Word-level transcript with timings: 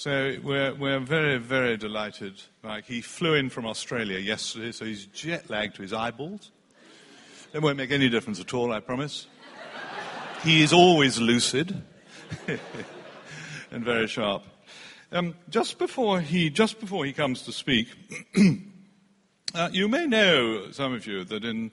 So 0.00 0.34
we're, 0.42 0.72
we're 0.72 0.98
very, 0.98 1.36
very 1.36 1.76
delighted. 1.76 2.40
Mike, 2.62 2.86
he 2.86 3.02
flew 3.02 3.34
in 3.34 3.50
from 3.50 3.66
Australia 3.66 4.18
yesterday, 4.18 4.72
so 4.72 4.86
he's 4.86 5.04
jet 5.04 5.50
lagged 5.50 5.76
to 5.76 5.82
his 5.82 5.92
eyeballs. 5.92 6.50
It 7.52 7.60
won't 7.60 7.76
make 7.76 7.90
any 7.90 8.08
difference 8.08 8.40
at 8.40 8.54
all, 8.54 8.72
I 8.72 8.80
promise. 8.80 9.26
He 10.42 10.62
is 10.62 10.72
always 10.72 11.20
lucid 11.20 11.82
and 13.70 13.84
very 13.84 14.06
sharp. 14.06 14.44
Um, 15.12 15.34
just 15.50 15.78
before 15.78 16.22
he 16.22 16.48
just 16.48 16.80
before 16.80 17.04
he 17.04 17.12
comes 17.12 17.42
to 17.42 17.52
speak, 17.52 17.88
uh, 19.54 19.68
you 19.70 19.86
may 19.86 20.06
know 20.06 20.70
some 20.70 20.94
of 20.94 21.06
you 21.06 21.24
that 21.24 21.44
in 21.44 21.72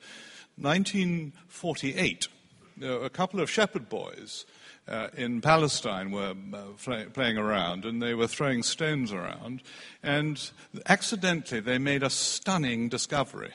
1948, 0.57 2.27
a 2.83 3.09
couple 3.09 3.39
of 3.39 3.49
shepherd 3.49 3.87
boys 3.87 4.45
uh, 4.87 5.09
in 5.15 5.41
Palestine 5.41 6.11
were 6.11 6.33
uh, 6.53 7.03
playing 7.13 7.37
around 7.37 7.85
and 7.85 8.01
they 8.01 8.13
were 8.13 8.27
throwing 8.27 8.63
stones 8.63 9.11
around, 9.11 9.61
and 10.01 10.51
accidentally 10.85 11.59
they 11.59 11.77
made 11.77 12.03
a 12.03 12.09
stunning 12.09 12.89
discovery. 12.89 13.53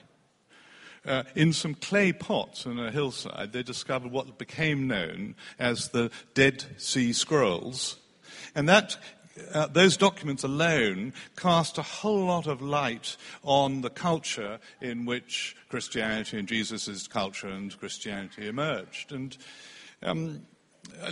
Uh, 1.05 1.24
in 1.34 1.52
some 1.52 1.74
clay 1.74 2.12
pots 2.12 2.65
on 2.65 2.79
a 2.79 2.91
hillside, 2.93 3.52
they 3.52 3.62
discovered 3.62 4.12
what 4.12 4.38
became 4.38 4.87
known 4.87 5.34
as 5.59 5.88
the 5.88 6.10
Dead 6.34 6.65
Sea 6.77 7.12
Scrolls. 7.12 7.96
And 8.55 8.69
that 8.69 8.96
uh, 9.52 9.66
those 9.66 9.96
documents 9.96 10.45
alone 10.45 11.12
cast 11.37 11.79
a 11.79 11.83
whole 11.83 12.27
lot 12.27 12.46
of 12.46 12.62
light 12.62 13.16
on 13.43 13.80
the 13.80 13.91
culture 13.91 14.60
in 14.80 15.05
which 15.05 15.57
Christianity 15.69 16.38
and 16.38 16.46
Jesus' 16.46 17.09
culture 17.09 17.49
and 17.49 17.77
Christianity 17.80 18.46
emerged. 18.46 19.10
And 19.10 19.37
um, 20.02 20.43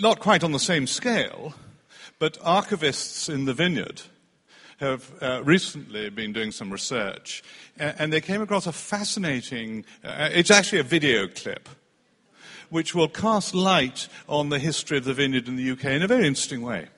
not 0.01 0.21
quite 0.21 0.43
on 0.43 0.53
the 0.53 0.59
same 0.59 0.87
scale, 0.87 1.55
but 2.19 2.39
archivists 2.41 3.33
in 3.33 3.45
the 3.45 3.55
vineyard 3.55 4.03
have 4.79 5.13
uh, 5.21 5.43
recently 5.45 6.09
been 6.09 6.33
doing 6.33 6.51
some 6.51 6.71
research, 6.71 7.43
and 7.77 8.13
they 8.13 8.21
came 8.21 8.41
across 8.41 8.67
a 8.67 8.73
fascinating, 8.73 9.85
uh, 10.03 10.31
it's 10.33 10.51
actually 10.51 10.79
a 10.79 10.85
video 10.85 11.29
clip, 11.29 11.69
which 12.71 12.95
will 12.95 13.09
cast 13.09 13.55
light 13.55 14.09
on 14.29 14.49
the 14.49 14.59
history 14.59 14.97
of 14.97 15.05
the 15.05 15.13
vineyard 15.13 15.49
in 15.49 15.57
the 15.57 15.71
UK 15.71 15.85
in 15.87 16.03
a 16.03 16.07
very 16.07 16.27
interesting 16.27 16.63
way. 16.63 16.89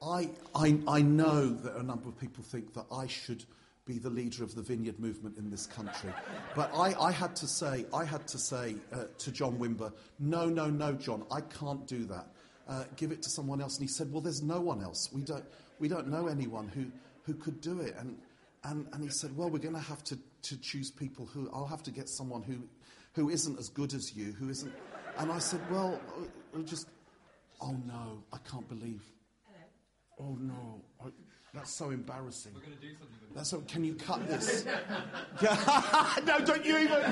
I, 0.00 0.28
I, 0.54 0.78
I 0.86 1.02
know 1.02 1.48
that 1.48 1.76
a 1.76 1.82
number 1.82 2.08
of 2.08 2.18
people 2.20 2.44
think 2.44 2.74
that 2.74 2.84
I 2.92 3.06
should 3.06 3.44
be 3.86 3.98
the 3.98 4.10
leader 4.10 4.42
of 4.42 4.54
the 4.54 4.62
vineyard 4.62 4.98
movement 4.98 5.36
in 5.36 5.50
this 5.50 5.66
country. 5.66 6.10
But 6.56 6.70
I, 6.74 6.94
I 6.98 7.12
had 7.12 7.36
to 7.36 7.46
say, 7.46 7.84
I 7.92 8.04
had 8.04 8.26
to 8.28 8.38
say 8.38 8.76
uh, 8.92 9.04
to 9.18 9.30
John 9.30 9.58
Wimber, 9.58 9.92
no, 10.18 10.46
no, 10.46 10.70
no, 10.70 10.94
John, 10.94 11.24
I 11.30 11.42
can't 11.42 11.86
do 11.86 12.04
that. 12.06 12.26
Uh, 12.66 12.84
give 12.96 13.12
it 13.12 13.20
to 13.22 13.28
someone 13.28 13.60
else. 13.60 13.76
And 13.78 13.86
he 13.86 13.92
said, 13.92 14.10
well, 14.10 14.22
there's 14.22 14.42
no 14.42 14.58
one 14.60 14.82
else. 14.82 15.10
We 15.12 15.20
don't, 15.20 15.44
we 15.78 15.88
don't 15.88 16.08
know 16.08 16.28
anyone 16.28 16.68
who, 16.68 16.86
who 17.24 17.34
could 17.34 17.60
do 17.60 17.80
it. 17.80 17.94
And, 17.98 18.16
and, 18.64 18.86
and 18.92 19.02
he 19.02 19.10
said, 19.10 19.36
well, 19.36 19.50
we're 19.50 19.58
going 19.58 19.74
to 19.74 19.80
have 19.80 20.02
to, 20.04 20.18
to 20.42 20.56
choose 20.56 20.90
people 20.90 21.26
who, 21.26 21.50
I'll 21.52 21.66
have 21.66 21.82
to 21.82 21.90
get 21.90 22.08
someone 22.08 22.42
who, 22.42 22.60
who 23.12 23.28
isn't 23.28 23.58
as 23.58 23.68
good 23.68 23.92
as 23.92 24.16
you, 24.16 24.32
who 24.32 24.48
isn't. 24.48 24.72
And 25.18 25.30
I 25.30 25.38
said, 25.38 25.60
well, 25.70 26.00
uh, 26.56 26.62
just, 26.62 26.88
oh 27.60 27.76
no, 27.86 28.22
I 28.32 28.38
can't 28.50 28.66
believe. 28.66 29.02
Hello. 30.16 30.30
Oh 30.30 30.38
no. 30.40 30.80
I, 31.04 31.08
that's 31.54 31.72
so 31.72 31.90
embarrassing. 31.90 32.52
We're 32.54 32.60
going 32.62 32.76
to 32.76 32.80
do 32.80 32.88
something 32.88 33.16
with 33.28 33.36
That's 33.36 33.50
so, 33.50 33.60
can 33.68 33.84
you 33.84 33.94
cut 33.94 34.26
this? 34.26 34.64
no, 36.26 36.40
don't 36.44 36.64
you 36.64 36.78
even. 36.78 37.02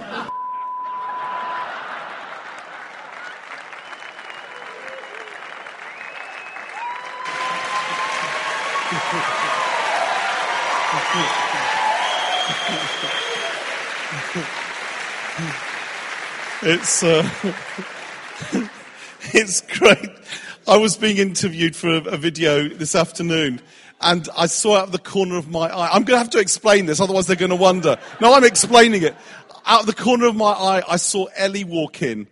it's 16.65 17.03
uh, 17.03 17.29
it's 19.33 19.61
great. 19.79 20.11
I 20.67 20.77
was 20.77 20.97
being 20.97 21.19
interviewed 21.19 21.75
for 21.75 21.89
a, 21.89 22.05
a 22.05 22.17
video 22.17 22.69
this 22.69 22.95
afternoon, 22.95 23.61
and 24.03 24.29
I 24.37 24.47
saw 24.47 24.79
out 24.79 24.93
the 24.93 24.99
corner 24.99 25.37
of 25.37 25.49
my 25.49 25.69
eye. 25.69 25.89
I'm 25.93 26.05
going 26.05 26.17
to 26.17 26.19
have 26.19 26.31
to 26.31 26.41
explain 26.41 26.87
this, 26.87 27.01
otherwise 27.01 27.27
they're 27.27 27.37
going 27.37 27.51
to 27.51 27.57
wonder. 27.57 27.99
No, 28.21 28.35
I'm 28.35 28.45
explaining 28.45 29.03
it. 29.03 29.15
Out 29.65 29.81
of 29.81 29.87
the 29.87 29.95
corner 29.95 30.27
of 30.27 30.37
my 30.37 30.51
eye, 30.51 30.83
I 30.89 30.97
saw 30.97 31.27
Ellie 31.37 31.65
walk 31.65 32.03
in. 32.03 32.27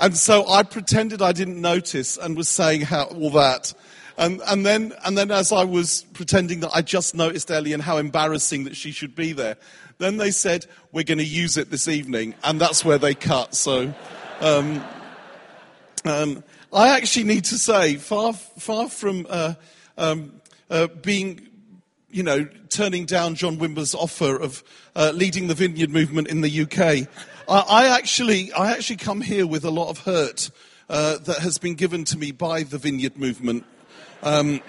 And 0.00 0.16
so 0.16 0.48
I 0.48 0.64
pretended 0.64 1.22
I 1.22 1.32
didn't 1.32 1.60
notice 1.60 2.16
and 2.16 2.36
was 2.36 2.48
saying 2.48 2.82
how, 2.82 3.04
all 3.04 3.30
that. 3.30 3.72
And, 4.18 4.42
and, 4.46 4.66
then, 4.66 4.92
and 5.04 5.16
then 5.16 5.30
as 5.30 5.52
I 5.52 5.64
was 5.64 6.04
pretending 6.12 6.60
that 6.60 6.70
I 6.74 6.82
just 6.82 7.14
noticed 7.14 7.50
Ellie 7.50 7.72
and 7.72 7.82
how 7.82 7.98
embarrassing 7.98 8.64
that 8.64 8.76
she 8.76 8.90
should 8.90 9.14
be 9.14 9.32
there, 9.32 9.56
then 9.98 10.16
they 10.16 10.32
said, 10.32 10.66
we're 10.90 11.04
going 11.04 11.18
to 11.18 11.24
use 11.24 11.56
it 11.56 11.70
this 11.70 11.86
evening. 11.86 12.34
And 12.42 12.60
that's 12.60 12.84
where 12.84 12.98
they 12.98 13.14
cut. 13.14 13.54
So, 13.54 13.94
um, 14.40 14.84
um, 16.04 16.42
I 16.72 16.96
actually 16.96 17.24
need 17.24 17.44
to 17.44 17.58
say, 17.58 17.96
far, 17.96 18.32
far 18.32 18.88
from 18.88 19.26
uh, 19.30 19.54
um, 19.96 20.41
uh, 20.72 20.86
being, 20.86 21.46
you 22.10 22.22
know, 22.22 22.48
turning 22.70 23.04
down 23.04 23.34
John 23.34 23.58
Wimber's 23.58 23.94
offer 23.94 24.40
of 24.40 24.64
uh, 24.96 25.12
leading 25.14 25.46
the 25.46 25.54
vineyard 25.54 25.90
movement 25.90 26.28
in 26.28 26.40
the 26.40 26.62
UK. 26.62 27.06
I, 27.46 27.60
I, 27.68 27.98
actually, 27.98 28.52
I 28.52 28.72
actually 28.72 28.96
come 28.96 29.20
here 29.20 29.46
with 29.46 29.64
a 29.64 29.70
lot 29.70 29.90
of 29.90 29.98
hurt 29.98 30.50
uh, 30.88 31.18
that 31.18 31.38
has 31.40 31.58
been 31.58 31.74
given 31.74 32.04
to 32.04 32.18
me 32.18 32.32
by 32.32 32.62
the 32.62 32.78
vineyard 32.78 33.18
movement. 33.18 33.64
Um, 34.22 34.62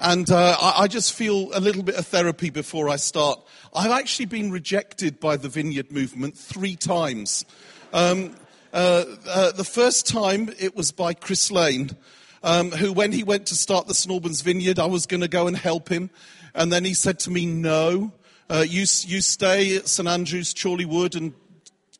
and 0.00 0.30
uh, 0.30 0.56
I, 0.60 0.84
I, 0.84 0.86
just 0.86 1.12
feel 1.12 1.50
a 1.52 1.60
little 1.60 1.82
bit 1.82 1.96
of 1.96 2.06
therapy 2.06 2.50
before 2.50 2.88
I 2.88 2.96
start. 2.96 3.40
I've 3.74 3.90
actually 3.90 4.26
been 4.26 4.52
rejected 4.52 5.18
by 5.18 5.36
the 5.36 5.48
vineyard 5.48 5.90
movement 5.90 6.36
three 6.36 6.76
times. 6.76 7.44
Um, 7.92 8.36
uh, 8.72 9.04
uh, 9.26 9.52
the 9.52 9.64
first 9.64 10.06
time 10.06 10.50
it 10.60 10.76
was 10.76 10.92
by 10.92 11.14
Chris 11.14 11.50
Lane, 11.50 11.96
um, 12.42 12.70
who, 12.70 12.92
when 12.92 13.12
he 13.12 13.22
went 13.22 13.46
to 13.46 13.54
start 13.54 13.86
the 13.86 13.94
St 13.94 14.12
Albans 14.12 14.42
Vineyard, 14.42 14.78
I 14.78 14.86
was 14.86 15.06
going 15.06 15.20
to 15.20 15.28
go 15.28 15.46
and 15.46 15.56
help 15.56 15.88
him. 15.88 16.10
And 16.54 16.72
then 16.72 16.84
he 16.84 16.94
said 16.94 17.18
to 17.20 17.30
me, 17.30 17.46
No, 17.46 18.12
uh, 18.50 18.64
you, 18.66 18.80
you 18.80 19.20
stay 19.20 19.76
at 19.76 19.88
St 19.88 20.08
Andrews, 20.08 20.54
Chorleywood, 20.54 21.16
and 21.16 21.34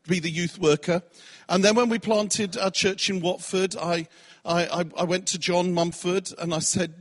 be 0.07 0.21
the 0.21 0.31
youth 0.31 0.59
worker. 0.59 1.03
And 1.49 1.65
then 1.65 1.75
when 1.75 1.89
we 1.89 1.99
planted 1.99 2.57
our 2.57 2.71
church 2.71 3.09
in 3.09 3.21
Watford, 3.21 3.77
I, 3.77 4.09
I, 4.45 4.85
I 4.97 5.05
went 5.05 5.27
to 5.29 5.39
John 5.39 5.73
Mumford 5.73 6.31
and 6.39 6.55
I 6.55 6.59
said, 6.59 6.95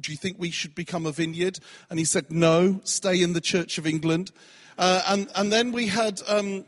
Do 0.00 0.12
you 0.12 0.18
think 0.18 0.38
we 0.38 0.50
should 0.50 0.74
become 0.74 1.06
a 1.06 1.12
vineyard? 1.12 1.58
And 1.90 1.98
he 1.98 2.04
said, 2.04 2.30
No, 2.30 2.80
stay 2.84 3.22
in 3.22 3.32
the 3.32 3.40
Church 3.40 3.78
of 3.78 3.86
England. 3.86 4.32
Uh, 4.78 5.02
and, 5.08 5.28
and 5.34 5.52
then 5.52 5.72
we 5.72 5.88
had, 5.88 6.20
um, 6.26 6.64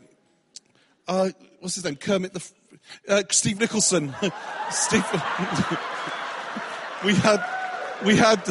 uh, 1.07 1.29
what's 1.59 1.75
his 1.75 1.85
name? 1.85 1.95
Kermit 1.95 2.33
the. 2.33 2.51
Uh, 3.07 3.23
Steve 3.31 3.59
Nicholson. 3.59 4.13
Steve 4.69 5.05
we 7.05 7.13
had, 7.13 7.45
we 8.03 8.17
had, 8.17 8.41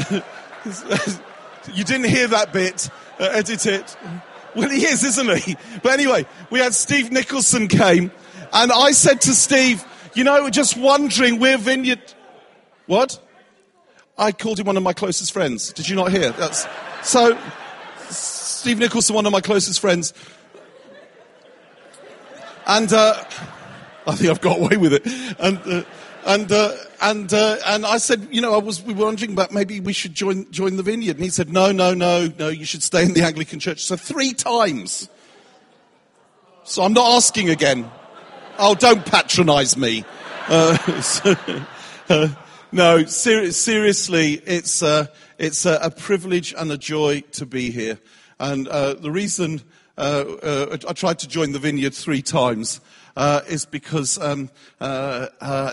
you 1.75 1.85
didn't 1.85 2.05
hear 2.05 2.29
that 2.29 2.53
bit, 2.53 2.89
uh, 3.19 3.25
edit 3.25 3.67
it. 3.67 3.97
Well, 4.55 4.71
he 4.71 4.85
is, 4.85 5.05
isn't 5.05 5.39
he? 5.39 5.57
But 5.83 5.93
anyway, 5.93 6.27
we 6.51 6.61
had 6.61 6.75
Steve 6.75 7.11
Nicholson 7.11 7.69
came, 7.69 8.13
and 8.53 8.73
I 8.73 8.93
said 8.93 9.21
to 9.23 9.35
Steve, 9.35 9.85
you 10.15 10.23
know, 10.23 10.49
just 10.49 10.77
wondering, 10.77 11.41
we're 11.41 11.59
vineyard. 11.59 12.15
What? 12.87 13.21
I 14.17 14.31
called 14.31 14.61
him 14.61 14.67
one 14.67 14.77
of 14.77 14.83
my 14.85 14.93
closest 14.93 15.33
friends. 15.33 15.73
Did 15.73 15.89
you 15.89 15.97
not 15.97 16.13
hear? 16.13 16.31
That's 16.31 16.67
so. 17.03 17.37
Steve 18.11 18.79
Nicholson, 18.79 19.15
one 19.15 19.27
of 19.27 19.33
my 19.33 19.41
closest 19.41 19.81
friends, 19.81 20.15
and 22.67 22.93
uh, 22.93 23.25
I 24.07 24.15
think 24.15 24.31
I've 24.31 24.41
got 24.41 24.59
away 24.59 24.77
with 24.77 24.93
it. 24.93 25.07
And 25.39 25.59
uh, 25.67 25.85
and 26.25 26.51
uh, 26.51 26.75
and 27.03 27.33
uh, 27.33 27.57
and 27.67 27.85
I 27.85 27.99
said, 27.99 28.29
you 28.31 28.41
know, 28.41 28.55
I 28.55 28.59
was 28.59 28.83
we 28.83 28.95
were 28.95 29.05
wondering 29.05 29.33
about 29.33 29.53
maybe 29.53 29.81
we 29.81 29.93
should 29.93 30.15
join 30.15 30.51
join 30.51 30.77
the 30.77 30.83
vineyard, 30.83 31.17
and 31.17 31.25
he 31.25 31.31
said, 31.31 31.53
no, 31.53 31.71
no, 31.71 31.95
no, 31.95 32.33
no, 32.39 32.49
you 32.49 32.65
should 32.65 32.83
stay 32.83 33.03
in 33.03 33.13
the 33.13 33.23
Anglican 33.23 33.61
Church. 33.61 33.85
So 33.85 33.97
three 33.97 34.33
times. 34.33 35.09
So 36.65 36.83
I'm 36.83 36.95
not 36.95 37.17
asking 37.17 37.51
again. 37.51 37.91
Oh, 38.59 38.75
don't 38.75 39.05
patronise 39.05 39.77
me. 39.77 40.05
Uh, 40.49 40.77
so, 41.03 41.37
uh, 42.09 42.29
no, 42.73 43.05
ser- 43.05 43.53
seriously, 43.53 44.35
it's 44.47 44.83
uh, 44.83 45.07
it's 45.39 45.67
a, 45.67 45.79
a, 45.83 45.91
privilege 45.91 46.55
and 46.57 46.73
a 46.73 46.79
joy 46.79 47.21
to 47.33 47.45
be 47.45 47.71
here, 47.71 47.99
and 48.39 48.67
uh, 48.69 48.95
the 48.95 49.11
reason. 49.11 49.63
I 49.97 50.77
tried 50.97 51.21
to 51.21 51.29
join 51.29 51.53
the 51.53 51.61
vineyard 51.61 51.95
three 51.95 52.21
times 52.21 52.81
uh, 53.17 53.41
is 53.49 53.65
because 53.65 54.19
um, 54.19 54.51
uh, 54.81 55.29
uh, 55.41 55.73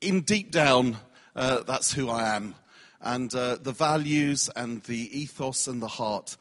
in 0.00 0.20
deep 0.22 0.50
down, 0.50 0.96
uh, 1.34 1.62
that's 1.62 1.92
who 1.92 2.08
I 2.08 2.36
am. 2.36 2.54
And 3.00 3.30
the 3.30 3.74
values 3.76 4.50
and 4.56 4.82
the 4.84 5.16
ethos 5.16 5.68
and 5.68 5.80
the 5.80 5.88
heart, 5.88 6.36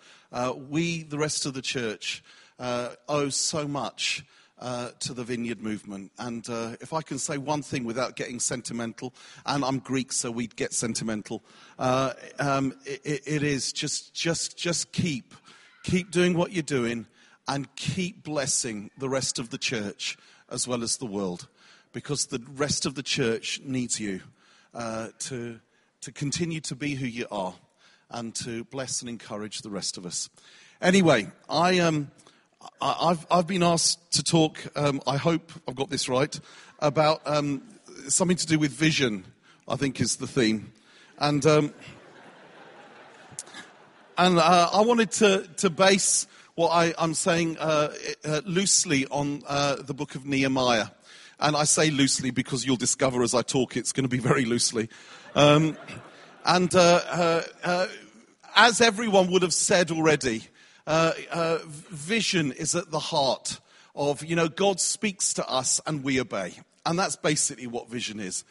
we, 0.69 1.04
the 1.04 1.18
rest 1.18 1.45
of 1.45 1.54
the 1.54 1.62
church, 1.62 2.24
owe 2.60 3.30
so 3.30 3.68
much 3.68 4.24
uh, 4.60 4.89
to 5.00 5.13
the 5.13 5.24
vineyard 5.24 5.62
movement. 5.62 6.12
And 6.18 6.48
uh, 6.50 6.75
if 6.81 6.94
I 6.94 7.01
can 7.01 7.18
say 7.18 7.38
one 7.38 7.62
thing 7.62 7.83
without 7.83 8.16
getting 8.16 8.39
sentimental, 8.39 9.13
and 9.45 9.63
I'm 9.63 9.80
Greek, 9.80 10.12
so 10.12 10.31
we'd 10.31 10.56
get 10.56 10.74
sentimental, 10.74 11.44
uh, 11.77 12.13
um, 12.39 12.74
it, 12.86 13.22
it 13.25 13.44
is 13.44 13.74
just, 13.74 14.13
just, 14.13 14.57
just 14.57 14.92
keep, 14.92 15.33
keep 15.83 16.12
doing 16.12 16.38
what 16.38 16.51
you're 16.51 16.63
doing 16.63 17.06
and 17.47 17.74
keep 17.75 18.24
blessing 18.24 18.89
the 18.97 19.09
rest 19.09 19.39
of 19.39 19.50
the 19.50 19.57
church 19.57 20.18
as 20.50 20.68
well 20.68 20.83
as 20.83 20.97
the 20.97 21.06
world 21.06 21.47
because 21.94 22.25
the 22.25 22.44
rest 22.56 22.86
of 22.86 22.95
the 22.95 23.03
church 23.03 23.62
needs 23.63 24.00
you 24.00 24.19
uh, 24.74 25.07
to, 25.19 25.59
to 26.01 26.12
continue 26.12 26.59
to 26.59 26.75
be 26.75 26.95
who 26.95 27.06
you 27.06 27.25
are 27.31 27.53
and 28.09 28.36
to 28.36 28.65
bless 28.65 29.01
and 29.01 29.09
encourage 29.09 29.62
the 29.62 29.69
rest 29.69 29.97
of 29.97 30.06
us. 30.06 30.30
Anyway, 30.81 31.27
I, 31.50 31.80
um, 31.80 32.12
I, 32.81 33.09
have 33.09 33.25
I've 33.31 33.48
been 33.48 33.63
asked 33.63 34.12
to 34.13 34.24
talk, 34.24 34.59
um, 34.75 35.01
I 35.07 35.18
hope 35.18 35.51
I've 35.68 35.75
got 35.75 35.89
this 35.89 36.09
right, 36.09 36.38
about 36.80 37.21
um, 37.25 37.63
something 38.07 38.38
to 38.38 38.45
do 38.45 38.59
with 38.59 38.71
vision, 38.71 39.25
I 39.68 39.77
think 39.77 40.01
is 40.01 40.18
the 40.18 40.27
theme. 40.27 40.74
And, 41.18 41.45
um, 41.45 41.74
and 44.18 44.38
uh, 44.38 44.69
I 44.74 44.81
wanted 44.81 45.12
to, 45.12 45.48
to 45.57 45.69
base 45.69 46.27
what 46.55 46.69
I, 46.69 46.93
am 46.97 47.13
saying 47.13 47.57
uh, 47.59 47.93
uh, 48.23 48.41
loosely 48.45 49.05
on 49.07 49.43
uh, 49.45 49.75
the 49.75 49.93
book 49.93 50.15
of 50.15 50.25
Nehemiah. 50.25 50.87
And 51.37 51.55
I 51.55 51.65
say 51.65 51.89
loosely 51.91 52.31
because 52.31 52.65
you'll 52.65 52.77
discover 52.77 53.21
as 53.23 53.35
I 53.35 53.41
talk 53.41 53.75
it's 53.75 53.91
going 53.91 54.05
to 54.05 54.09
be 54.09 54.19
very 54.19 54.45
loosely. 54.45 54.89
Um, 55.35 55.77
and 56.45 56.73
uh, 56.73 57.01
uh, 57.09 57.41
uh, 57.63 57.87
as 58.55 58.79
everyone 58.79 59.31
would 59.31 59.41
have 59.41 59.53
said 59.53 59.91
already, 59.91 60.43
vision 61.91 62.53
is 62.53 62.73
at 62.73 62.89
the 62.89 62.99
heart 62.99 63.59
of, 63.93 64.23
you 64.23 64.37
know, 64.37 64.47
God 64.47 64.79
speaks 64.79 65.33
to 65.33 65.49
us 65.49 65.81
and 65.85 66.03
we 66.05 66.21
obey. 66.21 66.53
And 66.85 66.97
that's 66.97 67.17
basically 67.17 67.67
what 67.67 67.89
vision 67.89 68.21
is. 68.21 68.45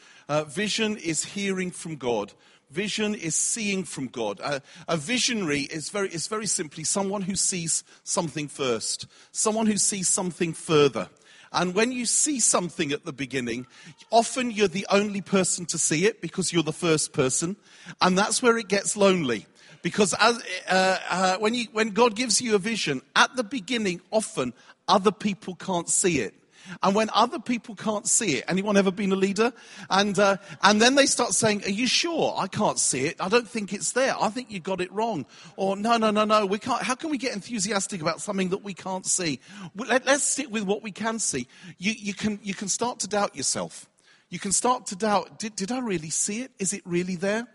vision 0.49 0.99
is 0.99 1.25
hearing 1.25 1.71
from 1.71 1.97
God 1.97 2.35
Vision 2.75 3.15
is 3.15 3.37
seeing 3.37 3.85
from 3.85 4.09
God. 4.09 4.41
A, 4.41 4.61
a, 4.89 4.97
visionary 4.97 5.61
is 5.61 5.91
very, 5.91 6.09
is 6.09 6.27
very 6.27 6.47
simply 6.47 6.83
someone 6.83 7.23
who 7.23 7.37
sees 7.37 7.85
something 8.03 8.49
first, 8.49 9.07
someone 9.31 9.67
who 9.67 9.77
sees 9.77 10.09
something 10.09 10.53
further. 10.53 11.09
And 11.53 11.73
when 11.73 11.93
you 11.93 12.05
see 12.05 12.41
something 12.41 12.91
at 12.91 13.05
the 13.05 13.13
beginning, 13.13 13.69
often 14.11 14.51
you're 14.51 14.67
the 14.67 14.89
only 14.91 15.21
person 15.21 15.67
to 15.67 15.79
see 15.79 16.05
it 16.05 16.21
because 16.21 16.53
you're 16.53 16.65
the 16.65 16.73
first 16.73 17.13
person. 17.13 17.55
And 18.01 18.19
that's 18.19 18.43
where 18.43 18.59
it 18.59 18.67
gets 18.67 18.97
lonely. 18.97 19.47
Because 19.83 20.13
as, 20.19 20.43
uh, 20.69 20.99
uh, 21.09 21.37
when, 21.39 21.55
you, 21.55 21.67
when 21.71 21.91
God 21.91 22.17
gives 22.17 22.41
you 22.41 22.57
a 22.57 22.59
vision, 22.59 23.03
at 23.15 23.37
the 23.37 23.45
beginning, 23.45 24.01
often 24.11 24.53
other 24.89 25.13
people 25.13 25.55
can't 25.55 25.89
see 25.89 26.19
it. 26.19 26.35
And 26.83 26.95
when 26.95 27.11
other 27.13 27.39
people 27.39 27.75
can't 27.75 28.07
see 28.07 28.37
it, 28.37 28.45
anyone 28.49 28.77
ever 28.77 28.91
been 28.91 29.13
a 29.13 29.17
leader? 29.17 29.53
And, 29.91 30.19
uh, 30.19 30.37
and 30.63 30.81
then 30.81 30.95
they 30.95 31.07
start 31.07 31.33
saying, 31.33 31.65
Are 31.65 31.71
you 31.71 31.87
sure? 31.87 32.35
I 32.37 32.47
can't 32.47 32.79
see 32.79 33.07
it. 33.07 33.17
I 33.21 33.29
don't 33.29 33.49
think 33.49 33.73
it's 33.73 33.93
there. 33.93 34.15
I 34.21 34.29
think 34.29 34.51
you 34.51 34.61
got 34.61 34.81
it 34.81 34.93
wrong. 34.93 35.27
Or, 35.57 35.77
No, 35.77 35.97
no, 35.97 36.11
no, 36.11 36.25
no. 36.25 36.47
We 36.47 36.59
can't. 36.59 36.83
How 36.83 36.95
can 36.95 37.11
we 37.11 37.19
get 37.19 37.35
enthusiastic 37.35 38.01
about 38.01 38.21
something 38.21 38.51
that 38.51 38.63
we 38.63 38.75
can't 38.75 39.07
see? 39.07 39.41
Let, 39.75 40.07
us 40.09 40.23
stick 40.23 40.51
with 40.51 40.65
what 40.65 40.83
we 40.83 40.91
can 40.91 41.19
see. 41.19 41.49
You, 41.79 41.93
you, 41.93 42.15
can, 42.15 42.39
you 42.43 42.55
can 42.55 42.69
start 42.69 43.01
to 43.01 43.09
doubt 43.09 43.37
yourself. 43.37 43.89
You 44.31 44.39
can 44.39 44.53
start 44.53 44.87
to 44.87 44.97
doubt 44.97 45.39
did, 45.39 45.55
did 45.57 45.71
I 45.71 45.81
really 45.81 46.11
see 46.11 46.43
it? 46.43 46.51
Is 46.59 46.73
it 46.73 46.83
really 46.85 47.17
there? 47.17 47.47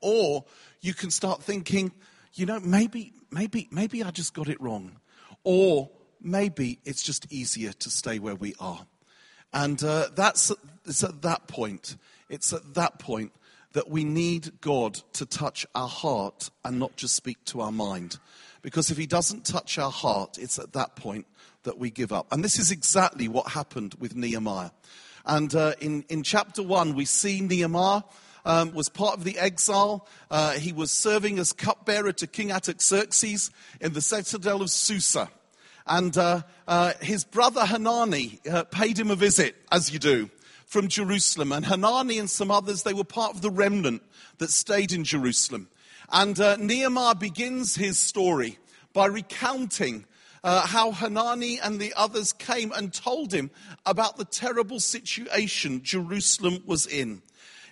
Or 0.00 0.44
you 0.80 0.94
can 0.94 1.10
start 1.10 1.42
thinking, 1.42 1.92
you 2.34 2.46
know, 2.46 2.60
maybe, 2.60 3.12
maybe, 3.30 3.68
maybe 3.70 4.02
I 4.02 4.10
just 4.10 4.34
got 4.34 4.48
it 4.48 4.60
wrong. 4.60 4.92
Or 5.44 5.90
maybe 6.20 6.78
it's 6.84 7.02
just 7.02 7.32
easier 7.32 7.72
to 7.72 7.90
stay 7.90 8.18
where 8.18 8.34
we 8.34 8.54
are. 8.60 8.86
And 9.52 9.82
uh, 9.82 10.08
that's 10.14 10.52
it's 10.84 11.04
at 11.04 11.22
that 11.22 11.48
point, 11.48 11.96
it's 12.28 12.52
at 12.52 12.74
that 12.74 12.98
point 12.98 13.32
that 13.72 13.88
we 13.90 14.04
need 14.04 14.60
God 14.60 15.00
to 15.12 15.26
touch 15.26 15.66
our 15.74 15.88
heart 15.88 16.50
and 16.64 16.78
not 16.78 16.96
just 16.96 17.14
speak 17.14 17.42
to 17.46 17.60
our 17.60 17.72
mind. 17.72 18.18
Because 18.62 18.90
if 18.90 18.96
He 18.96 19.06
doesn't 19.06 19.44
touch 19.44 19.78
our 19.78 19.90
heart, 19.90 20.38
it's 20.38 20.58
at 20.58 20.72
that 20.72 20.96
point 20.96 21.26
that 21.62 21.78
we 21.78 21.90
give 21.90 22.12
up. 22.12 22.26
And 22.32 22.42
this 22.42 22.58
is 22.58 22.70
exactly 22.70 23.28
what 23.28 23.48
happened 23.48 23.94
with 23.98 24.16
Nehemiah. 24.16 24.70
And 25.24 25.54
uh, 25.54 25.74
in, 25.80 26.04
in 26.08 26.22
chapter 26.22 26.62
1, 26.62 26.94
we 26.94 27.04
see 27.04 27.40
Nehemiah. 27.40 28.02
Um, 28.44 28.72
was 28.72 28.88
part 28.88 29.18
of 29.18 29.24
the 29.24 29.38
exile. 29.38 30.06
Uh, 30.30 30.52
he 30.52 30.72
was 30.72 30.90
serving 30.90 31.38
as 31.38 31.52
cupbearer 31.52 32.12
to 32.12 32.26
King 32.26 32.50
Artaxerxes 32.50 33.50
in 33.78 33.92
the 33.92 34.00
citadel 34.00 34.62
of 34.62 34.70
Susa. 34.70 35.28
And 35.88 36.16
uh, 36.16 36.42
uh, 36.66 36.92
his 37.00 37.24
brother 37.24 37.64
Hanani 37.64 38.40
uh, 38.50 38.64
paid 38.64 38.98
him 38.98 39.10
a 39.10 39.16
visit, 39.16 39.56
as 39.72 39.92
you 39.92 39.98
do, 39.98 40.30
from 40.66 40.88
Jerusalem. 40.88 41.52
And 41.52 41.64
Hanani 41.64 42.18
and 42.18 42.28
some 42.28 42.50
others, 42.50 42.82
they 42.82 42.92
were 42.92 43.04
part 43.04 43.34
of 43.34 43.40
the 43.40 43.50
remnant 43.50 44.02
that 44.38 44.50
stayed 44.50 44.92
in 44.92 45.04
Jerusalem. 45.04 45.68
And 46.10 46.38
uh, 46.38 46.56
Nehemiah 46.56 47.14
begins 47.14 47.74
his 47.74 47.98
story 47.98 48.58
by 48.92 49.06
recounting 49.06 50.04
uh, 50.44 50.66
how 50.66 50.92
Hanani 50.92 51.58
and 51.60 51.80
the 51.80 51.92
others 51.96 52.32
came 52.32 52.72
and 52.72 52.92
told 52.92 53.32
him 53.32 53.50
about 53.84 54.16
the 54.16 54.24
terrible 54.24 54.80
situation 54.80 55.82
Jerusalem 55.82 56.62
was 56.66 56.86
in. 56.86 57.22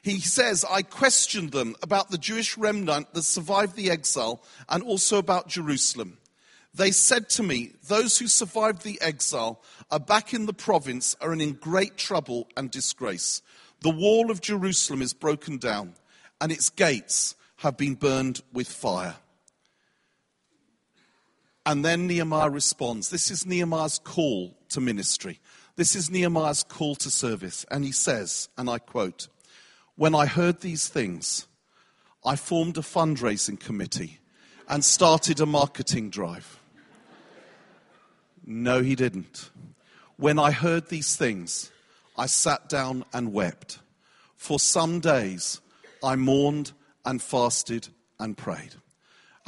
He 0.03 0.21
says, 0.21 0.65
I 0.69 0.83
questioned 0.83 1.53
them 1.53 1.75
about 1.83 2.11
the 2.11 2.19
Jewish 2.19 2.57
remnant 2.57 3.13
that 3.15 3.23
survived 3.25 3.77
the 3.77 3.91
exile 3.91 4.43
and 4.69 4.83
also 4.83 5.19
about 5.19 5.49
Jerusalem. 5.49 6.19
They 6.77 6.91
said 6.91 7.31
to 7.31 7.43
me, 7.43 7.73
Those 7.89 8.19
who 8.19 8.29
survived 8.29 8.83
the 8.83 9.01
exile 9.01 9.63
are 9.91 9.99
back 9.99 10.35
in 10.35 10.45
the 10.45 10.53
province 10.53 11.17
are 11.23 11.33
in 11.33 11.53
great 11.55 11.97
trouble 11.97 12.49
and 12.55 12.71
disgrace. 12.71 13.41
The 13.81 13.91
wall 13.91 14.31
of 14.31 14.43
Jerusalem 14.43 15.01
is 15.01 15.15
broken 15.15 15.57
down, 15.57 15.95
and 16.39 16.53
its 16.53 16.69
gates 16.69 17.35
have 17.59 17.79
been 17.79 17.95
burned 17.95 18.43
with 18.53 18.69
fire. 18.69 19.17
And 21.65 21.83
then 21.83 22.07
Nehemiah 22.07 22.51
responds. 22.51 23.09
This 23.09 23.31
is 23.31 23.47
Nehemiah's 23.47 23.99
call 23.99 24.55
to 24.69 24.81
ministry. 24.81 25.41
This 25.77 25.97
is 25.97 26.11
Nehemiah's 26.11 26.63
call 26.63 26.95
to 26.97 27.11
service. 27.11 27.65
And 27.71 27.85
he 27.85 27.93
says, 27.93 28.51
and 28.59 28.69
I 28.69 28.79
quote, 28.79 29.29
When 29.97 30.15
I 30.15 30.27
heard 30.27 30.61
these 30.61 30.89
things, 30.89 31.47
I 32.23 32.37
formed 32.37 32.77
a 32.77 32.83
fundraising 32.83 33.59
committee 33.59 34.19
and 34.69 34.85
started 34.85 35.41
a 35.41 35.47
marketing 35.47 36.11
drive. 36.11 36.56
No, 38.47 38.81
he 38.81 38.95
didn't. 38.95 39.51
When 40.17 40.39
I 40.39 40.53
heard 40.53 40.89
these 40.89 41.17
things, 41.17 41.71
I 42.17 42.27
sat 42.27 42.69
down 42.69 43.05
and 43.13 43.33
wept. 43.33 43.81
For 44.37 44.61
some 44.61 45.01
days, 45.01 45.61
I 46.03 46.15
mourned 46.15 46.73
and 47.05 47.21
fasted 47.21 47.89
and 48.19 48.37
prayed. 48.37 48.75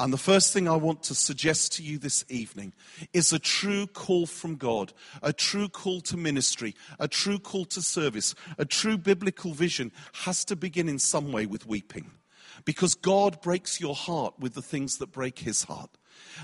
And 0.00 0.12
the 0.12 0.18
first 0.18 0.52
thing 0.52 0.68
I 0.68 0.76
want 0.76 1.02
to 1.04 1.14
suggest 1.14 1.72
to 1.74 1.82
you 1.82 1.98
this 1.98 2.24
evening 2.28 2.72
is 3.12 3.32
a 3.32 3.38
true 3.38 3.86
call 3.88 4.26
from 4.26 4.54
God, 4.54 4.92
a 5.22 5.32
true 5.32 5.68
call 5.68 6.00
to 6.02 6.16
ministry, 6.16 6.76
a 7.00 7.08
true 7.08 7.40
call 7.40 7.64
to 7.66 7.82
service, 7.82 8.34
a 8.58 8.64
true 8.64 8.96
biblical 8.96 9.52
vision 9.52 9.90
has 10.24 10.44
to 10.46 10.56
begin 10.56 10.88
in 10.88 11.00
some 11.00 11.32
way 11.32 11.46
with 11.46 11.66
weeping. 11.66 12.12
Because 12.64 12.94
God 12.94 13.40
breaks 13.42 13.80
your 13.80 13.94
heart 13.94 14.34
with 14.38 14.54
the 14.54 14.62
things 14.62 14.98
that 14.98 15.12
break 15.12 15.40
his 15.40 15.64
heart. 15.64 15.97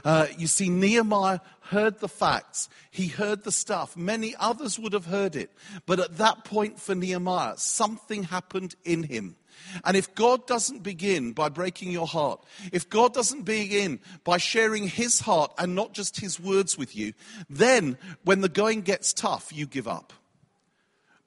Uh, 0.04 0.26
you 0.37 0.47
see, 0.47 0.69
Nehemiah 0.69 1.40
heard 1.61 2.00
the 2.00 2.09
facts. 2.09 2.69
He 2.90 3.09
heard 3.09 3.45
the 3.45 3.52
stuff. 3.52 3.97
Many 3.97 4.35
others 4.38 4.78
would 4.78 4.93
have 4.93 5.07
heard 5.07 5.37
it. 5.37 5.50
But 5.87 6.00
at 6.00 6.19
that 6.19 6.45
point 6.45 6.81
for 6.81 6.95
Nehemiah, 6.95 7.54
something 7.57 8.25
happened 8.25 8.75
in 8.85 9.04
him. 9.04 9.37
And 9.85 9.97
if 9.97 10.14
God 10.14 10.47
doesn't 10.47 10.83
begin 10.83 11.33
by 11.33 11.49
breaking 11.49 11.90
your 11.90 12.07
heart, 12.07 12.45
if 12.73 12.88
God 12.88 13.14
doesn't 13.14 13.43
begin 13.43 14.00
by 14.23 14.37
sharing 14.37 14.87
his 14.87 15.21
heart 15.21 15.52
and 15.59 15.75
not 15.75 15.93
just 15.93 16.21
his 16.21 16.38
words 16.38 16.76
with 16.76 16.95
you, 16.95 17.12
then 17.49 17.97
when 18.25 18.40
the 18.40 18.49
going 18.49 18.83
gets 18.83 19.12
tough, 19.12 19.52
you 19.52 19.66
give 19.66 19.88
up. 19.88 20.12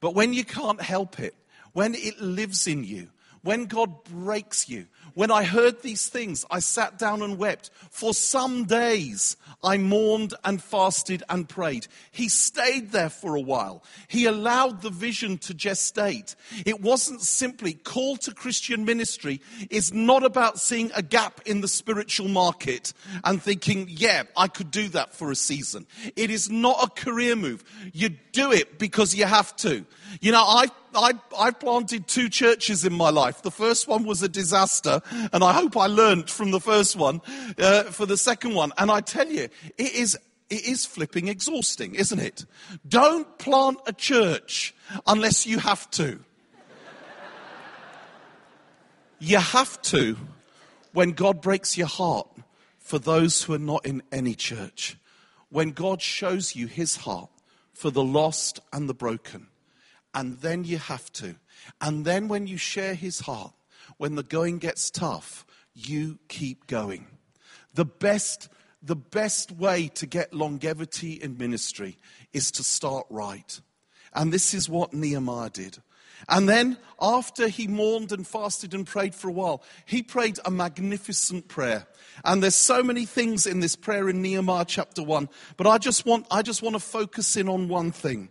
But 0.00 0.14
when 0.14 0.32
you 0.32 0.44
can't 0.44 0.80
help 0.80 1.18
it, 1.18 1.34
when 1.72 1.94
it 1.94 2.20
lives 2.20 2.66
in 2.66 2.84
you, 2.84 3.08
when 3.42 3.66
God 3.66 4.04
breaks 4.04 4.68
you, 4.68 4.86
when 5.18 5.32
I 5.32 5.42
heard 5.42 5.82
these 5.82 6.08
things, 6.08 6.46
I 6.48 6.60
sat 6.60 6.96
down 6.96 7.22
and 7.22 7.38
wept. 7.38 7.72
For 7.90 8.14
some 8.14 8.66
days, 8.66 9.36
I 9.64 9.76
mourned 9.76 10.34
and 10.44 10.62
fasted 10.62 11.24
and 11.28 11.48
prayed. 11.48 11.88
He 12.12 12.28
stayed 12.28 12.92
there 12.92 13.10
for 13.10 13.34
a 13.34 13.40
while. 13.40 13.82
He 14.06 14.26
allowed 14.26 14.80
the 14.80 14.90
vision 14.90 15.38
to 15.38 15.54
gestate. 15.54 16.36
It 16.64 16.80
wasn't 16.80 17.22
simply 17.22 17.72
call 17.72 18.16
to 18.18 18.32
Christian 18.32 18.84
ministry 18.84 19.40
is 19.70 19.92
not 19.92 20.22
about 20.22 20.60
seeing 20.60 20.92
a 20.94 21.02
gap 21.02 21.40
in 21.46 21.62
the 21.62 21.66
spiritual 21.66 22.28
market 22.28 22.92
and 23.24 23.42
thinking, 23.42 23.88
yeah, 23.90 24.22
I 24.36 24.46
could 24.46 24.70
do 24.70 24.86
that 24.90 25.14
for 25.14 25.32
a 25.32 25.34
season. 25.34 25.88
It 26.14 26.30
is 26.30 26.48
not 26.48 26.78
a 26.80 26.90
career 26.90 27.34
move. 27.34 27.64
You 27.92 28.10
do 28.30 28.52
it 28.52 28.78
because 28.78 29.16
you 29.16 29.24
have 29.24 29.56
to. 29.56 29.84
You 30.20 30.32
know, 30.32 30.42
I 30.42 30.66
I, 30.94 31.12
I 31.38 31.50
planted 31.50 32.06
two 32.06 32.28
churches 32.28 32.84
in 32.84 32.92
my 32.92 33.10
life. 33.10 33.42
The 33.42 33.50
first 33.50 33.88
one 33.88 34.04
was 34.04 34.22
a 34.22 34.28
disaster, 34.28 35.00
and 35.32 35.44
I 35.44 35.52
hope 35.52 35.76
I 35.76 35.86
learned 35.86 36.30
from 36.30 36.50
the 36.50 36.60
first 36.60 36.96
one 36.96 37.20
uh, 37.58 37.84
for 37.84 38.06
the 38.06 38.16
second 38.16 38.54
one. 38.54 38.72
And 38.78 38.90
I 38.90 39.00
tell 39.00 39.28
you, 39.28 39.48
it 39.76 39.92
is 39.92 40.18
it 40.50 40.64
is 40.64 40.86
flipping 40.86 41.28
exhausting, 41.28 41.94
isn't 41.94 42.18
it? 42.18 42.46
Don't 42.86 43.38
plant 43.38 43.78
a 43.86 43.92
church 43.92 44.74
unless 45.06 45.46
you 45.46 45.58
have 45.58 45.90
to. 45.92 46.20
you 49.18 49.38
have 49.38 49.80
to 49.82 50.16
when 50.92 51.12
God 51.12 51.42
breaks 51.42 51.76
your 51.76 51.86
heart 51.86 52.28
for 52.78 52.98
those 52.98 53.42
who 53.42 53.52
are 53.52 53.58
not 53.58 53.84
in 53.84 54.02
any 54.10 54.34
church. 54.34 54.96
When 55.50 55.72
God 55.72 56.00
shows 56.00 56.56
you 56.56 56.66
his 56.66 56.96
heart 56.96 57.30
for 57.74 57.90
the 57.90 58.04
lost 58.04 58.60
and 58.72 58.88
the 58.88 58.94
broken. 58.94 59.48
And 60.14 60.38
then 60.40 60.64
you 60.64 60.78
have 60.78 61.12
to. 61.14 61.36
And 61.80 62.04
then 62.04 62.28
when 62.28 62.46
you 62.46 62.56
share 62.56 62.94
his 62.94 63.20
heart, 63.20 63.52
when 63.96 64.14
the 64.14 64.22
going 64.22 64.58
gets 64.58 64.90
tough, 64.90 65.44
you 65.74 66.18
keep 66.28 66.66
going. 66.66 67.06
The 67.74 67.84
best, 67.84 68.48
the 68.82 68.96
best 68.96 69.52
way 69.52 69.88
to 69.94 70.06
get 70.06 70.34
longevity 70.34 71.12
in 71.12 71.38
ministry 71.38 71.98
is 72.32 72.50
to 72.52 72.64
start 72.64 73.06
right. 73.10 73.60
And 74.12 74.32
this 74.32 74.54
is 74.54 74.68
what 74.68 74.92
Nehemiah 74.92 75.50
did. 75.50 75.78
And 76.28 76.48
then, 76.48 76.78
after 77.00 77.46
he 77.46 77.68
mourned 77.68 78.10
and 78.10 78.26
fasted 78.26 78.74
and 78.74 78.86
prayed 78.86 79.14
for 79.14 79.28
a 79.28 79.32
while, 79.32 79.62
he 79.84 80.02
prayed 80.02 80.40
a 80.44 80.50
magnificent 80.50 81.46
prayer. 81.46 81.86
And 82.24 82.42
there's 82.42 82.56
so 82.56 82.82
many 82.82 83.04
things 83.04 83.46
in 83.46 83.60
this 83.60 83.76
prayer 83.76 84.08
in 84.08 84.20
Nehemiah 84.20 84.64
chapter 84.66 85.02
1, 85.02 85.28
but 85.56 85.68
I 85.68 85.78
just 85.78 86.06
want, 86.06 86.26
I 86.30 86.42
just 86.42 86.62
want 86.62 86.74
to 86.74 86.80
focus 86.80 87.36
in 87.36 87.48
on 87.48 87.68
one 87.68 87.92
thing. 87.92 88.30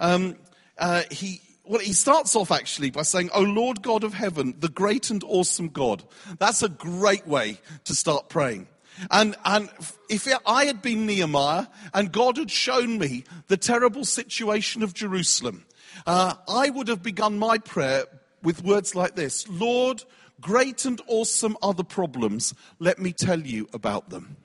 Um, 0.00 0.36
uh, 0.78 1.02
he, 1.10 1.40
well, 1.64 1.80
he 1.80 1.92
starts 1.92 2.34
off 2.34 2.50
actually 2.50 2.90
by 2.90 3.02
saying, 3.02 3.30
Oh 3.34 3.42
Lord 3.42 3.82
God 3.82 4.04
of 4.04 4.14
heaven, 4.14 4.54
the 4.58 4.68
great 4.68 5.10
and 5.10 5.22
awesome 5.24 5.68
God. 5.68 6.02
That's 6.38 6.62
a 6.62 6.68
great 6.68 7.26
way 7.26 7.60
to 7.84 7.94
start 7.94 8.28
praying. 8.28 8.68
And, 9.10 9.36
and 9.44 9.68
if 10.08 10.28
I 10.46 10.64
had 10.64 10.82
been 10.82 11.06
Nehemiah 11.06 11.66
and 11.94 12.10
God 12.10 12.36
had 12.36 12.50
shown 12.50 12.98
me 12.98 13.24
the 13.46 13.56
terrible 13.56 14.04
situation 14.04 14.82
of 14.82 14.94
Jerusalem, 14.94 15.64
uh, 16.06 16.34
I 16.48 16.70
would 16.70 16.88
have 16.88 17.02
begun 17.02 17.38
my 17.38 17.58
prayer 17.58 18.04
with 18.42 18.64
words 18.64 18.94
like 18.94 19.14
this 19.14 19.48
Lord, 19.48 20.04
great 20.40 20.84
and 20.84 21.00
awesome 21.06 21.56
are 21.62 21.74
the 21.74 21.84
problems. 21.84 22.54
Let 22.78 22.98
me 22.98 23.12
tell 23.12 23.40
you 23.40 23.68
about 23.72 24.10
them. 24.10 24.36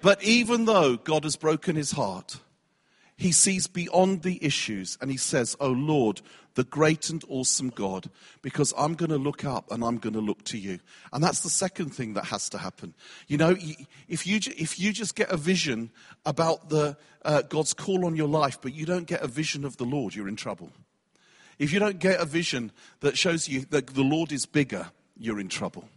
But 0.00 0.22
even 0.24 0.64
though 0.64 0.96
God 0.96 1.24
has 1.24 1.36
broken 1.36 1.76
his 1.76 1.92
heart, 1.92 2.40
he 3.22 3.32
sees 3.32 3.66
beyond 3.66 4.22
the 4.22 4.44
issues 4.44 4.98
and 5.00 5.10
he 5.10 5.16
says, 5.16 5.56
Oh 5.60 5.70
Lord, 5.70 6.20
the 6.54 6.64
great 6.64 7.08
and 7.08 7.24
awesome 7.28 7.70
God, 7.70 8.10
because 8.42 8.74
I'm 8.76 8.94
going 8.94 9.10
to 9.10 9.16
look 9.16 9.44
up 9.44 9.70
and 9.70 9.84
I'm 9.84 9.98
going 9.98 10.14
to 10.14 10.20
look 10.20 10.42
to 10.46 10.58
you. 10.58 10.80
And 11.12 11.22
that's 11.22 11.40
the 11.40 11.48
second 11.48 11.90
thing 11.90 12.14
that 12.14 12.26
has 12.26 12.48
to 12.50 12.58
happen. 12.58 12.94
You 13.28 13.38
know, 13.38 13.56
if 14.08 14.26
you, 14.26 14.40
if 14.58 14.78
you 14.78 14.92
just 14.92 15.14
get 15.14 15.30
a 15.30 15.36
vision 15.36 15.90
about 16.26 16.68
the, 16.68 16.96
uh, 17.24 17.42
God's 17.42 17.74
call 17.74 18.04
on 18.06 18.16
your 18.16 18.28
life, 18.28 18.58
but 18.60 18.74
you 18.74 18.86
don't 18.86 19.06
get 19.06 19.22
a 19.22 19.28
vision 19.28 19.64
of 19.64 19.76
the 19.76 19.84
Lord, 19.84 20.14
you're 20.14 20.28
in 20.28 20.36
trouble. 20.36 20.70
If 21.58 21.72
you 21.72 21.78
don't 21.78 22.00
get 22.00 22.20
a 22.20 22.24
vision 22.24 22.72
that 23.00 23.16
shows 23.16 23.48
you 23.48 23.66
that 23.70 23.86
the 23.86 24.02
Lord 24.02 24.32
is 24.32 24.46
bigger, 24.46 24.88
you're 25.16 25.40
in 25.40 25.48
trouble. 25.48 25.88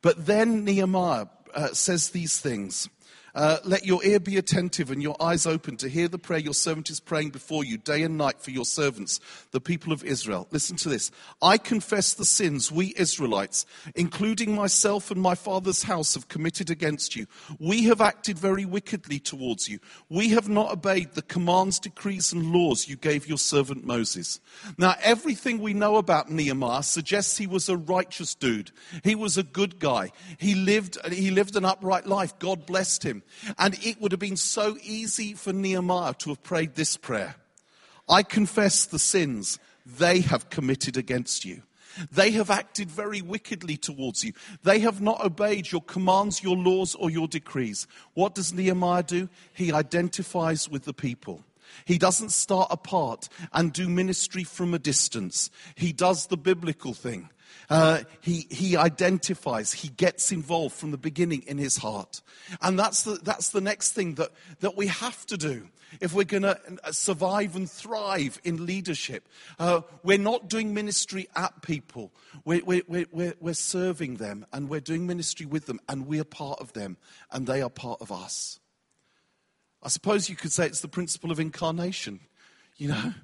But 0.00 0.24
then 0.24 0.64
Nehemiah 0.64 1.26
uh, 1.54 1.68
says 1.68 2.10
these 2.10 2.40
things. 2.40 2.88
Uh, 3.34 3.58
let 3.64 3.84
your 3.84 4.04
ear 4.04 4.20
be 4.20 4.36
attentive 4.36 4.90
and 4.90 5.02
your 5.02 5.16
eyes 5.20 5.46
open 5.46 5.76
to 5.76 5.88
hear 5.88 6.08
the 6.08 6.18
prayer 6.18 6.40
your 6.40 6.54
servant 6.54 6.90
is 6.90 7.00
praying 7.00 7.30
before 7.30 7.64
you 7.64 7.78
day 7.78 8.02
and 8.02 8.16
night 8.16 8.40
for 8.40 8.50
your 8.50 8.64
servants, 8.64 9.20
the 9.52 9.60
people 9.60 9.92
of 9.92 10.04
Israel. 10.04 10.48
Listen 10.50 10.76
to 10.76 10.88
this. 10.88 11.10
I 11.40 11.58
confess 11.58 12.14
the 12.14 12.24
sins 12.24 12.72
we 12.72 12.94
Israelites, 12.96 13.66
including 13.94 14.54
myself 14.54 15.10
and 15.10 15.20
my 15.20 15.34
father's 15.34 15.84
house, 15.84 16.14
have 16.14 16.28
committed 16.28 16.70
against 16.70 17.14
you. 17.14 17.26
We 17.58 17.84
have 17.84 18.00
acted 18.00 18.38
very 18.38 18.64
wickedly 18.64 19.18
towards 19.18 19.68
you. 19.68 19.78
We 20.08 20.30
have 20.30 20.48
not 20.48 20.72
obeyed 20.72 21.14
the 21.14 21.22
commands, 21.22 21.78
decrees, 21.78 22.32
and 22.32 22.52
laws 22.52 22.88
you 22.88 22.96
gave 22.96 23.28
your 23.28 23.38
servant 23.38 23.84
Moses. 23.84 24.40
Now, 24.78 24.94
everything 25.02 25.60
we 25.60 25.74
know 25.74 25.96
about 25.96 26.30
Nehemiah 26.30 26.82
suggests 26.82 27.38
he 27.38 27.46
was 27.46 27.68
a 27.68 27.76
righteous 27.76 28.34
dude. 28.34 28.72
He 29.04 29.14
was 29.14 29.38
a 29.38 29.42
good 29.42 29.78
guy. 29.78 30.10
He 30.38 30.54
lived, 30.54 30.98
he 31.12 31.30
lived 31.30 31.56
an 31.56 31.64
upright 31.64 32.06
life. 32.06 32.38
God 32.38 32.66
blessed 32.66 33.02
him. 33.02 33.19
And 33.58 33.78
it 33.84 34.00
would 34.00 34.12
have 34.12 34.20
been 34.20 34.36
so 34.36 34.76
easy 34.82 35.34
for 35.34 35.52
Nehemiah 35.52 36.14
to 36.14 36.30
have 36.30 36.42
prayed 36.42 36.74
this 36.74 36.96
prayer 36.96 37.36
I 38.08 38.24
confess 38.24 38.86
the 38.86 38.98
sins 38.98 39.58
they 39.86 40.20
have 40.20 40.50
committed 40.50 40.96
against 40.96 41.44
you. 41.44 41.62
They 42.12 42.32
have 42.32 42.50
acted 42.50 42.90
very 42.90 43.20
wickedly 43.20 43.76
towards 43.76 44.24
you. 44.24 44.32
They 44.62 44.80
have 44.80 45.00
not 45.00 45.24
obeyed 45.24 45.70
your 45.70 45.82
commands, 45.82 46.42
your 46.42 46.56
laws, 46.56 46.94
or 46.94 47.10
your 47.10 47.28
decrees. 47.28 47.86
What 48.14 48.34
does 48.34 48.52
Nehemiah 48.52 49.02
do? 49.02 49.28
He 49.52 49.72
identifies 49.72 50.68
with 50.68 50.84
the 50.84 50.92
people. 50.92 51.44
He 51.84 51.98
doesn't 51.98 52.30
start 52.30 52.68
apart 52.70 53.28
and 53.52 53.72
do 53.72 53.88
ministry 53.88 54.44
from 54.44 54.74
a 54.74 54.78
distance. 54.78 55.50
He 55.74 55.92
does 55.92 56.26
the 56.26 56.36
biblical 56.36 56.94
thing. 56.94 57.30
Uh, 57.68 58.00
he, 58.20 58.46
he 58.50 58.76
identifies, 58.76 59.72
he 59.72 59.88
gets 59.88 60.32
involved 60.32 60.74
from 60.74 60.90
the 60.90 60.98
beginning 60.98 61.42
in 61.46 61.58
his 61.58 61.76
heart. 61.76 62.20
And 62.60 62.78
that's 62.78 63.04
the, 63.04 63.20
that's 63.22 63.50
the 63.50 63.60
next 63.60 63.92
thing 63.92 64.14
that, 64.14 64.30
that 64.60 64.76
we 64.76 64.88
have 64.88 65.24
to 65.26 65.36
do 65.36 65.68
if 66.00 66.12
we're 66.14 66.24
going 66.24 66.42
to 66.42 66.58
uh, 66.84 66.92
survive 66.92 67.56
and 67.56 67.70
thrive 67.70 68.40
in 68.44 68.64
leadership. 68.66 69.28
Uh, 69.58 69.80
we're 70.02 70.18
not 70.18 70.48
doing 70.48 70.74
ministry 70.74 71.28
at 71.34 71.62
people, 71.62 72.12
we're, 72.44 72.62
we're, 72.64 73.06
we're, 73.12 73.34
we're 73.40 73.54
serving 73.54 74.16
them 74.16 74.46
and 74.52 74.68
we're 74.68 74.80
doing 74.80 75.06
ministry 75.06 75.46
with 75.46 75.66
them, 75.66 75.80
and 75.88 76.06
we're 76.06 76.24
part 76.24 76.60
of 76.60 76.72
them, 76.72 76.96
and 77.32 77.46
they 77.46 77.62
are 77.62 77.70
part 77.70 78.00
of 78.00 78.12
us. 78.12 78.60
I 79.82 79.88
suppose 79.88 80.28
you 80.28 80.36
could 80.36 80.52
say 80.52 80.66
it's 80.66 80.80
the 80.80 80.88
principle 80.88 81.30
of 81.30 81.40
incarnation. 81.40 82.20
You 82.76 82.88
know, 82.88 83.14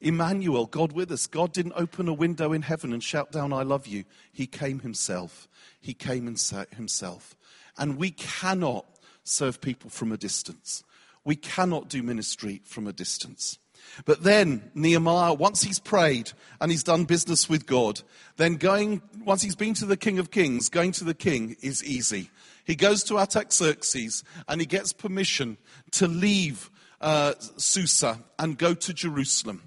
Emmanuel, 0.00 0.66
God 0.66 0.92
with 0.92 1.10
us. 1.10 1.26
God 1.26 1.52
didn't 1.52 1.72
open 1.76 2.08
a 2.08 2.12
window 2.12 2.52
in 2.52 2.62
heaven 2.62 2.92
and 2.92 3.02
shout 3.02 3.32
down, 3.32 3.52
I 3.52 3.62
love 3.62 3.86
you. 3.86 4.04
He 4.32 4.46
came 4.46 4.80
himself. 4.80 5.48
He 5.80 5.94
came 5.94 6.26
himself. 6.26 7.36
And 7.76 7.96
we 7.96 8.10
cannot 8.10 8.86
serve 9.24 9.60
people 9.60 9.90
from 9.90 10.12
a 10.12 10.16
distance. 10.16 10.84
We 11.24 11.36
cannot 11.36 11.88
do 11.88 12.02
ministry 12.02 12.62
from 12.64 12.86
a 12.86 12.92
distance. 12.92 13.58
But 14.04 14.22
then 14.22 14.70
Nehemiah, 14.74 15.34
once 15.34 15.62
he's 15.62 15.78
prayed 15.78 16.32
and 16.60 16.70
he's 16.70 16.84
done 16.84 17.04
business 17.04 17.48
with 17.48 17.66
God, 17.66 18.02
then 18.36 18.56
going, 18.56 19.02
once 19.24 19.42
he's 19.42 19.56
been 19.56 19.74
to 19.74 19.86
the 19.86 19.96
King 19.96 20.18
of 20.18 20.30
Kings, 20.30 20.68
going 20.68 20.92
to 20.92 21.04
the 21.04 21.14
king 21.14 21.56
is 21.62 21.84
easy. 21.84 22.30
He 22.64 22.74
goes 22.74 23.02
to 23.04 23.18
Artaxerxes 23.18 24.24
and 24.46 24.60
he 24.60 24.66
gets 24.66 24.92
permission 24.92 25.56
to 25.92 26.06
leave 26.06 26.70
uh, 27.00 27.34
Susa 27.56 28.20
and 28.38 28.58
go 28.58 28.74
to 28.74 28.92
Jerusalem. 28.92 29.62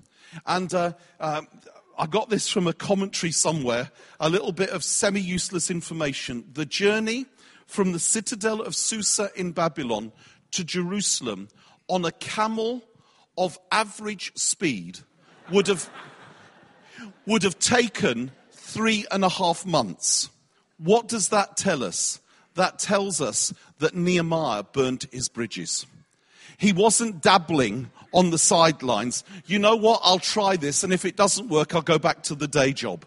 And 0.46 0.74
uh, 0.74 0.94
uh, 1.20 1.42
I 1.98 2.08
got 2.08 2.30
this 2.30 2.48
from 2.48 2.68
a 2.68 2.74
commentary 2.74 3.32
somewhere, 3.32 3.92
a 4.20 4.30
little 4.30 4.52
bit 4.52 4.70
of 4.70 4.84
semi 4.84 5.22
useless 5.22 5.70
information. 5.70 6.46
The 6.54 6.66
journey 6.66 7.26
from 7.66 7.92
the 7.92 8.00
citadel 8.00 8.62
of 8.62 8.76
Susa 8.76 9.30
in 9.36 9.52
Babylon 9.52 10.12
to 10.52 10.64
Jerusalem 10.64 11.48
on 11.88 12.04
a 12.06 12.12
camel 12.12 12.84
of 13.38 13.58
average 13.72 14.32
speed 14.36 15.00
would 15.52 15.68
have, 15.68 15.90
would 17.26 17.44
have 17.44 17.60
taken 17.60 18.32
three 18.52 19.06
and 19.12 19.24
a 19.24 19.30
half 19.30 19.66
months. 19.66 20.30
What 20.78 21.08
does 21.08 21.30
that 21.30 21.58
tell 21.58 21.84
us? 21.84 22.20
That 22.56 22.80
tells 22.80 23.22
us 23.22 23.54
that 23.80 23.96
Nehemiah 23.96 24.64
burnt 24.64 25.06
his 25.12 25.30
bridges. 25.30 25.86
He 26.62 26.74
wasn't 26.74 27.24
dabbling 27.24 27.90
on 28.14 28.30
the 28.30 28.38
sidelines. 28.38 29.24
You 29.48 29.58
know 29.58 29.76
what? 29.76 30.00
I'll 30.04 30.20
try 30.20 30.58
this, 30.58 30.84
and 30.84 30.94
if 30.94 31.06
it 31.06 31.16
doesn't 31.16 31.50
work, 31.50 31.74
I'll 31.74 31.82
go 31.82 31.98
back 31.98 32.22
to 32.26 32.36
the 32.36 32.48
day 32.48 32.72
job. 32.72 33.04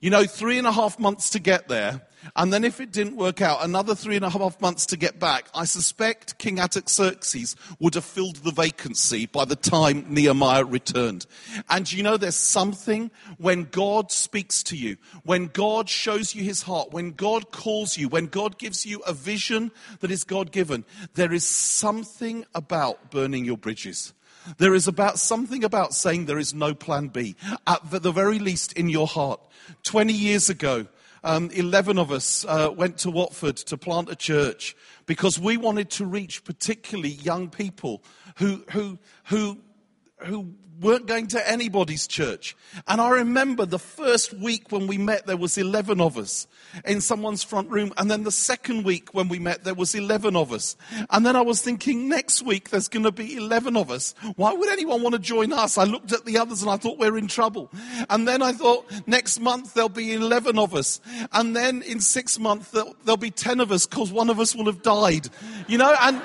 You 0.00 0.10
know, 0.10 0.24
three 0.24 0.58
and 0.58 0.66
a 0.66 0.72
half 0.72 0.98
months 0.98 1.30
to 1.30 1.38
get 1.38 1.68
there, 1.68 2.02
and 2.36 2.52
then 2.52 2.64
if 2.64 2.80
it 2.80 2.92
didn't 2.92 3.16
work 3.16 3.40
out, 3.40 3.64
another 3.64 3.94
three 3.94 4.16
and 4.16 4.24
a 4.24 4.30
half 4.30 4.60
months 4.60 4.86
to 4.86 4.96
get 4.96 5.18
back. 5.18 5.48
I 5.54 5.64
suspect 5.64 6.38
King 6.38 6.60
Artaxerxes 6.60 7.56
would 7.80 7.94
have 7.94 8.04
filled 8.04 8.36
the 8.36 8.52
vacancy 8.52 9.26
by 9.26 9.44
the 9.44 9.56
time 9.56 10.06
Nehemiah 10.08 10.64
returned. 10.64 11.26
And 11.68 11.90
you 11.92 12.02
know, 12.02 12.16
there's 12.16 12.36
something 12.36 13.10
when 13.38 13.64
God 13.64 14.12
speaks 14.12 14.62
to 14.64 14.76
you, 14.76 14.96
when 15.24 15.46
God 15.48 15.88
shows 15.88 16.34
you 16.34 16.44
his 16.44 16.62
heart, 16.62 16.92
when 16.92 17.12
God 17.12 17.50
calls 17.50 17.96
you, 17.96 18.08
when 18.08 18.26
God 18.26 18.58
gives 18.58 18.86
you 18.86 19.00
a 19.00 19.12
vision 19.12 19.72
that 20.00 20.10
is 20.10 20.24
God 20.24 20.52
given, 20.52 20.84
there 21.14 21.32
is 21.32 21.48
something 21.48 22.44
about 22.54 23.10
burning 23.10 23.44
your 23.44 23.56
bridges. 23.56 24.12
There 24.58 24.74
is 24.74 24.88
about 24.88 25.18
something 25.18 25.64
about 25.64 25.94
saying 25.94 26.26
there 26.26 26.38
is 26.38 26.54
no 26.54 26.74
plan 26.74 27.08
B, 27.08 27.36
at 27.66 27.80
the 27.90 28.12
very 28.12 28.38
least 28.38 28.72
in 28.72 28.88
your 28.88 29.06
heart. 29.06 29.40
20 29.84 30.12
years 30.12 30.50
ago, 30.50 30.86
um, 31.24 31.50
11 31.52 31.98
of 31.98 32.10
us 32.10 32.44
uh, 32.46 32.70
went 32.74 32.98
to 32.98 33.10
Watford 33.10 33.56
to 33.56 33.76
plant 33.76 34.10
a 34.10 34.16
church 34.16 34.74
because 35.06 35.38
we 35.38 35.56
wanted 35.56 35.90
to 35.90 36.06
reach 36.06 36.44
particularly 36.44 37.10
young 37.10 37.48
people 37.48 38.02
who, 38.36 38.64
who, 38.70 38.98
who, 39.24 39.58
who 40.24 40.54
weren't 40.82 41.06
going 41.06 41.28
to 41.28 41.50
anybody's 41.50 42.06
church. 42.06 42.56
And 42.88 43.00
I 43.00 43.10
remember 43.10 43.64
the 43.64 43.78
first 43.78 44.34
week 44.34 44.72
when 44.72 44.86
we 44.86 44.98
met, 44.98 45.26
there 45.26 45.36
was 45.36 45.56
11 45.56 46.00
of 46.00 46.18
us 46.18 46.46
in 46.84 47.00
someone's 47.00 47.42
front 47.44 47.70
room. 47.70 47.92
And 47.96 48.10
then 48.10 48.24
the 48.24 48.32
second 48.32 48.84
week 48.84 49.14
when 49.14 49.28
we 49.28 49.38
met, 49.38 49.64
there 49.64 49.74
was 49.74 49.94
11 49.94 50.36
of 50.36 50.52
us. 50.52 50.76
And 51.10 51.24
then 51.24 51.36
I 51.36 51.40
was 51.40 51.62
thinking, 51.62 52.08
next 52.08 52.42
week 52.42 52.70
there's 52.70 52.88
going 52.88 53.04
to 53.04 53.12
be 53.12 53.36
11 53.36 53.76
of 53.76 53.90
us. 53.90 54.14
Why 54.36 54.52
would 54.52 54.68
anyone 54.68 55.02
want 55.02 55.14
to 55.14 55.20
join 55.20 55.52
us? 55.52 55.78
I 55.78 55.84
looked 55.84 56.12
at 56.12 56.24
the 56.24 56.38
others 56.38 56.62
and 56.62 56.70
I 56.70 56.76
thought 56.76 56.98
we're 56.98 57.16
in 57.16 57.28
trouble. 57.28 57.70
And 58.10 58.26
then 58.26 58.42
I 58.42 58.52
thought, 58.52 58.90
next 59.06 59.40
month 59.40 59.74
there'll 59.74 59.88
be 59.88 60.12
11 60.12 60.58
of 60.58 60.74
us. 60.74 61.00
And 61.32 61.54
then 61.54 61.82
in 61.82 62.00
six 62.00 62.38
months 62.38 62.70
there'll, 62.70 62.96
there'll 63.04 63.16
be 63.16 63.30
10 63.30 63.60
of 63.60 63.70
us 63.70 63.86
because 63.86 64.10
one 64.10 64.30
of 64.30 64.40
us 64.40 64.54
will 64.54 64.66
have 64.66 64.82
died. 64.82 65.28
You 65.68 65.78
know, 65.78 65.94
and, 66.00 66.20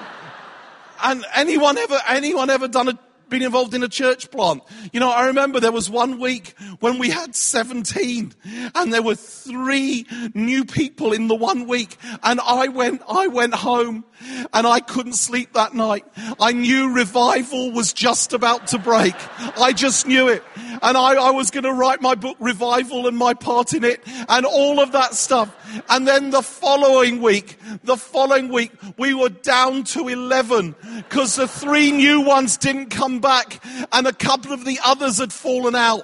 and 1.03 1.25
anyone 1.35 1.77
ever, 1.77 1.99
anyone 2.07 2.49
ever 2.49 2.67
done 2.67 2.89
a 2.89 2.99
been 3.29 3.41
involved 3.41 3.73
in 3.73 3.83
a 3.83 3.87
church 3.87 4.31
plant. 4.31 4.63
You 4.91 4.99
know, 4.99 5.09
I 5.09 5.27
remember 5.27 5.59
there 5.59 5.71
was 5.71 5.89
one 5.89 6.19
week 6.19 6.55
when 6.79 6.97
we 6.97 7.09
had 7.09 7.35
17 7.35 8.33
and 8.75 8.93
there 8.93 9.01
were 9.01 9.15
three 9.15 10.05
new 10.33 10.65
people 10.65 11.13
in 11.13 11.27
the 11.27 11.35
one 11.35 11.67
week 11.67 11.97
and 12.23 12.39
I 12.39 12.67
went, 12.67 13.01
I 13.07 13.27
went 13.27 13.53
home 13.53 14.05
and 14.53 14.67
I 14.67 14.79
couldn't 14.79 15.13
sleep 15.13 15.53
that 15.53 15.73
night. 15.73 16.05
I 16.39 16.51
knew 16.51 16.93
revival 16.93 17.71
was 17.71 17.93
just 17.93 18.33
about 18.33 18.67
to 18.67 18.79
break. 18.79 19.15
I 19.57 19.73
just 19.73 20.07
knew 20.07 20.27
it. 20.29 20.43
And 20.81 20.97
I, 20.97 21.15
I 21.15 21.31
was 21.31 21.51
going 21.51 21.63
to 21.63 21.73
write 21.73 22.01
my 22.01 22.15
book, 22.15 22.37
Revival, 22.39 23.07
and 23.07 23.17
my 23.17 23.33
part 23.33 23.73
in 23.73 23.83
it, 23.83 24.01
and 24.29 24.45
all 24.45 24.79
of 24.79 24.91
that 24.91 25.15
stuff. 25.15 25.55
And 25.89 26.07
then 26.07 26.29
the 26.29 26.41
following 26.41 27.21
week, 27.21 27.57
the 27.83 27.97
following 27.97 28.49
week, 28.49 28.71
we 28.97 29.13
were 29.13 29.29
down 29.29 29.83
to 29.85 30.07
11 30.07 30.75
because 30.97 31.35
the 31.35 31.47
three 31.47 31.91
new 31.91 32.21
ones 32.21 32.57
didn't 32.57 32.87
come 32.87 33.16
back 33.19 33.63
and 33.91 34.07
a 34.07 34.13
couple 34.13 34.51
of 34.51 34.65
the 34.65 34.79
others 34.83 35.19
had 35.19 35.33
fallen 35.33 35.75
out. 35.75 36.03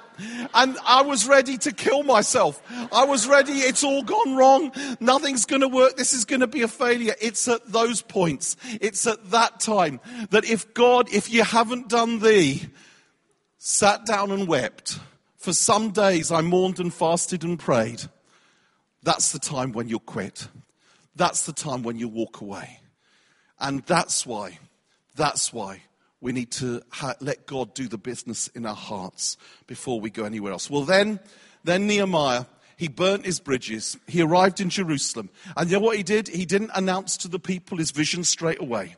And 0.54 0.76
I 0.84 1.02
was 1.02 1.26
ready 1.26 1.58
to 1.58 1.72
kill 1.72 2.02
myself. 2.02 2.62
I 2.92 3.04
was 3.04 3.26
ready. 3.26 3.52
It's 3.52 3.84
all 3.84 4.02
gone 4.02 4.36
wrong. 4.36 4.72
Nothing's 5.00 5.44
going 5.44 5.62
to 5.62 5.68
work. 5.68 5.96
This 5.96 6.12
is 6.12 6.24
going 6.24 6.40
to 6.40 6.46
be 6.46 6.62
a 6.62 6.68
failure. 6.68 7.14
It's 7.20 7.48
at 7.48 7.66
those 7.70 8.02
points. 8.02 8.56
It's 8.80 9.06
at 9.06 9.30
that 9.30 9.60
time 9.60 10.00
that 10.30 10.44
if 10.44 10.74
God, 10.74 11.12
if 11.12 11.32
you 11.32 11.44
haven't 11.44 11.88
done 11.88 12.20
thee, 12.20 12.62
sat 13.58 14.06
down 14.06 14.30
and 14.30 14.46
wept, 14.46 14.98
for 15.36 15.52
some 15.52 15.90
days 15.90 16.30
I 16.30 16.40
mourned 16.40 16.80
and 16.80 16.92
fasted 16.92 17.44
and 17.44 17.58
prayed, 17.58 18.02
that's 19.02 19.32
the 19.32 19.38
time 19.38 19.72
when 19.72 19.88
you'll 19.88 20.00
quit. 20.00 20.48
That's 21.16 21.46
the 21.46 21.52
time 21.52 21.82
when 21.82 21.98
you 21.98 22.08
walk 22.08 22.40
away. 22.40 22.80
And 23.60 23.82
that's 23.84 24.26
why, 24.26 24.58
that's 25.14 25.52
why 25.52 25.82
we 26.24 26.32
need 26.32 26.50
to 26.50 26.80
ha- 26.88 27.14
let 27.20 27.44
God 27.44 27.74
do 27.74 27.86
the 27.86 27.98
business 27.98 28.48
in 28.48 28.64
our 28.64 28.74
hearts 28.74 29.36
before 29.66 30.00
we 30.00 30.08
go 30.08 30.24
anywhere 30.24 30.52
else. 30.52 30.70
Well, 30.70 30.84
then, 30.84 31.20
then 31.64 31.86
Nehemiah, 31.86 32.46
he 32.78 32.88
burnt 32.88 33.26
his 33.26 33.40
bridges. 33.40 33.98
He 34.06 34.22
arrived 34.22 34.58
in 34.58 34.70
Jerusalem. 34.70 35.28
And 35.54 35.70
you 35.70 35.76
know 35.76 35.84
what 35.84 35.98
he 35.98 36.02
did? 36.02 36.28
He 36.28 36.46
didn't 36.46 36.70
announce 36.74 37.18
to 37.18 37.28
the 37.28 37.38
people 37.38 37.76
his 37.76 37.90
vision 37.90 38.24
straight 38.24 38.58
away. 38.58 38.96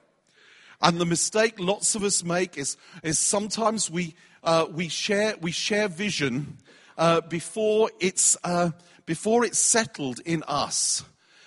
And 0.80 1.00
the 1.00 1.04
mistake 1.04 1.59
lots 1.59 1.97
of 1.97 2.04
us 2.04 2.23
make 2.23 2.56
is, 2.56 2.76
is 3.02 3.18
sometimes 3.18 3.90
we, 3.90 4.14
uh, 4.45 4.66
we, 4.71 4.88
share, 4.88 5.35
we 5.40 5.50
share 5.50 5.88
vision 5.88 6.59
uh, 6.97 7.23
before, 7.23 7.90
it's, 7.99 8.37
uh, 8.45 8.71
before 9.04 9.45
it's 9.45 9.59
settled 9.59 10.21
in 10.21 10.45
us. 10.45 11.02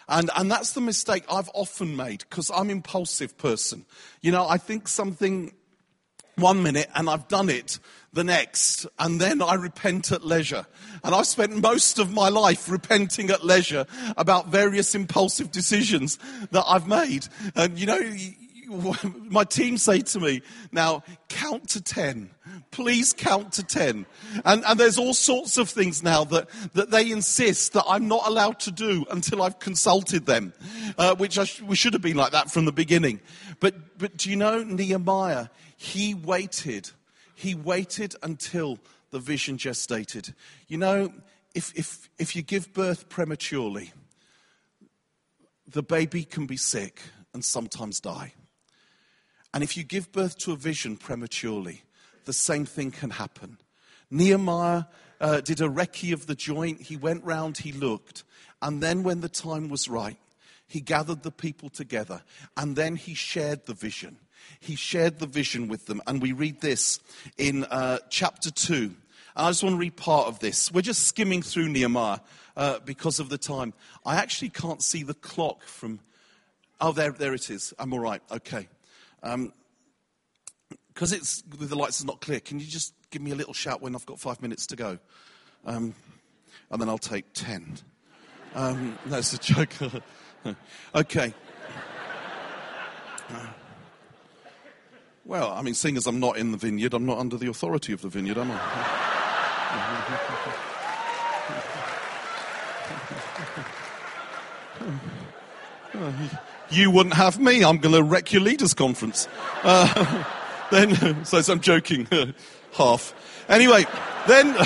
And, 0.09 0.29
and 0.35 0.51
that's 0.51 0.73
the 0.73 0.81
mistake 0.81 1.23
I've 1.31 1.51
often 1.53 1.95
made 1.95 2.25
because 2.29 2.51
I'm 2.53 2.69
impulsive 2.69 3.37
person. 3.37 3.85
You 4.19 4.33
know, 4.33 4.45
I 4.45 4.57
think 4.57 4.89
something 4.89 5.53
one 6.39 6.63
minute 6.63 6.89
and 6.95 7.09
I've 7.09 7.27
done 7.27 7.49
it 7.49 7.79
the 8.11 8.23
next, 8.23 8.87
and 8.97 9.21
then 9.21 9.41
I 9.41 9.53
repent 9.53 10.11
at 10.11 10.25
leisure. 10.25 10.65
And 11.03 11.13
I've 11.13 11.27
spent 11.27 11.55
most 11.55 11.99
of 11.99 12.11
my 12.11 12.29
life 12.29 12.69
repenting 12.69 13.29
at 13.29 13.45
leisure 13.45 13.85
about 14.17 14.47
various 14.47 14.95
impulsive 14.95 15.51
decisions 15.51 16.17
that 16.51 16.63
I've 16.67 16.87
made. 16.87 17.27
And 17.55 17.77
you 17.77 17.85
know, 17.85 18.01
my 19.29 19.43
team 19.43 19.77
say 19.77 20.01
to 20.01 20.19
me, 20.19 20.41
now 20.71 21.03
count 21.27 21.69
to 21.69 21.81
10. 21.81 22.29
Please 22.71 23.13
count 23.13 23.53
to 23.53 23.63
10. 23.63 24.05
And, 24.45 24.63
and 24.65 24.79
there's 24.79 24.97
all 24.97 25.13
sorts 25.13 25.57
of 25.57 25.69
things 25.69 26.03
now 26.03 26.23
that, 26.25 26.49
that 26.73 26.91
they 26.91 27.11
insist 27.11 27.73
that 27.73 27.83
I'm 27.87 28.07
not 28.07 28.27
allowed 28.27 28.59
to 28.61 28.71
do 28.71 29.05
until 29.11 29.41
I've 29.41 29.59
consulted 29.59 30.25
them, 30.25 30.53
uh, 30.97 31.15
which 31.15 31.33
sh- 31.33 31.61
we 31.61 31.75
should 31.75 31.93
have 31.93 32.01
been 32.01 32.17
like 32.17 32.31
that 32.31 32.51
from 32.51 32.65
the 32.65 32.71
beginning. 32.71 33.21
But, 33.59 33.97
but 33.97 34.17
do 34.17 34.29
you 34.29 34.35
know, 34.35 34.63
Nehemiah, 34.63 35.47
he 35.81 36.13
waited. 36.13 36.91
He 37.35 37.55
waited 37.55 38.13
until 38.21 38.79
the 39.11 39.19
vision 39.19 39.57
gestated. 39.57 40.33
You 40.67 40.77
know, 40.77 41.13
if, 41.55 41.73
if, 41.73 42.09
if 42.19 42.35
you 42.35 42.41
give 42.41 42.73
birth 42.73 43.07
prematurely, 43.07 43.93
the 45.65 45.81
baby 45.81 46.25
can 46.25 46.47
be 46.47 46.57
sick 46.57 47.01
and 47.33 47.45
sometimes 47.45 48.01
die. 48.01 48.33
And 49.53 49.63
if 49.63 49.77
you 49.77 49.85
give 49.85 50.11
birth 50.11 50.37
to 50.39 50.51
a 50.51 50.57
vision 50.57 50.97
prematurely, 50.97 51.83
the 52.25 52.33
same 52.33 52.65
thing 52.65 52.91
can 52.91 53.11
happen. 53.11 53.57
Nehemiah 54.11 54.83
uh, 55.21 55.39
did 55.39 55.61
a 55.61 55.69
recce 55.69 56.11
of 56.11 56.27
the 56.27 56.35
joint. 56.35 56.81
He 56.81 56.97
went 56.97 57.23
round, 57.23 57.59
he 57.59 57.71
looked. 57.71 58.25
And 58.61 58.83
then, 58.83 59.03
when 59.03 59.21
the 59.21 59.29
time 59.29 59.69
was 59.69 59.87
right, 59.87 60.17
he 60.67 60.81
gathered 60.81 61.23
the 61.23 61.31
people 61.31 61.69
together. 61.69 62.21
And 62.57 62.75
then 62.75 62.97
he 62.97 63.13
shared 63.13 63.65
the 63.65 63.73
vision. 63.73 64.17
He 64.59 64.75
shared 64.75 65.19
the 65.19 65.27
vision 65.27 65.67
with 65.67 65.85
them. 65.85 66.01
And 66.07 66.21
we 66.21 66.31
read 66.31 66.61
this 66.61 66.99
in 67.37 67.63
uh, 67.65 67.99
chapter 68.09 68.51
2. 68.51 68.75
And 68.75 68.95
I 69.35 69.49
just 69.49 69.63
want 69.63 69.75
to 69.75 69.79
read 69.79 69.95
part 69.95 70.27
of 70.27 70.39
this. 70.39 70.71
We're 70.71 70.81
just 70.81 71.07
skimming 71.07 71.41
through 71.41 71.69
Nehemiah 71.69 72.19
uh, 72.57 72.79
because 72.79 73.19
of 73.19 73.29
the 73.29 73.37
time. 73.37 73.73
I 74.05 74.17
actually 74.17 74.49
can't 74.49 74.83
see 74.83 75.03
the 75.03 75.13
clock 75.13 75.63
from. 75.63 75.99
Oh, 76.81 76.91
there, 76.91 77.11
there 77.11 77.33
it 77.33 77.49
is. 77.49 77.73
I'm 77.79 77.93
all 77.93 77.99
right. 77.99 78.21
Okay. 78.31 78.67
Because 79.21 79.33
um, 79.35 81.17
it's 81.17 81.41
the 81.41 81.75
lights 81.75 81.99
is 81.99 82.05
not 82.05 82.21
clear, 82.21 82.39
can 82.39 82.59
you 82.59 82.65
just 82.65 82.93
give 83.11 83.21
me 83.21 83.31
a 83.31 83.35
little 83.35 83.53
shout 83.53 83.81
when 83.81 83.95
I've 83.95 84.05
got 84.05 84.19
five 84.19 84.41
minutes 84.41 84.67
to 84.67 84.75
go? 84.75 84.99
Um, 85.65 85.93
and 86.71 86.81
then 86.81 86.89
I'll 86.89 86.97
take 86.97 87.25
ten. 87.33 87.77
Um, 88.55 88.97
it's 89.11 89.33
a 89.33 89.37
joke. 89.37 89.71
okay. 90.95 91.33
Well, 95.29 95.51
I 95.51 95.61
mean, 95.61 95.75
seeing 95.75 95.95
as 95.95 96.07
I'm 96.07 96.19
not 96.19 96.37
in 96.37 96.49
the 96.51 96.57
vineyard, 96.57 96.95
I'm 96.95 97.05
not 97.05 97.19
under 97.19 97.37
the 97.37 97.47
authority 97.49 97.93
of 97.93 98.01
the 98.01 98.09
vineyard, 98.09 98.39
am 98.39 98.49
I? 98.49 98.57
you 106.71 106.89
wouldn't 106.89 107.13
have 107.13 107.39
me. 107.39 107.63
I'm 107.63 107.77
going 107.77 107.93
to 107.93 108.01
wreck 108.01 108.33
your 108.33 108.41
leaders' 108.41 108.73
conference. 108.73 109.27
Uh, 109.61 110.23
then, 110.71 111.23
so 111.23 111.39
I'm 111.47 111.59
joking, 111.59 112.07
half. 112.73 113.13
Anyway, 113.47 113.85
then, 114.27 114.57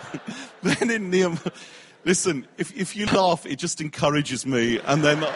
then 0.62 0.90
in 0.90 1.08
Nehemiah, 1.08 1.38
listen, 2.04 2.46
if, 2.58 2.76
if 2.76 2.94
you 2.94 3.06
laugh, 3.06 3.46
it 3.46 3.56
just 3.56 3.80
encourages 3.80 4.44
me. 4.44 4.78
And 4.80 5.02
then, 5.02 5.26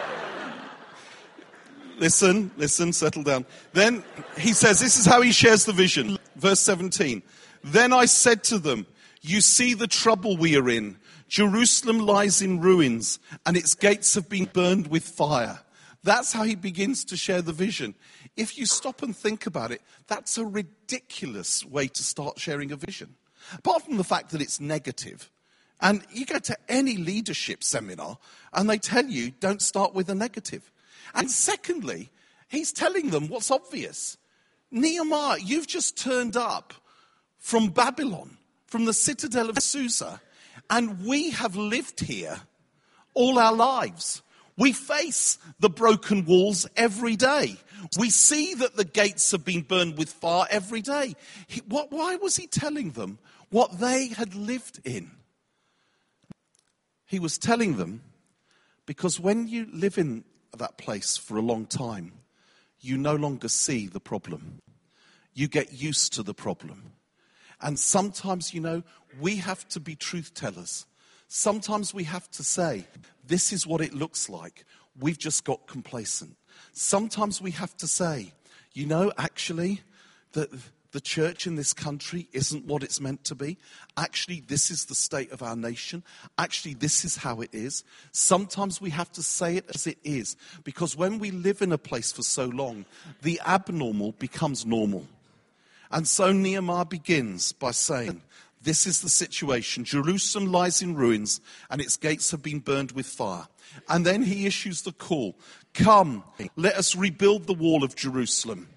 listen, 1.97 2.51
listen, 2.57 2.93
settle 2.93 3.23
down. 3.23 3.45
Then 3.73 4.03
he 4.37 4.53
says, 4.53 4.79
this 4.79 4.97
is 4.97 5.05
how 5.05 5.21
he 5.21 5.31
shares 5.31 5.65
the 5.65 5.73
vision. 5.73 6.17
Verse 6.35 6.59
17. 6.61 7.21
Then 7.63 7.93
I 7.93 8.05
said 8.05 8.43
to 8.45 8.59
them, 8.59 8.87
you 9.21 9.41
see 9.41 9.73
the 9.73 9.87
trouble 9.87 10.37
we 10.37 10.55
are 10.55 10.69
in. 10.69 10.97
Jerusalem 11.27 11.99
lies 11.99 12.41
in 12.41 12.61
ruins 12.61 13.19
and 13.45 13.57
its 13.57 13.75
gates 13.75 14.13
have 14.15 14.29
been 14.29 14.45
burned 14.45 14.87
with 14.87 15.03
fire. 15.03 15.59
That's 16.03 16.31
how 16.31 16.43
he 16.43 16.55
begins 16.55 17.03
to 17.05 17.17
share 17.17 17.41
the 17.41 17.51
vision. 17.51 17.95
If 18.37 18.57
you 18.57 18.65
stop 18.65 19.01
and 19.01 19.15
think 19.15 19.45
about 19.45 19.71
it, 19.71 19.81
that's 20.07 20.37
a 20.37 20.45
ridiculous 20.45 21.65
way 21.65 21.87
to 21.87 22.03
start 22.03 22.39
sharing 22.39 22.71
a 22.71 22.77
vision. 22.77 23.15
Apart 23.53 23.83
from 23.83 23.97
the 23.97 24.03
fact 24.03 24.31
that 24.31 24.41
it's 24.41 24.61
negative. 24.61 25.29
And 25.81 26.03
you 26.11 26.25
go 26.25 26.39
to 26.39 26.57
any 26.69 26.97
leadership 26.97 27.63
seminar 27.63 28.17
and 28.53 28.69
they 28.69 28.77
tell 28.77 29.05
you 29.05 29.31
don't 29.31 29.61
start 29.61 29.93
with 29.93 30.09
a 30.09 30.15
negative. 30.15 30.71
And 31.17 31.31
secondly, 31.31 32.11
he's 32.47 32.71
telling 32.71 33.09
them 33.09 33.27
what's 33.27 33.49
obvious. 33.49 34.17
Nehemiah, 34.69 35.39
you've 35.43 35.67
just 35.67 35.97
turned 35.97 36.37
up 36.37 36.75
from 37.39 37.69
Babylon, 37.69 38.37
from 38.67 38.85
the 38.85 38.93
citadel 38.93 39.49
of 39.49 39.57
Susa, 39.59 40.21
and 40.69 41.05
we 41.05 41.31
have 41.31 41.55
lived 41.55 42.01
here 42.01 42.41
all 43.15 43.39
our 43.39 43.53
lives. 43.53 44.21
We 44.57 44.73
face 44.73 45.39
the 45.59 45.69
broken 45.69 46.23
walls 46.25 46.67
every 46.75 47.15
day. 47.15 47.57
We 47.97 48.11
see 48.11 48.53
that 48.55 48.75
the 48.75 48.85
gates 48.85 49.31
have 49.31 49.43
been 49.43 49.61
burned 49.61 49.97
with 49.97 50.11
fire 50.11 50.45
every 50.51 50.81
day. 50.81 51.15
He, 51.47 51.61
what, 51.67 51.91
why 51.91 52.15
was 52.17 52.35
he 52.35 52.45
telling 52.45 52.91
them 52.91 53.17
what 53.49 53.79
they 53.79 54.07
had 54.09 54.35
lived 54.35 54.81
in? 54.83 55.11
He 57.05 57.19
was 57.19 57.37
telling 57.37 57.77
them 57.77 58.01
because 58.85 59.19
when 59.19 59.47
you 59.47 59.67
live 59.71 59.97
in 59.97 60.23
that 60.57 60.77
place 60.77 61.17
for 61.17 61.37
a 61.37 61.41
long 61.41 61.65
time, 61.65 62.11
you 62.79 62.97
no 62.97 63.15
longer 63.15 63.49
see 63.49 63.87
the 63.87 63.99
problem. 63.99 64.59
you 65.37 65.47
get 65.47 65.71
used 65.71 66.13
to 66.13 66.23
the 66.23 66.33
problem. 66.33 66.93
And 67.61 67.77
sometimes, 67.77 68.55
you 68.55 68.59
know, 68.59 68.81
we 69.21 69.35
have 69.35 69.67
to 69.69 69.79
be 69.79 69.95
truth 69.95 70.33
tellers. 70.33 70.87
Sometimes 71.27 71.93
we 71.93 72.05
have 72.05 72.29
to 72.31 72.43
say, 72.43 72.85
this 73.23 73.53
is 73.53 73.67
what 73.67 73.79
it 73.79 73.93
looks 73.93 74.29
like. 74.29 74.65
We've 74.99 75.17
just 75.17 75.43
got 75.43 75.67
complacent. 75.67 76.35
Sometimes 76.73 77.39
we 77.39 77.51
have 77.51 77.77
to 77.77 77.87
say, 77.87 78.33
you 78.73 78.87
know, 78.87 79.11
actually, 79.15 79.81
that 80.31 80.49
the 80.91 81.01
church 81.01 81.47
in 81.47 81.55
this 81.55 81.73
country 81.73 82.27
isn't 82.31 82.65
what 82.65 82.83
it's 82.83 83.01
meant 83.01 83.23
to 83.25 83.35
be. 83.35 83.57
Actually, 83.97 84.41
this 84.47 84.71
is 84.71 84.85
the 84.85 84.95
state 84.95 85.31
of 85.31 85.43
our 85.43 85.55
nation. 85.55 86.03
Actually, 86.37 86.75
this 86.75 87.03
is 87.03 87.17
how 87.17 87.41
it 87.41 87.49
is. 87.51 87.83
Sometimes 88.11 88.79
we 88.79 88.89
have 88.91 89.11
to 89.13 89.23
say 89.23 89.57
it 89.57 89.65
as 89.73 89.87
it 89.87 89.97
is 90.03 90.35
because 90.63 90.95
when 90.95 91.19
we 91.19 91.31
live 91.31 91.61
in 91.61 91.71
a 91.71 91.77
place 91.77 92.11
for 92.11 92.23
so 92.23 92.45
long, 92.45 92.85
the 93.21 93.41
abnormal 93.45 94.13
becomes 94.13 94.65
normal. 94.65 95.05
And 95.91 96.07
so 96.07 96.31
Nehemiah 96.31 96.85
begins 96.85 97.51
by 97.51 97.71
saying, 97.71 98.21
This 98.61 98.87
is 98.87 99.01
the 99.01 99.09
situation. 99.09 99.83
Jerusalem 99.83 100.51
lies 100.51 100.81
in 100.81 100.95
ruins, 100.95 101.41
and 101.69 101.81
its 101.81 101.97
gates 101.97 102.31
have 102.31 102.41
been 102.41 102.59
burned 102.59 102.91
with 102.91 103.05
fire. 103.05 103.47
And 103.89 104.05
then 104.05 104.23
he 104.23 104.45
issues 104.45 104.81
the 104.81 104.91
call 104.91 105.35
Come, 105.73 106.23
let 106.55 106.75
us 106.75 106.95
rebuild 106.95 107.45
the 107.45 107.53
wall 107.53 107.83
of 107.83 107.95
Jerusalem 107.95 108.67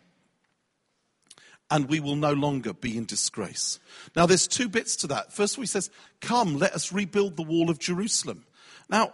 and 1.70 1.88
we 1.88 2.00
will 2.00 2.16
no 2.16 2.33
longer 2.33 2.72
be 2.72 2.96
in 2.96 3.04
disgrace. 3.04 3.78
Now, 4.16 4.26
there's 4.26 4.48
two 4.48 4.68
bits 4.68 4.96
to 4.96 5.06
that. 5.09 5.33
First 5.33 5.54
of 5.54 5.59
all, 5.59 5.62
he 5.62 5.68
says, 5.68 5.90
Come, 6.20 6.59
let 6.59 6.74
us 6.74 6.92
rebuild 6.92 7.37
the 7.37 7.42
wall 7.42 7.70
of 7.70 7.78
Jerusalem. 7.78 8.44
Now, 8.88 9.12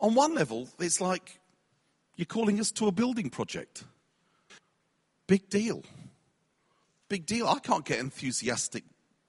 on 0.00 0.14
one 0.14 0.34
level, 0.34 0.68
it's 0.78 1.00
like 1.00 1.38
you're 2.16 2.26
calling 2.26 2.60
us 2.60 2.70
to 2.72 2.86
a 2.86 2.92
building 2.92 3.30
project. 3.30 3.84
Big 5.26 5.48
deal. 5.48 5.82
Big 7.08 7.26
deal. 7.26 7.46
I 7.46 7.58
can't 7.58 7.84
get 7.84 8.00
enthusiastic 8.00 8.84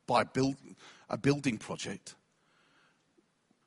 by 0.07 0.23
build, 0.23 0.55
a 1.09 1.17
building 1.17 1.57
project. 1.57 2.15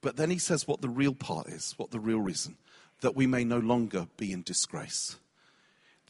But 0.00 0.16
then 0.16 0.30
he 0.30 0.38
says 0.38 0.66
what 0.66 0.80
the 0.80 0.88
real 0.88 1.14
part 1.14 1.48
is, 1.48 1.74
what 1.76 1.90
the 1.90 2.00
real 2.00 2.20
reason 2.20 2.56
that 3.00 3.16
we 3.16 3.26
may 3.26 3.44
no 3.44 3.58
longer 3.58 4.06
be 4.16 4.32
in 4.32 4.42
disgrace. 4.42 5.16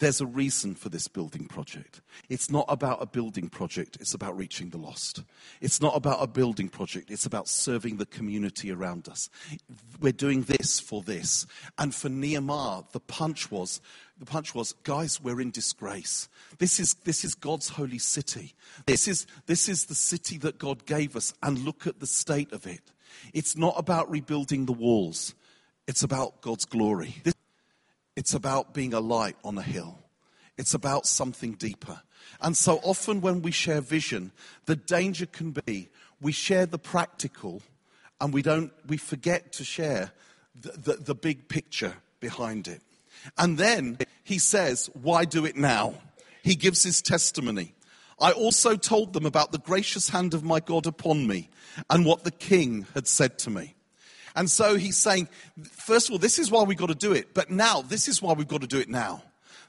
There's 0.00 0.20
a 0.20 0.26
reason 0.26 0.74
for 0.74 0.88
this 0.88 1.08
building 1.08 1.46
project. 1.46 2.00
It's 2.30 2.50
not 2.50 2.64
about 2.68 3.02
a 3.02 3.06
building 3.06 3.50
project, 3.50 3.98
it's 4.00 4.14
about 4.14 4.36
reaching 4.36 4.70
the 4.70 4.78
lost. 4.78 5.22
It's 5.60 5.80
not 5.80 5.94
about 5.94 6.22
a 6.22 6.26
building 6.26 6.68
project, 6.68 7.10
it's 7.10 7.26
about 7.26 7.48
serving 7.48 7.98
the 7.98 8.06
community 8.06 8.72
around 8.72 9.08
us. 9.08 9.28
We're 10.00 10.12
doing 10.12 10.42
this 10.42 10.80
for 10.80 11.02
this. 11.02 11.46
And 11.78 11.94
for 11.94 12.08
Nehemiah, 12.08 12.82
the 12.92 13.00
punch 13.00 13.50
was 13.50 13.80
the 14.18 14.26
punch 14.26 14.54
was, 14.54 14.74
guys, 14.84 15.18
we're 15.18 15.40
in 15.40 15.50
disgrace. 15.50 16.28
This 16.58 16.78
is, 16.78 16.92
this 17.04 17.24
is 17.24 17.34
God's 17.34 17.70
holy 17.70 17.98
city. 17.98 18.54
This 18.84 19.08
is, 19.08 19.26
this 19.46 19.66
is 19.66 19.86
the 19.86 19.94
city 19.94 20.36
that 20.38 20.58
God 20.58 20.84
gave 20.84 21.16
us, 21.16 21.32
and 21.42 21.64
look 21.64 21.86
at 21.86 22.00
the 22.00 22.06
state 22.06 22.52
of 22.52 22.66
it. 22.66 22.92
It's 23.32 23.56
not 23.56 23.74
about 23.78 24.10
rebuilding 24.10 24.66
the 24.66 24.72
walls, 24.72 25.34
it's 25.86 26.02
about 26.02 26.42
God's 26.42 26.66
glory. 26.66 27.16
This 27.24 27.34
it's 28.16 28.34
about 28.34 28.74
being 28.74 28.94
a 28.94 29.00
light 29.00 29.36
on 29.44 29.58
a 29.58 29.62
hill. 29.62 29.98
It's 30.56 30.74
about 30.74 31.06
something 31.06 31.52
deeper. 31.52 32.02
And 32.40 32.56
so 32.56 32.80
often 32.82 33.20
when 33.20 33.42
we 33.42 33.50
share 33.50 33.80
vision, 33.80 34.32
the 34.66 34.76
danger 34.76 35.26
can 35.26 35.52
be 35.52 35.88
we 36.20 36.32
share 36.32 36.66
the 36.66 36.78
practical 36.78 37.62
and 38.20 38.32
we 38.32 38.42
don't 38.42 38.72
we 38.86 38.96
forget 38.96 39.52
to 39.52 39.64
share 39.64 40.12
the, 40.60 40.72
the, 40.72 40.92
the 40.96 41.14
big 41.14 41.48
picture 41.48 41.94
behind 42.20 42.68
it. 42.68 42.82
And 43.38 43.58
then 43.58 43.98
he 44.22 44.38
says, 44.38 44.90
Why 44.94 45.24
do 45.24 45.44
it 45.44 45.56
now? 45.56 45.94
He 46.42 46.54
gives 46.54 46.82
his 46.82 47.02
testimony. 47.02 47.74
I 48.20 48.32
also 48.32 48.76
told 48.76 49.14
them 49.14 49.24
about 49.24 49.52
the 49.52 49.58
gracious 49.58 50.10
hand 50.10 50.34
of 50.34 50.44
my 50.44 50.60
God 50.60 50.86
upon 50.86 51.26
me 51.26 51.48
and 51.88 52.04
what 52.04 52.24
the 52.24 52.30
king 52.30 52.86
had 52.94 53.06
said 53.06 53.38
to 53.40 53.50
me. 53.50 53.74
And 54.36 54.50
so 54.50 54.76
he's 54.76 54.96
saying, 54.96 55.28
first 55.70 56.08
of 56.08 56.12
all, 56.12 56.18
this 56.18 56.38
is 56.38 56.50
why 56.50 56.62
we've 56.62 56.78
got 56.78 56.88
to 56.88 56.94
do 56.94 57.12
it, 57.12 57.34
but 57.34 57.50
now, 57.50 57.82
this 57.82 58.08
is 58.08 58.22
why 58.22 58.32
we've 58.32 58.48
got 58.48 58.60
to 58.60 58.66
do 58.66 58.78
it 58.78 58.88
now. 58.88 59.22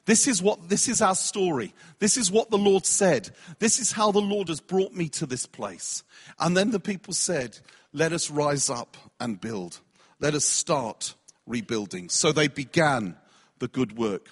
This 0.05 0.27
is 0.27 0.41
what, 0.41 0.67
this 0.67 0.87
is 0.87 1.01
our 1.01 1.15
story. 1.15 1.73
This 1.99 2.17
is 2.17 2.31
what 2.31 2.49
the 2.49 2.57
Lord 2.57 2.85
said. 2.85 3.29
This 3.59 3.79
is 3.79 3.91
how 3.91 4.11
the 4.11 4.19
Lord 4.19 4.47
has 4.47 4.59
brought 4.59 4.93
me 4.93 5.09
to 5.09 5.25
this 5.25 5.45
place. 5.45 6.03
And 6.39 6.57
then 6.57 6.71
the 6.71 6.79
people 6.79 7.13
said, 7.13 7.59
let 7.93 8.11
us 8.11 8.31
rise 8.31 8.69
up 8.69 8.97
and 9.19 9.39
build. 9.39 9.79
Let 10.19 10.33
us 10.33 10.45
start 10.45 11.13
rebuilding. 11.45 12.09
So 12.09 12.31
they 12.31 12.47
began 12.47 13.15
the 13.59 13.67
good 13.67 13.95
work. 13.95 14.29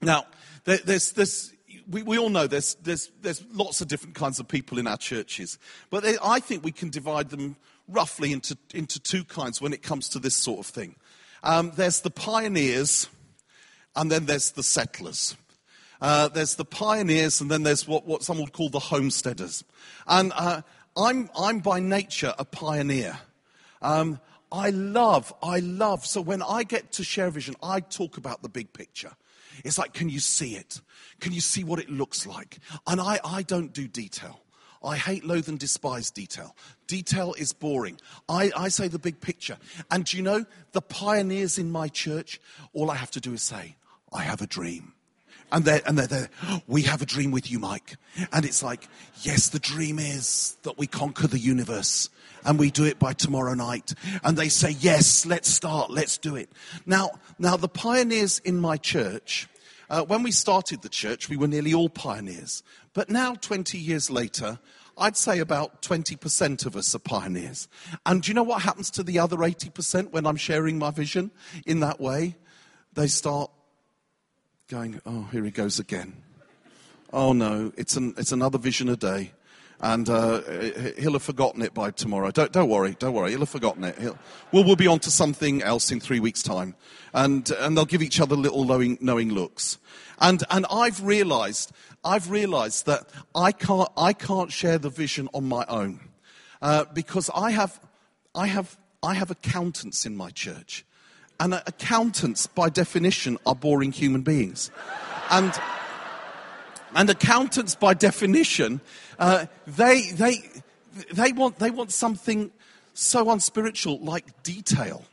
Now, 0.00 0.26
there's, 0.64 1.12
this 1.12 1.52
we, 1.88 2.02
we 2.02 2.18
all 2.18 2.28
know 2.28 2.46
there's, 2.46 2.74
there's, 2.76 3.10
there's 3.22 3.44
lots 3.52 3.80
of 3.80 3.88
different 3.88 4.14
kinds 4.14 4.38
of 4.38 4.46
people 4.46 4.78
in 4.78 4.86
our 4.86 4.96
churches, 4.96 5.58
but 5.90 6.02
they, 6.02 6.16
I 6.22 6.40
think 6.40 6.62
we 6.62 6.72
can 6.72 6.90
divide 6.90 7.30
them 7.30 7.56
roughly 7.88 8.32
into, 8.32 8.56
into 8.74 9.00
two 9.00 9.24
kinds 9.24 9.60
when 9.60 9.72
it 9.72 9.82
comes 9.82 10.08
to 10.10 10.18
this 10.18 10.34
sort 10.34 10.60
of 10.60 10.66
thing. 10.66 10.96
Um, 11.42 11.72
there's 11.74 12.00
the 12.00 12.10
pioneers, 12.10 13.08
and 13.96 14.10
then 14.10 14.26
there's 14.26 14.52
the 14.52 14.62
settlers. 14.62 15.36
Uh, 16.00 16.28
there's 16.28 16.54
the 16.54 16.64
pioneers, 16.64 17.40
and 17.40 17.50
then 17.50 17.62
there's 17.62 17.88
what, 17.88 18.06
what 18.06 18.22
some 18.22 18.38
would 18.38 18.52
call 18.52 18.68
the 18.68 18.78
homesteaders. 18.78 19.64
And 20.06 20.32
uh, 20.36 20.62
I'm, 20.96 21.30
I'm 21.38 21.60
by 21.60 21.80
nature 21.80 22.34
a 22.38 22.44
pioneer. 22.44 23.18
Um, 23.82 24.20
I 24.50 24.70
love, 24.70 25.32
I 25.42 25.58
love. 25.60 26.06
So 26.06 26.20
when 26.20 26.42
I 26.42 26.62
get 26.62 26.92
to 26.92 27.04
share 27.04 27.30
vision, 27.30 27.54
I 27.62 27.80
talk 27.80 28.16
about 28.16 28.42
the 28.42 28.48
big 28.48 28.72
picture. 28.72 29.12
It's 29.64 29.78
like, 29.78 29.92
can 29.92 30.08
you 30.08 30.20
see 30.20 30.54
it? 30.54 30.80
Can 31.20 31.32
you 31.32 31.40
see 31.40 31.64
what 31.64 31.78
it 31.78 31.90
looks 31.90 32.26
like? 32.26 32.58
And 32.86 33.00
I, 33.00 33.20
I 33.24 33.42
don't 33.42 33.72
do 33.72 33.88
detail. 33.88 34.40
I 34.82 34.96
hate, 34.96 35.24
loathe, 35.24 35.48
and 35.48 35.58
despise 35.58 36.10
detail. 36.10 36.54
Detail 36.86 37.34
is 37.34 37.52
boring. 37.52 37.98
I, 38.28 38.52
I 38.56 38.68
say 38.68 38.88
the 38.88 38.98
big 38.98 39.20
picture. 39.20 39.58
And 39.90 40.04
do 40.04 40.16
you 40.16 40.22
know, 40.22 40.46
the 40.72 40.80
pioneers 40.80 41.58
in 41.58 41.70
my 41.70 41.88
church, 41.88 42.40
all 42.72 42.90
I 42.90 42.94
have 42.96 43.10
to 43.12 43.20
do 43.20 43.34
is 43.34 43.42
say, 43.42 43.76
I 44.12 44.22
have 44.22 44.40
a 44.40 44.46
dream. 44.46 44.92
And 45.50 45.64
they're, 45.64 45.80
and 45.86 45.98
they're 45.98 46.06
there, 46.06 46.30
we 46.66 46.82
have 46.82 47.00
a 47.00 47.06
dream 47.06 47.30
with 47.30 47.50
you, 47.50 47.58
Mike. 47.58 47.96
And 48.32 48.44
it's 48.44 48.62
like, 48.62 48.86
yes, 49.22 49.48
the 49.48 49.58
dream 49.58 49.98
is 49.98 50.56
that 50.62 50.76
we 50.76 50.86
conquer 50.86 51.26
the 51.26 51.38
universe 51.38 52.10
and 52.44 52.58
we 52.58 52.70
do 52.70 52.84
it 52.84 52.98
by 52.98 53.14
tomorrow 53.14 53.54
night. 53.54 53.94
And 54.22 54.36
they 54.36 54.50
say, 54.50 54.70
yes, 54.70 55.24
let's 55.24 55.48
start, 55.48 55.90
let's 55.90 56.18
do 56.18 56.36
it. 56.36 56.50
Now, 56.84 57.12
now 57.38 57.56
the 57.56 57.68
pioneers 57.68 58.40
in 58.40 58.60
my 58.60 58.76
church, 58.76 59.48
uh, 59.90 60.04
when 60.04 60.22
we 60.22 60.30
started 60.30 60.82
the 60.82 60.88
church, 60.88 61.28
we 61.28 61.36
were 61.36 61.48
nearly 61.48 61.72
all 61.72 61.88
pioneers. 61.88 62.62
But 62.92 63.10
now, 63.10 63.34
20 63.34 63.78
years 63.78 64.10
later, 64.10 64.58
I'd 64.96 65.16
say 65.16 65.38
about 65.38 65.82
20% 65.82 66.66
of 66.66 66.76
us 66.76 66.94
are 66.94 66.98
pioneers. 66.98 67.68
And 68.04 68.22
do 68.22 68.28
you 68.28 68.34
know 68.34 68.42
what 68.42 68.62
happens 68.62 68.90
to 68.92 69.02
the 69.02 69.18
other 69.18 69.36
80% 69.36 70.10
when 70.10 70.26
I'm 70.26 70.36
sharing 70.36 70.78
my 70.78 70.90
vision 70.90 71.30
in 71.66 71.80
that 71.80 72.00
way? 72.00 72.36
They 72.94 73.06
start 73.06 73.50
going, 74.68 75.00
oh, 75.06 75.28
here 75.30 75.44
he 75.44 75.50
goes 75.50 75.78
again. 75.78 76.14
Oh 77.12 77.32
no, 77.32 77.72
it's, 77.76 77.96
an, 77.96 78.14
it's 78.18 78.32
another 78.32 78.58
vision 78.58 78.88
a 78.88 78.96
day 78.96 79.32
and 79.80 80.08
uh, 80.08 80.40
he'll 80.98 81.12
have 81.12 81.22
forgotten 81.22 81.62
it 81.62 81.72
by 81.72 81.90
tomorrow. 81.90 82.30
Don't, 82.30 82.50
don't 82.50 82.68
worry, 82.68 82.96
don't 82.98 83.14
worry, 83.14 83.30
he'll 83.30 83.40
have 83.40 83.48
forgotten 83.48 83.84
it. 83.84 83.96
He'll, 83.98 84.18
we'll, 84.50 84.64
we'll 84.64 84.76
be 84.76 84.88
on 84.88 84.98
to 85.00 85.10
something 85.10 85.62
else 85.62 85.92
in 85.92 86.00
three 86.00 86.20
weeks' 86.20 86.42
time. 86.42 86.74
And, 87.14 87.48
and 87.50 87.76
they'll 87.76 87.84
give 87.84 88.02
each 88.02 88.20
other 88.20 88.34
little 88.34 88.64
knowing, 88.64 88.98
knowing 89.00 89.32
looks. 89.32 89.78
And, 90.20 90.42
and 90.50 90.66
I've 90.70 91.02
realized, 91.02 91.72
I've 92.04 92.30
realized 92.30 92.86
that 92.86 93.08
I 93.34 93.52
can't, 93.52 93.88
I 93.96 94.12
can't 94.12 94.50
share 94.50 94.78
the 94.78 94.90
vision 94.90 95.28
on 95.32 95.44
my 95.44 95.64
own. 95.68 96.00
Uh, 96.60 96.84
because 96.92 97.30
I 97.34 97.52
have, 97.52 97.80
I, 98.34 98.48
have, 98.48 98.76
I 99.02 99.14
have 99.14 99.30
accountants 99.30 100.04
in 100.04 100.16
my 100.16 100.30
church. 100.30 100.84
And 101.38 101.54
accountants, 101.54 102.48
by 102.48 102.68
definition, 102.68 103.38
are 103.46 103.54
boring 103.54 103.92
human 103.92 104.22
beings. 104.22 104.72
And, 105.30 105.52
and 106.94 107.10
accountants, 107.10 107.74
by 107.74 107.94
definition, 107.94 108.80
uh, 109.18 109.46
they, 109.66 110.10
they, 110.12 110.42
they, 111.12 111.32
want, 111.32 111.58
they 111.58 111.70
want 111.70 111.92
something 111.92 112.50
so 112.94 113.30
unspiritual 113.30 113.98
like 114.00 114.42
detail. 114.42 115.04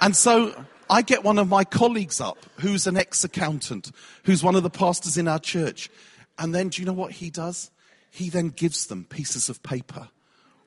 And 0.00 0.14
so 0.14 0.64
I 0.90 1.02
get 1.02 1.24
one 1.24 1.38
of 1.38 1.48
my 1.48 1.64
colleagues 1.64 2.20
up 2.20 2.38
who's 2.60 2.86
an 2.86 2.96
ex 2.96 3.24
accountant, 3.24 3.90
who's 4.24 4.42
one 4.42 4.54
of 4.54 4.62
the 4.62 4.70
pastors 4.70 5.16
in 5.16 5.28
our 5.28 5.38
church. 5.38 5.90
And 6.38 6.54
then 6.54 6.68
do 6.68 6.82
you 6.82 6.86
know 6.86 6.92
what 6.92 7.12
he 7.12 7.30
does? 7.30 7.70
He 8.10 8.30
then 8.30 8.48
gives 8.48 8.86
them 8.86 9.04
pieces 9.04 9.48
of 9.48 9.62
paper 9.62 10.08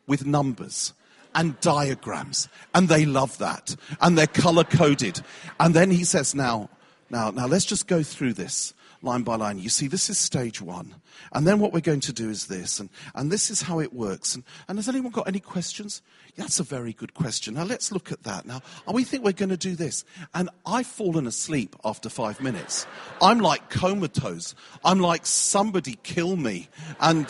with 0.08 0.26
numbers 0.26 0.94
and 1.34 1.60
diagrams. 1.62 2.50
And 2.74 2.90
they 2.90 3.06
love 3.06 3.38
that. 3.38 3.76
And 4.02 4.18
they're 4.18 4.28
color 4.28 4.64
coded. 4.64 5.22
And 5.60 5.74
then 5.74 5.92
he 5.92 6.04
says, 6.04 6.36
now, 6.36 6.70
now, 7.10 7.32
now 7.32 7.48
let's 7.48 7.66
just 7.66 7.88
go 7.88 8.04
through 8.04 8.34
this. 8.34 8.74
Line 9.02 9.24
by 9.24 9.36
line. 9.36 9.60
You 9.60 9.70
see, 9.70 9.88
this 9.88 10.10
is 10.10 10.18
stage 10.18 10.62
one. 10.62 10.96
And 11.34 11.48
then 11.48 11.60
what 11.60 11.74
we're 11.74 11.82
going 11.82 12.00
to 12.02 12.14
do 12.14 12.30
is 12.30 12.48
this. 12.48 12.80
And, 12.80 12.90
and 13.16 13.32
this 13.32 13.50
is 13.50 13.62
how 13.62 13.80
it 13.80 13.94
works. 13.94 14.36
And, 14.36 14.44
and 14.68 14.78
has 14.78 14.88
anyone 14.90 15.12
got 15.12 15.28
any 15.28 15.40
questions? 15.40 16.02
That's 16.36 16.60
a 16.60 16.64
very 16.64 16.94
good 16.94 17.14
question. 17.14 17.56
Now 17.56 17.64
let's 17.64 17.92
look 17.92 18.12
at 18.12 18.24
that. 18.24 18.46
Now, 18.46 18.62
we 18.92 19.04
think 19.04 19.24
we're 19.24 19.32
going 19.32 19.50
to 19.50 19.58
do 19.58 19.76
this. 19.76 20.06
And 20.34 20.50
I've 20.66 20.88
fallen 20.88 21.28
asleep 21.28 21.76
after 21.84 22.10
five 22.10 22.42
minutes. 22.42 22.86
I'm 23.22 23.40
like 23.40 23.70
comatose. 23.70 24.56
I'm 24.84 25.00
like, 25.00 25.26
somebody 25.26 25.98
kill 26.04 26.36
me 26.36 26.70
and, 27.00 27.28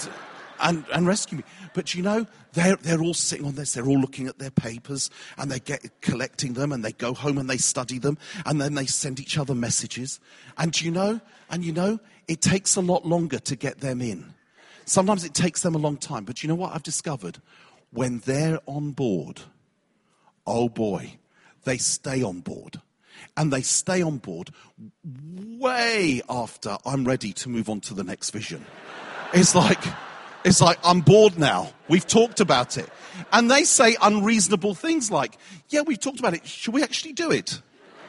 and, 0.61 0.85
and 0.93 1.07
rescue 1.07 1.39
me. 1.39 1.43
But 1.73 1.93
you 1.93 2.03
know, 2.03 2.25
they're, 2.53 2.75
they're 2.75 3.01
all 3.01 3.13
sitting 3.13 3.45
on 3.45 3.55
this, 3.55 3.73
they're 3.73 3.87
all 3.87 3.99
looking 3.99 4.27
at 4.27 4.39
their 4.39 4.51
papers 4.51 5.09
and 5.37 5.51
they 5.51 5.59
get 5.59 6.01
collecting 6.01 6.53
them 6.53 6.71
and 6.71 6.83
they 6.83 6.91
go 6.91 7.13
home 7.13 7.37
and 7.37 7.49
they 7.49 7.57
study 7.57 7.99
them 7.99 8.17
and 8.45 8.61
then 8.61 8.75
they 8.75 8.85
send 8.85 9.19
each 9.19 9.37
other 9.37 9.55
messages. 9.55 10.19
And 10.57 10.79
you 10.79 10.91
know, 10.91 11.19
and 11.49 11.63
you 11.63 11.73
know, 11.73 11.99
it 12.27 12.41
takes 12.41 12.75
a 12.75 12.81
lot 12.81 13.05
longer 13.05 13.39
to 13.39 13.55
get 13.55 13.79
them 13.79 14.01
in. 14.01 14.33
Sometimes 14.85 15.23
it 15.23 15.33
takes 15.33 15.61
them 15.61 15.75
a 15.75 15.77
long 15.77 15.97
time. 15.97 16.25
But 16.25 16.43
you 16.43 16.49
know 16.49 16.55
what 16.55 16.73
I've 16.73 16.83
discovered? 16.83 17.39
When 17.91 18.19
they're 18.19 18.59
on 18.65 18.91
board, 18.91 19.41
oh 20.45 20.69
boy, 20.69 21.17
they 21.63 21.77
stay 21.77 22.23
on 22.23 22.39
board. 22.39 22.81
And 23.37 23.53
they 23.53 23.61
stay 23.61 24.01
on 24.01 24.17
board 24.17 24.49
way 25.03 26.21
after 26.27 26.77
I'm 26.85 27.05
ready 27.05 27.33
to 27.33 27.49
move 27.49 27.69
on 27.69 27.79
to 27.81 27.93
the 27.93 28.03
next 28.03 28.31
vision. 28.31 28.65
It's 29.33 29.55
like, 29.55 29.81
it's 30.43 30.61
like, 30.61 30.79
I'm 30.83 31.01
bored 31.01 31.37
now. 31.37 31.71
We've 31.87 32.05
talked 32.05 32.39
about 32.39 32.77
it. 32.77 32.89
And 33.31 33.49
they 33.49 33.63
say 33.63 33.95
unreasonable 34.01 34.75
things 34.75 35.11
like, 35.11 35.37
yeah, 35.69 35.81
we've 35.81 35.99
talked 35.99 36.19
about 36.19 36.33
it. 36.33 36.47
Should 36.47 36.73
we 36.73 36.83
actually 36.83 37.13
do 37.13 37.31
it? 37.31 37.61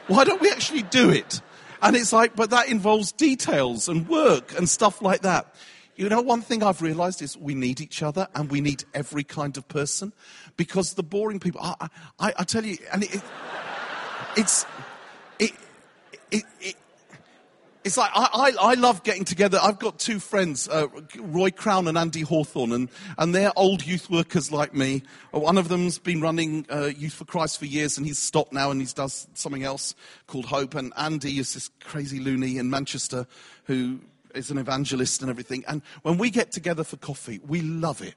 Why 0.07 0.23
don't 0.23 0.41
we 0.41 0.49
actually 0.49 0.83
do 0.83 1.09
it? 1.09 1.41
And 1.81 1.95
it's 1.95 2.13
like, 2.13 2.35
but 2.35 2.49
that 2.51 2.69
involves 2.69 3.11
details 3.11 3.87
and 3.87 4.07
work 4.07 4.57
and 4.57 4.67
stuff 4.67 5.01
like 5.01 5.21
that. 5.21 5.53
You 5.95 6.09
know, 6.09 6.21
one 6.21 6.41
thing 6.41 6.63
I've 6.63 6.81
realized 6.81 7.21
is 7.21 7.37
we 7.37 7.53
need 7.53 7.79
each 7.79 8.01
other 8.01 8.27
and 8.33 8.49
we 8.49 8.61
need 8.61 8.83
every 8.93 9.23
kind 9.23 9.55
of 9.57 9.67
person 9.67 10.11
because 10.57 10.95
the 10.95 11.03
boring 11.03 11.39
people, 11.39 11.61
I, 11.61 11.87
I, 12.19 12.33
I 12.37 12.43
tell 12.45 12.65
you, 12.65 12.77
and 12.91 13.03
it, 13.03 13.15
it, 13.15 13.23
it's, 14.35 14.65
it, 15.37 15.51
it, 16.31 16.43
it 16.61 16.75
it's 17.83 17.97
like 17.97 18.11
I, 18.13 18.29
I, 18.33 18.71
I, 18.71 18.73
love 18.75 19.03
getting 19.03 19.25
together. 19.25 19.59
I've 19.61 19.79
got 19.79 19.99
two 19.99 20.19
friends, 20.19 20.69
uh, 20.69 20.87
Roy 21.17 21.49
Crowne 21.49 21.87
and 21.87 21.97
Andy 21.97 22.21
Hawthorne, 22.21 22.71
and, 22.71 22.89
and 23.17 23.35
they're 23.35 23.51
old 23.57 23.85
youth 23.85 24.09
workers 24.09 24.51
like 24.51 24.73
me. 24.73 25.03
One 25.31 25.57
of 25.57 25.67
them's 25.67 25.99
been 25.99 26.21
running 26.21 26.65
uh, 26.71 26.91
Youth 26.97 27.13
for 27.13 27.25
Christ 27.25 27.59
for 27.59 27.65
years, 27.65 27.97
and 27.97 28.05
he's 28.05 28.19
stopped 28.19 28.53
now, 28.53 28.71
and 28.71 28.79
he 28.79 28.87
does 28.87 29.27
something 29.33 29.63
else 29.63 29.95
called 30.27 30.45
Hope. 30.45 30.75
And 30.75 30.93
Andy 30.97 31.39
is 31.39 31.53
this 31.53 31.69
crazy 31.81 32.19
loony 32.19 32.57
in 32.57 32.69
Manchester 32.69 33.27
who 33.65 33.99
is 34.33 34.49
an 34.49 34.57
evangelist 34.57 35.21
and 35.21 35.29
everything. 35.29 35.63
And 35.67 35.81
when 36.03 36.17
we 36.17 36.29
get 36.29 36.51
together 36.51 36.83
for 36.83 36.97
coffee, 36.97 37.39
we 37.45 37.61
love 37.61 38.01
it 38.01 38.15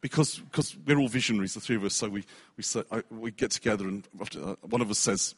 because 0.00 0.38
because 0.38 0.76
we're 0.86 0.98
all 0.98 1.08
visionaries, 1.08 1.54
the 1.54 1.60
three 1.60 1.76
of 1.76 1.84
us. 1.84 1.94
So 1.94 2.08
we 2.08 2.24
we, 2.56 3.02
we 3.10 3.30
get 3.30 3.50
together, 3.50 3.88
and 3.88 4.06
uh, 4.20 4.56
one 4.60 4.80
of 4.80 4.90
us 4.90 4.98
says, 4.98 5.34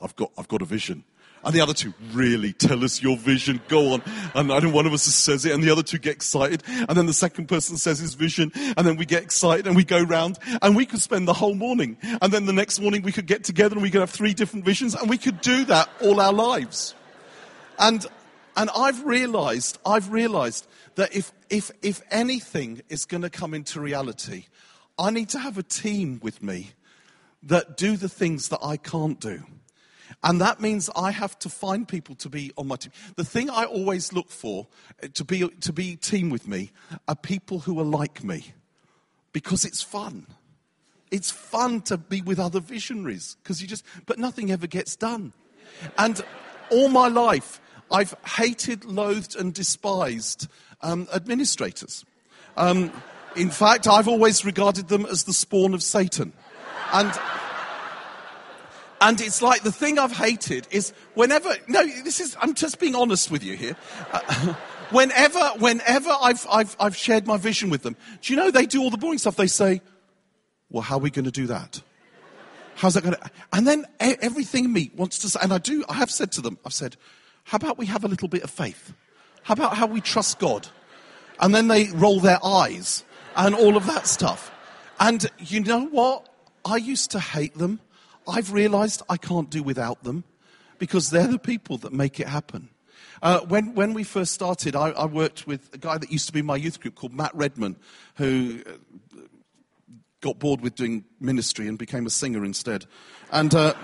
"I've 0.00 0.16
got 0.16 0.32
I've 0.38 0.48
got 0.48 0.62
a 0.62 0.66
vision." 0.66 1.04
And 1.44 1.54
the 1.54 1.60
other 1.60 1.74
two, 1.74 1.94
really, 2.12 2.52
tell 2.52 2.84
us 2.84 3.02
your 3.02 3.16
vision, 3.16 3.60
go 3.68 3.92
on. 3.92 4.02
And 4.34 4.52
I 4.52 4.58
one 4.66 4.86
of 4.86 4.92
us 4.92 5.02
says 5.02 5.44
it, 5.44 5.52
and 5.52 5.62
the 5.62 5.70
other 5.70 5.82
two 5.82 5.98
get 5.98 6.12
excited. 6.12 6.62
And 6.66 6.96
then 6.96 7.06
the 7.06 7.12
second 7.12 7.46
person 7.46 7.76
says 7.76 7.98
his 7.98 8.14
vision, 8.14 8.52
and 8.54 8.86
then 8.86 8.96
we 8.96 9.06
get 9.06 9.22
excited, 9.22 9.66
and 9.66 9.76
we 9.76 9.84
go 9.84 10.02
round, 10.02 10.38
and 10.62 10.76
we 10.76 10.84
could 10.84 11.00
spend 11.00 11.28
the 11.28 11.32
whole 11.32 11.54
morning. 11.54 11.96
And 12.20 12.32
then 12.32 12.46
the 12.46 12.52
next 12.52 12.80
morning 12.80 13.02
we 13.02 13.12
could 13.12 13.26
get 13.26 13.44
together, 13.44 13.74
and 13.74 13.82
we 13.82 13.90
could 13.90 14.00
have 14.00 14.10
three 14.10 14.34
different 14.34 14.64
visions, 14.64 14.94
and 14.94 15.08
we 15.08 15.18
could 15.18 15.40
do 15.40 15.64
that 15.66 15.88
all 16.00 16.20
our 16.20 16.32
lives. 16.32 16.94
And, 17.78 18.04
and 18.56 18.70
I've 18.76 19.04
realized, 19.04 19.78
I've 19.86 20.10
realized 20.10 20.66
that 20.96 21.14
if, 21.14 21.32
if, 21.48 21.70
if 21.82 22.02
anything 22.10 22.82
is 22.88 23.04
going 23.04 23.22
to 23.22 23.30
come 23.30 23.54
into 23.54 23.80
reality, 23.80 24.46
I 24.98 25.10
need 25.10 25.28
to 25.30 25.38
have 25.38 25.56
a 25.56 25.62
team 25.62 26.18
with 26.22 26.42
me 26.42 26.72
that 27.44 27.76
do 27.76 27.96
the 27.96 28.08
things 28.08 28.48
that 28.48 28.58
I 28.62 28.76
can't 28.76 29.20
do. 29.20 29.44
And 30.22 30.40
that 30.40 30.60
means 30.60 30.90
I 30.96 31.12
have 31.12 31.38
to 31.40 31.48
find 31.48 31.86
people 31.86 32.14
to 32.16 32.28
be 32.28 32.52
on 32.56 32.66
my 32.66 32.76
team. 32.76 32.92
The 33.16 33.24
thing 33.24 33.50
I 33.50 33.64
always 33.64 34.12
look 34.12 34.30
for 34.30 34.66
uh, 35.02 35.08
to 35.14 35.24
be, 35.24 35.48
to 35.48 35.72
be 35.72 35.96
team 35.96 36.30
with 36.30 36.48
me 36.48 36.72
are 37.06 37.14
people 37.14 37.60
who 37.60 37.78
are 37.78 37.84
like 37.84 38.24
me 38.24 38.52
because 39.32 39.64
it's 39.64 39.82
fun. 39.82 40.26
It's 41.10 41.30
fun 41.30 41.82
to 41.82 41.96
be 41.96 42.20
with 42.20 42.38
other 42.40 42.60
visionaries 42.60 43.36
because 43.42 43.62
you 43.62 43.68
just, 43.68 43.84
but 44.06 44.18
nothing 44.18 44.50
ever 44.50 44.66
gets 44.66 44.96
done. 44.96 45.32
And 45.96 46.20
all 46.70 46.88
my 46.88 47.08
life, 47.08 47.60
I've 47.90 48.14
hated, 48.26 48.84
loathed, 48.84 49.36
and 49.36 49.54
despised 49.54 50.48
um, 50.82 51.08
administrators. 51.14 52.04
Um, 52.56 52.92
in 53.36 53.50
fact, 53.50 53.86
I've 53.86 54.08
always 54.08 54.44
regarded 54.44 54.88
them 54.88 55.06
as 55.06 55.24
the 55.24 55.32
spawn 55.32 55.74
of 55.74 55.82
Satan. 55.82 56.32
And 56.92 57.12
and 59.00 59.20
it's 59.20 59.42
like 59.42 59.62
the 59.62 59.72
thing 59.72 59.98
I've 59.98 60.12
hated 60.12 60.66
is 60.70 60.92
whenever, 61.14 61.54
no, 61.68 61.84
this 62.02 62.20
is, 62.20 62.36
I'm 62.40 62.54
just 62.54 62.80
being 62.80 62.94
honest 62.94 63.30
with 63.30 63.44
you 63.44 63.56
here. 63.56 63.76
Uh, 64.12 64.54
whenever, 64.90 65.40
whenever 65.58 66.10
I've, 66.20 66.46
I've, 66.50 66.76
I've 66.80 66.96
shared 66.96 67.26
my 67.26 67.36
vision 67.36 67.70
with 67.70 67.82
them, 67.82 67.96
do 68.22 68.32
you 68.32 68.38
know 68.38 68.50
they 68.50 68.66
do 68.66 68.82
all 68.82 68.90
the 68.90 68.96
boring 68.96 69.18
stuff? 69.18 69.36
They 69.36 69.46
say, 69.46 69.80
well, 70.70 70.82
how 70.82 70.96
are 70.96 71.00
we 71.00 71.10
going 71.10 71.24
to 71.26 71.30
do 71.30 71.46
that? 71.46 71.80
How's 72.74 72.94
that 72.94 73.02
going 73.02 73.14
to, 73.14 73.30
and 73.52 73.66
then 73.66 73.86
everything 73.98 74.66
in 74.66 74.72
me 74.72 74.90
wants 74.94 75.18
to 75.20 75.28
say, 75.28 75.40
and 75.42 75.52
I 75.52 75.58
do, 75.58 75.84
I 75.88 75.94
have 75.94 76.10
said 76.10 76.32
to 76.32 76.40
them, 76.40 76.58
I've 76.64 76.72
said, 76.72 76.96
how 77.44 77.56
about 77.56 77.78
we 77.78 77.86
have 77.86 78.04
a 78.04 78.08
little 78.08 78.28
bit 78.28 78.42
of 78.42 78.50
faith? 78.50 78.92
How 79.42 79.54
about 79.54 79.76
how 79.76 79.86
we 79.86 80.00
trust 80.00 80.38
God? 80.38 80.68
And 81.40 81.54
then 81.54 81.68
they 81.68 81.88
roll 81.88 82.20
their 82.20 82.38
eyes 82.44 83.04
and 83.36 83.54
all 83.54 83.76
of 83.76 83.86
that 83.86 84.06
stuff. 84.06 84.52
And 85.00 85.26
you 85.38 85.60
know 85.60 85.86
what? 85.86 86.28
I 86.64 86.76
used 86.76 87.12
to 87.12 87.20
hate 87.20 87.56
them. 87.56 87.80
I've 88.28 88.52
realized 88.52 89.02
I 89.08 89.16
can't 89.16 89.50
do 89.50 89.62
without 89.62 90.04
them 90.04 90.24
because 90.78 91.10
they're 91.10 91.26
the 91.26 91.38
people 91.38 91.78
that 91.78 91.92
make 91.92 92.20
it 92.20 92.28
happen. 92.28 92.68
Uh, 93.20 93.40
when, 93.40 93.74
when 93.74 93.94
we 93.94 94.04
first 94.04 94.32
started, 94.32 94.76
I, 94.76 94.90
I, 94.90 95.06
worked 95.06 95.46
with 95.46 95.70
a 95.72 95.78
guy 95.78 95.98
that 95.98 96.12
used 96.12 96.26
to 96.28 96.32
be 96.32 96.42
my 96.42 96.54
youth 96.54 96.80
group 96.80 96.94
called 96.94 97.12
Matt 97.12 97.34
Redman, 97.34 97.76
who 98.16 98.62
uh, 98.64 99.20
got 100.20 100.38
bored 100.38 100.60
with 100.60 100.76
doing 100.76 101.04
ministry 101.20 101.66
and 101.66 101.76
became 101.76 102.06
a 102.06 102.10
singer 102.10 102.44
instead. 102.44 102.86
And, 103.32 103.52
uh, 103.54 103.74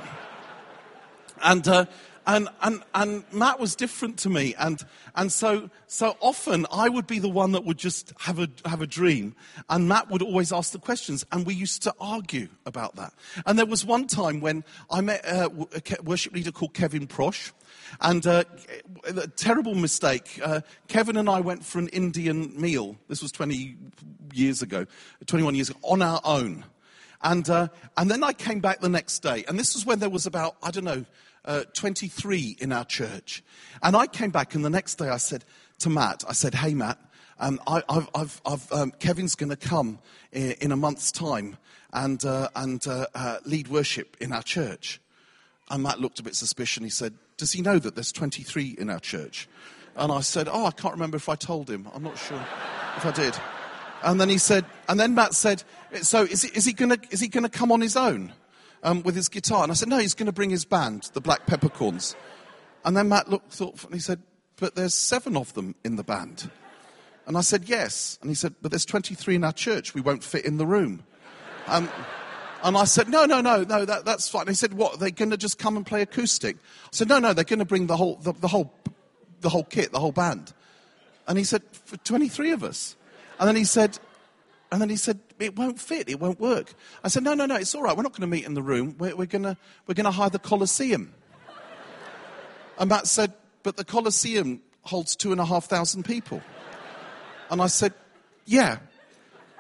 and 1.42 1.66
uh, 1.66 1.86
and, 2.26 2.48
and, 2.62 2.82
and 2.94 3.24
Matt 3.32 3.60
was 3.60 3.76
different 3.76 4.18
to 4.20 4.30
me. 4.30 4.54
And, 4.58 4.82
and 5.14 5.32
so, 5.32 5.70
so 5.86 6.16
often 6.20 6.66
I 6.72 6.88
would 6.88 7.06
be 7.06 7.18
the 7.18 7.28
one 7.28 7.52
that 7.52 7.64
would 7.64 7.78
just 7.78 8.12
have 8.20 8.38
a, 8.38 8.48
have 8.64 8.80
a 8.80 8.86
dream. 8.86 9.34
And 9.68 9.88
Matt 9.88 10.10
would 10.10 10.22
always 10.22 10.52
ask 10.52 10.72
the 10.72 10.78
questions. 10.78 11.24
And 11.32 11.46
we 11.46 11.54
used 11.54 11.82
to 11.82 11.94
argue 12.00 12.48
about 12.66 12.96
that. 12.96 13.12
And 13.46 13.58
there 13.58 13.66
was 13.66 13.84
one 13.84 14.06
time 14.06 14.40
when 14.40 14.64
I 14.90 15.00
met 15.00 15.24
a, 15.24 15.46
a 15.46 16.02
worship 16.02 16.34
leader 16.34 16.52
called 16.52 16.74
Kevin 16.74 17.06
Prosch. 17.06 17.52
And 18.00 18.26
uh, 18.26 18.44
a 19.04 19.28
terrible 19.28 19.74
mistake. 19.74 20.40
Uh, 20.42 20.60
Kevin 20.88 21.16
and 21.16 21.28
I 21.28 21.40
went 21.40 21.64
for 21.64 21.78
an 21.78 21.88
Indian 21.88 22.58
meal. 22.60 22.96
This 23.08 23.22
was 23.22 23.32
20 23.32 23.76
years 24.32 24.62
ago, 24.62 24.86
21 25.26 25.54
years 25.54 25.70
ago, 25.70 25.78
on 25.82 26.02
our 26.02 26.20
own. 26.24 26.64
And, 27.22 27.48
uh, 27.48 27.68
and 27.96 28.10
then 28.10 28.22
I 28.22 28.32
came 28.32 28.60
back 28.60 28.80
the 28.80 28.88
next 28.88 29.20
day. 29.20 29.44
And 29.48 29.58
this 29.58 29.74
was 29.74 29.86
when 29.86 29.98
there 29.98 30.10
was 30.10 30.26
about, 30.26 30.56
I 30.62 30.70
don't 30.70 30.84
know, 30.84 31.04
uh, 31.44 31.64
23 31.74 32.56
in 32.60 32.72
our 32.72 32.84
church. 32.84 33.42
And 33.82 33.96
I 33.96 34.06
came 34.06 34.30
back, 34.30 34.54
and 34.54 34.64
the 34.64 34.70
next 34.70 34.96
day 34.96 35.08
I 35.08 35.18
said 35.18 35.44
to 35.80 35.90
Matt, 35.90 36.24
I 36.28 36.32
said, 36.32 36.54
Hey, 36.54 36.74
Matt, 36.74 36.98
um, 37.38 37.60
I, 37.66 37.82
have 37.88 38.10
I've, 38.14 38.40
I've, 38.46 38.72
um, 38.72 38.90
Kevin's 38.92 39.34
going 39.34 39.50
to 39.50 39.56
come 39.56 39.98
in, 40.32 40.52
in, 40.52 40.72
a 40.72 40.76
month's 40.76 41.10
time 41.10 41.56
and, 41.92 42.24
uh, 42.24 42.48
and 42.54 42.86
uh, 42.86 43.06
uh, 43.14 43.38
lead 43.44 43.68
worship 43.68 44.16
in 44.20 44.32
our 44.32 44.42
church. 44.42 45.00
And 45.70 45.82
Matt 45.82 46.00
looked 46.00 46.20
a 46.20 46.22
bit 46.22 46.36
suspicious. 46.36 46.82
He 46.82 46.90
said, 46.90 47.14
Does 47.36 47.52
he 47.52 47.62
know 47.62 47.78
that 47.78 47.94
there's 47.94 48.12
23 48.12 48.76
in 48.78 48.90
our 48.90 49.00
church? 49.00 49.48
And 49.96 50.12
I 50.12 50.20
said, 50.20 50.48
Oh, 50.50 50.66
I 50.66 50.70
can't 50.70 50.94
remember 50.94 51.16
if 51.16 51.28
I 51.28 51.34
told 51.34 51.68
him. 51.68 51.88
I'm 51.92 52.02
not 52.02 52.18
sure 52.18 52.44
if 52.96 53.04
I 53.04 53.12
did. 53.12 53.34
And 54.02 54.20
then 54.20 54.28
he 54.28 54.38
said, 54.38 54.66
and 54.88 55.00
then 55.00 55.14
Matt 55.14 55.34
said, 55.34 55.64
So 56.02 56.22
is 56.22 56.42
he, 56.42 56.50
is 56.50 56.64
he 56.66 56.72
going 56.72 56.90
to 56.98 57.48
come 57.48 57.72
on 57.72 57.80
his 57.80 57.96
own? 57.96 58.32
Um, 58.84 59.02
with 59.02 59.16
his 59.16 59.28
guitar. 59.28 59.62
And 59.64 59.72
I 59.72 59.74
said, 59.74 59.88
no, 59.88 59.98
he's 59.98 60.14
going 60.14 60.26
to 60.26 60.32
bring 60.32 60.50
his 60.50 60.64
band, 60.64 61.10
the 61.14 61.20
Black 61.20 61.46
Peppercorns. 61.46 62.14
And 62.84 62.96
then 62.96 63.08
Matt 63.08 63.28
looked 63.28 63.52
thoughtful 63.52 63.88
and 63.88 63.94
he 63.94 64.00
said, 64.00 64.20
but 64.56 64.76
there's 64.76 64.94
seven 64.94 65.36
of 65.36 65.52
them 65.54 65.74
in 65.84 65.96
the 65.96 66.04
band. 66.04 66.50
And 67.26 67.36
I 67.36 67.40
said, 67.40 67.64
yes. 67.64 68.18
And 68.20 68.30
he 68.30 68.34
said, 68.34 68.54
but 68.60 68.70
there's 68.70 68.84
23 68.84 69.36
in 69.36 69.44
our 69.44 69.52
church. 69.52 69.94
We 69.94 70.02
won't 70.02 70.22
fit 70.22 70.44
in 70.44 70.58
the 70.58 70.66
room. 70.66 71.02
Um, 71.66 71.88
and 72.62 72.76
I 72.76 72.84
said, 72.84 73.08
no, 73.08 73.24
no, 73.24 73.40
no, 73.40 73.64
no, 73.64 73.84
that, 73.84 74.04
that's 74.04 74.28
fine. 74.28 74.46
he 74.46 74.54
said, 74.54 74.74
what, 74.74 75.00
they're 75.00 75.10
going 75.10 75.30
to 75.30 75.36
just 75.36 75.58
come 75.58 75.76
and 75.76 75.84
play 75.84 76.02
acoustic? 76.02 76.56
I 76.56 76.88
said, 76.92 77.08
no, 77.08 77.18
no, 77.18 77.32
they're 77.32 77.44
going 77.44 77.58
to 77.58 77.64
bring 77.64 77.86
the 77.86 77.96
whole, 77.96 78.16
the, 78.16 78.32
the, 78.32 78.48
whole, 78.48 78.72
the 79.40 79.48
whole 79.48 79.64
kit, 79.64 79.92
the 79.92 79.98
whole 79.98 80.12
band. 80.12 80.52
And 81.26 81.38
he 81.38 81.44
said, 81.44 81.62
for 81.72 81.96
23 81.98 82.52
of 82.52 82.62
us. 82.62 82.96
And 83.40 83.48
then 83.48 83.56
he 83.56 83.64
said, 83.64 83.98
and 84.72 84.80
then 84.80 84.88
he 84.88 84.96
said, 84.96 85.20
it 85.38 85.56
won't 85.56 85.80
fit, 85.80 86.08
it 86.08 86.18
won't 86.18 86.40
work. 86.40 86.74
I 87.02 87.08
said, 87.08 87.22
no, 87.22 87.34
no, 87.34 87.46
no, 87.46 87.56
it's 87.56 87.74
all 87.74 87.82
right. 87.82 87.96
We're 87.96 88.02
not 88.02 88.12
going 88.12 88.22
to 88.22 88.26
meet 88.26 88.44
in 88.44 88.54
the 88.54 88.62
room. 88.62 88.96
We're, 88.98 89.14
we're 89.14 89.26
going 89.26 89.56
we're 89.86 89.94
gonna 89.94 90.10
hire 90.10 90.30
the 90.30 90.38
Colosseum. 90.38 91.14
and 92.78 92.90
Matt 92.90 93.06
said, 93.06 93.34
but 93.62 93.76
the 93.76 93.84
Colosseum, 93.84 94.60
holds 94.84 95.16
two 95.16 95.32
and 95.32 95.40
a 95.40 95.44
half 95.44 95.64
thousand 95.64 96.04
people. 96.04 96.42
And 97.50 97.60
I 97.60 97.66
said, 97.66 97.92
Yeah. 98.46 98.78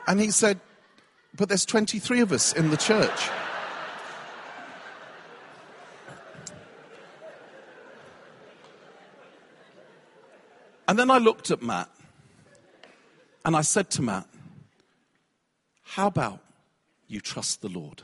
And 0.06 0.20
he 0.20 0.30
said, 0.30 0.60
But 1.34 1.48
there's 1.48 1.64
23 1.64 2.20
of 2.20 2.32
us 2.32 2.52
in 2.52 2.70
the 2.70 2.76
church. 2.76 3.30
And 10.86 10.98
then 10.98 11.10
I 11.10 11.16
looked 11.16 11.50
at 11.50 11.62
Matt 11.62 11.88
and 13.44 13.56
I 13.56 13.62
said 13.62 13.88
to 13.92 14.02
Matt, 14.02 14.26
How 15.94 16.08
about 16.08 16.40
you 17.06 17.20
trust 17.20 17.62
the 17.62 17.68
Lord? 17.68 18.02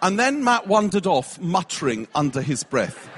and 0.00 0.18
then 0.18 0.42
Matt 0.42 0.66
wandered 0.66 1.06
off, 1.06 1.38
muttering 1.38 2.08
under 2.14 2.40
his 2.40 2.64
breath. 2.64 3.10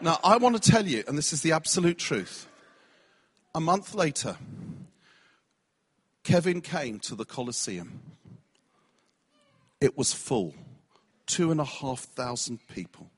Now, 0.00 0.18
I 0.24 0.36
want 0.38 0.60
to 0.60 0.70
tell 0.70 0.84
you, 0.84 1.04
and 1.06 1.16
this 1.16 1.32
is 1.32 1.42
the 1.42 1.52
absolute 1.52 1.98
truth. 1.98 2.48
A 3.54 3.60
month 3.60 3.94
later, 3.94 4.36
Kevin 6.24 6.60
came 6.60 6.98
to 6.98 7.14
the 7.14 7.24
Colosseum. 7.24 8.00
It 9.80 9.96
was 9.96 10.12
full, 10.12 10.56
two 11.24 11.52
and 11.52 11.60
a 11.60 11.64
half 11.64 12.00
thousand 12.00 12.58
people. 12.66 13.12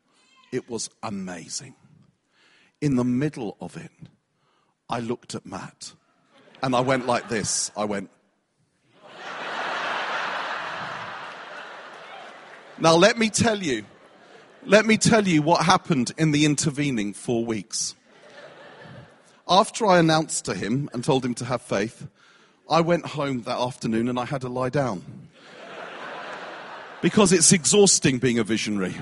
It 0.53 0.69
was 0.69 0.91
amazing. 1.03 1.75
In 2.83 2.97
the 2.97 3.05
middle 3.05 3.57
of 3.62 3.79
it, 3.79 3.93
I 4.91 5.01
looked 5.01 5.35
at 5.35 5.47
Matt 5.47 5.95
and 6.66 6.74
I 6.74 6.81
went 6.81 7.07
like 7.07 7.29
this. 7.29 7.70
I 7.76 7.85
went, 7.85 8.11
Now, 12.79 12.96
let 12.96 13.16
me 13.16 13.31
tell 13.31 13.62
you, 13.62 13.85
let 14.64 14.85
me 14.85 14.96
tell 14.96 15.29
you 15.29 15.42
what 15.42 15.64
happened 15.64 16.12
in 16.18 16.33
the 16.33 16.44
intervening 16.44 17.14
four 17.14 17.44
weeks. 17.44 17.94
After 19.48 19.87
I 19.87 20.00
announced 20.00 20.44
to 20.46 20.55
him 20.55 20.90
and 20.92 21.05
told 21.05 21.24
him 21.24 21.35
to 21.35 21.44
have 21.44 21.62
faith, 21.62 22.09
I 22.68 22.81
went 22.81 23.07
home 23.07 23.42
that 23.42 23.59
afternoon 23.59 24.09
and 24.09 24.18
I 24.18 24.24
had 24.24 24.40
to 24.40 24.48
lie 24.48 24.70
down. 24.70 25.05
Because 27.00 27.33
it's 27.33 27.52
exhausting 27.52 28.18
being 28.18 28.40
a 28.40 28.44
visionary. 28.44 28.96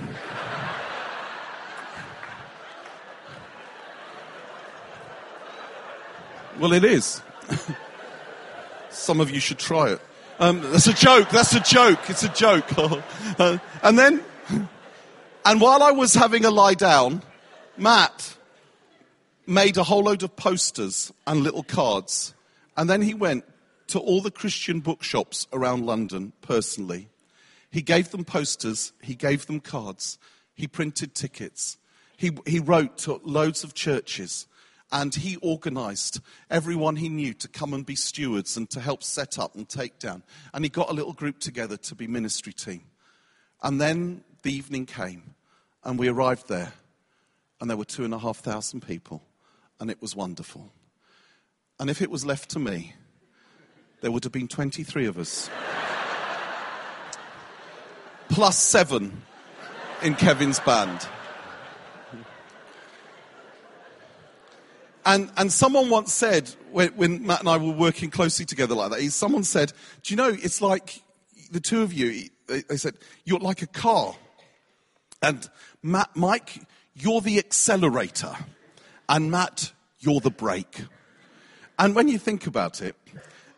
Well, 6.60 6.74
it 6.74 6.84
is. 6.84 7.22
Some 8.90 9.20
of 9.20 9.30
you 9.30 9.40
should 9.40 9.58
try 9.58 9.90
it. 9.90 10.00
Um, 10.38 10.60
that's 10.72 10.86
a 10.86 10.92
joke. 10.92 11.30
That's 11.30 11.54
a 11.54 11.60
joke. 11.60 11.98
It's 12.08 12.22
a 12.22 12.28
joke. 12.28 12.66
uh, 13.38 13.58
and 13.82 13.98
then, 13.98 14.22
and 15.44 15.60
while 15.60 15.82
I 15.82 15.92
was 15.92 16.14
having 16.14 16.44
a 16.44 16.50
lie 16.50 16.74
down, 16.74 17.22
Matt 17.76 18.36
made 19.46 19.76
a 19.76 19.84
whole 19.84 20.04
load 20.04 20.22
of 20.22 20.34
posters 20.36 21.12
and 21.26 21.42
little 21.42 21.62
cards. 21.62 22.34
And 22.76 22.88
then 22.88 23.02
he 23.02 23.14
went 23.14 23.44
to 23.88 23.98
all 23.98 24.20
the 24.20 24.30
Christian 24.30 24.80
bookshops 24.80 25.46
around 25.52 25.86
London 25.86 26.32
personally. 26.40 27.08
He 27.70 27.82
gave 27.82 28.10
them 28.10 28.24
posters, 28.24 28.92
he 29.02 29.14
gave 29.14 29.46
them 29.46 29.60
cards, 29.60 30.18
he 30.54 30.68
printed 30.68 31.14
tickets, 31.14 31.76
he, 32.16 32.30
he 32.46 32.60
wrote 32.60 32.98
to 32.98 33.20
loads 33.24 33.64
of 33.64 33.74
churches 33.74 34.46
and 34.94 35.12
he 35.12 35.36
organized 35.42 36.20
everyone 36.48 36.94
he 36.94 37.08
knew 37.08 37.34
to 37.34 37.48
come 37.48 37.74
and 37.74 37.84
be 37.84 37.96
stewards 37.96 38.56
and 38.56 38.70
to 38.70 38.78
help 38.78 39.02
set 39.02 39.40
up 39.40 39.56
and 39.56 39.68
take 39.68 39.98
down. 39.98 40.22
And 40.54 40.64
he 40.64 40.68
got 40.68 40.88
a 40.88 40.92
little 40.92 41.12
group 41.12 41.40
together 41.40 41.76
to 41.76 41.96
be 41.96 42.06
ministry 42.06 42.52
team. 42.52 42.82
And 43.60 43.80
then 43.80 44.22
the 44.44 44.52
evening 44.52 44.86
came, 44.86 45.34
and 45.82 45.98
we 45.98 46.06
arrived 46.06 46.48
there, 46.48 46.74
and 47.60 47.68
there 47.68 47.76
were 47.76 47.84
two 47.84 48.04
and 48.04 48.14
a 48.14 48.18
half 48.18 48.38
thousand 48.38 48.86
people, 48.86 49.20
and 49.80 49.90
it 49.90 50.00
was 50.00 50.14
wonderful. 50.14 50.70
And 51.80 51.90
if 51.90 52.00
it 52.00 52.10
was 52.10 52.24
left 52.24 52.50
to 52.50 52.60
me, 52.60 52.94
there 54.00 54.12
would 54.12 54.22
have 54.22 54.32
been 54.32 54.48
23 54.48 55.06
of 55.06 55.18
us. 55.18 55.50
Plus 58.28 58.62
seven 58.62 59.22
in 60.02 60.14
Kevin's 60.14 60.60
band. 60.60 61.08
And, 65.06 65.30
and 65.36 65.52
someone 65.52 65.90
once 65.90 66.12
said, 66.12 66.48
when, 66.72 66.88
when, 66.90 67.26
Matt 67.26 67.40
and 67.40 67.48
I 67.48 67.58
were 67.58 67.72
working 67.72 68.10
closely 68.10 68.46
together 68.46 68.74
like 68.74 68.90
that, 68.90 69.00
he, 69.00 69.08
someone 69.10 69.44
said, 69.44 69.72
Do 70.02 70.14
you 70.14 70.16
know, 70.16 70.28
it's 70.28 70.62
like 70.62 71.02
the 71.50 71.60
two 71.60 71.82
of 71.82 71.92
you, 71.92 72.30
they, 72.46 72.62
they 72.62 72.76
said, 72.76 72.94
You're 73.24 73.40
like 73.40 73.62
a 73.62 73.66
car. 73.66 74.14
And 75.22 75.48
Matt, 75.82 76.10
Mike, 76.14 76.62
you're 76.94 77.20
the 77.20 77.38
accelerator. 77.38 78.34
And 79.08 79.30
Matt, 79.30 79.72
you're 80.00 80.20
the 80.20 80.30
brake. 80.30 80.82
And 81.78 81.94
when 81.94 82.08
you 82.08 82.18
think 82.18 82.46
about 82.46 82.80
it, 82.80 82.96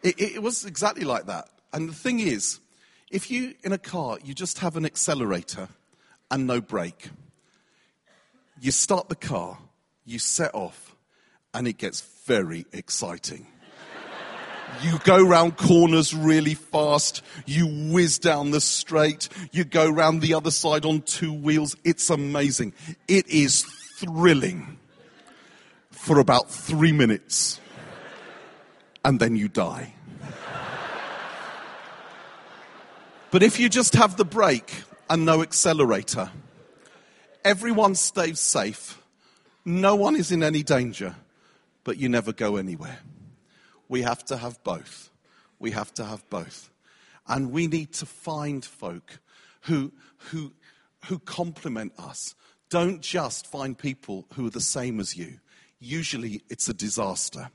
it, 0.03 0.21
it 0.21 0.43
was 0.43 0.65
exactly 0.65 1.05
like 1.05 1.27
that. 1.27 1.49
And 1.73 1.89
the 1.89 1.95
thing 1.95 2.21
is, 2.21 2.61
if 3.11 3.31
you, 3.31 3.55
in 3.63 3.73
a 3.73 3.79
car, 3.79 4.19
you 4.25 4.35
just 4.35 4.59
have 4.59 4.77
an 4.77 4.85
accelerator 4.85 5.69
and 6.31 6.47
no 6.47 6.61
brake, 6.61 7.11
you 8.61 8.71
start 8.71 9.09
the 9.09 9.17
car, 9.17 9.59
you 10.05 10.19
set 10.19 10.55
off, 10.55 10.86
and 11.57 11.67
it 11.67 11.79
gets 11.79 12.03
very 12.27 12.67
exciting. 12.71 13.47
You 14.83 14.99
go 15.05 15.25
round 15.25 15.57
corners 15.57 16.13
really 16.13 16.53
fast. 16.53 17.23
You 17.47 17.67
whiz 17.91 18.19
down 18.19 18.51
the 18.51 18.61
straight. 18.61 19.31
You 19.53 19.65
go 19.65 19.89
round 19.89 20.21
the 20.21 20.35
other 20.35 20.51
side 20.51 20.85
on 20.85 21.01
two 21.01 21.33
wheels. 21.33 21.75
It's 21.83 22.11
amazing. 22.11 22.75
It 23.09 23.27
is 23.29 23.63
thrilling 23.97 24.79
for 25.91 26.19
about 26.19 26.51
three 26.51 26.93
minutes. 26.93 27.59
And 29.03 29.19
then 29.19 29.35
you 29.35 29.49
die. 29.49 29.95
But 33.31 33.43
if 33.43 33.59
you 33.59 33.71
just 33.71 33.95
have 33.95 34.19
the 34.19 34.27
brake 34.27 34.83
and 35.09 35.25
no 35.25 35.41
accelerator, 35.41 36.31
everyone 37.47 37.95
stays 37.95 38.41
safe. 38.41 39.01
No 39.65 39.97
one 39.97 40.17
is 40.17 40.31
in 40.31 40.43
any 40.43 40.63
danger 40.63 41.17
but 41.87 41.99
you 41.99 42.09
never 42.09 42.33
go 42.33 42.57
anywhere. 42.57 42.99
We 43.89 44.03
have 44.03 44.25
to 44.25 44.37
have 44.37 44.63
both. 44.65 45.09
We 45.61 45.71
have 45.71 45.95
to 45.95 46.05
have 46.05 46.29
both. 46.29 46.69
And 47.29 47.53
we 47.53 47.69
need 47.69 47.93
to 47.95 48.07
find 48.07 48.65
folk 48.65 49.21
who, 49.63 49.93
who, 50.17 50.53
who 51.05 51.21
complement 51.21 51.93
us. 51.97 52.35
Don't 52.71 53.03
just 53.03 53.47
find 53.47 53.79
people 53.79 54.27
who 54.35 54.49
are 54.49 54.51
the 54.51 54.61
same 54.61 54.99
as 54.99 55.17
you. 55.17 55.39
Usually 55.79 56.43
it's 56.51 56.69
a 56.69 56.75
disaster. 56.75 57.51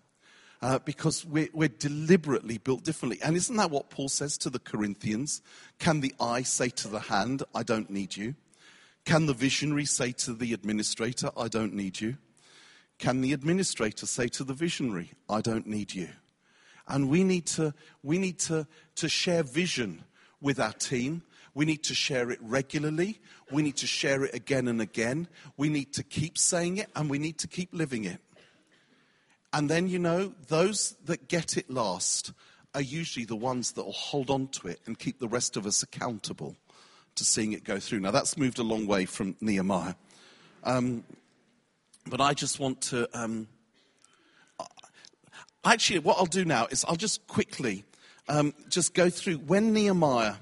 Uh, 0.61 0.79
because 0.79 1.25
we're, 1.25 1.49
we're, 1.53 1.67
deliberately 1.67 2.59
built 2.59 2.83
differently. 2.83 3.19
And 3.23 3.35
isn't 3.35 3.57
that 3.57 3.71
what 3.71 3.89
Paul 3.89 4.07
says 4.07 4.37
to 4.37 4.49
the 4.49 4.59
Corinthians? 4.59 5.41
Can 5.79 6.01
the 6.01 6.13
eye 6.21 6.43
say 6.43 6.69
to 6.69 6.87
the 6.87 6.99
hand, 6.99 7.43
I 7.55 7.63
don't 7.63 7.89
need 7.89 8.15
you? 8.15 8.35
Can 9.03 9.25
the 9.25 9.33
visionary 9.33 9.85
say 9.85 10.11
to 10.13 10.33
the 10.33 10.53
administrator, 10.53 11.31
I 11.35 11.47
don't 11.47 11.73
need 11.73 11.99
you? 11.99 12.17
Can 13.01 13.21
the 13.21 13.33
administrator 13.33 14.05
say 14.05 14.27
to 14.27 14.43
the 14.43 14.53
visionary, 14.53 15.09
I 15.27 15.41
don't 15.41 15.65
need 15.65 15.91
you? 15.91 16.09
And 16.87 17.09
we 17.09 17.23
need 17.23 17.47
to, 17.47 17.73
we 18.03 18.19
need 18.19 18.37
to, 18.41 18.67
to 18.97 19.09
share 19.09 19.41
vision 19.41 20.03
with 20.39 20.59
our 20.59 20.73
team. 20.73 21.23
We 21.55 21.65
need 21.65 21.83
to 21.85 21.95
share 21.95 22.29
it 22.29 22.37
regularly. 22.43 23.19
We 23.51 23.63
need 23.63 23.77
to 23.77 23.87
share 23.87 24.23
it 24.23 24.35
again 24.35 24.67
and 24.67 24.79
again. 24.79 25.27
We 25.57 25.67
need 25.67 25.93
to 25.93 26.03
keep 26.03 26.37
saying 26.37 26.77
it 26.77 26.89
and 26.95 27.09
we 27.09 27.17
need 27.17 27.39
to 27.39 27.47
keep 27.47 27.69
living 27.73 28.03
it. 28.03 28.19
And 29.51 29.67
then, 29.67 29.89
you 29.89 29.97
know, 29.97 30.35
those 30.47 30.95
that 31.05 31.27
get 31.27 31.57
it 31.57 31.71
last 31.71 32.33
are 32.75 32.81
usually 32.81 33.25
the 33.25 33.35
ones 33.35 33.71
that 33.71 33.83
will 33.83 33.93
hold 33.93 34.29
on 34.29 34.47
to 34.49 34.67
it 34.67 34.79
and 34.85 34.97
keep 34.99 35.19
the 35.19 35.27
rest 35.27 35.57
of 35.57 35.65
us 35.65 35.81
accountable 35.81 36.55
to 37.15 37.23
seeing 37.25 37.53
it 37.53 37.63
go 37.63 37.79
through. 37.79 38.01
Now, 38.01 38.11
that's 38.11 38.37
moved 38.37 38.59
a 38.59 38.63
long 38.63 38.85
way 38.85 39.05
from 39.05 39.35
Nehemiah. 39.41 39.95
Um, 40.63 41.03
but 42.07 42.21
I 42.21 42.33
just 42.33 42.59
want 42.59 42.81
to. 42.81 43.07
Um, 43.19 43.47
actually, 45.63 45.99
what 45.99 46.17
I'll 46.17 46.25
do 46.25 46.45
now 46.45 46.67
is 46.67 46.85
I'll 46.87 46.95
just 46.95 47.27
quickly 47.27 47.83
um, 48.27 48.53
just 48.69 48.93
go 48.93 49.09
through 49.09 49.35
when 49.35 49.73
Nehemiah. 49.73 50.35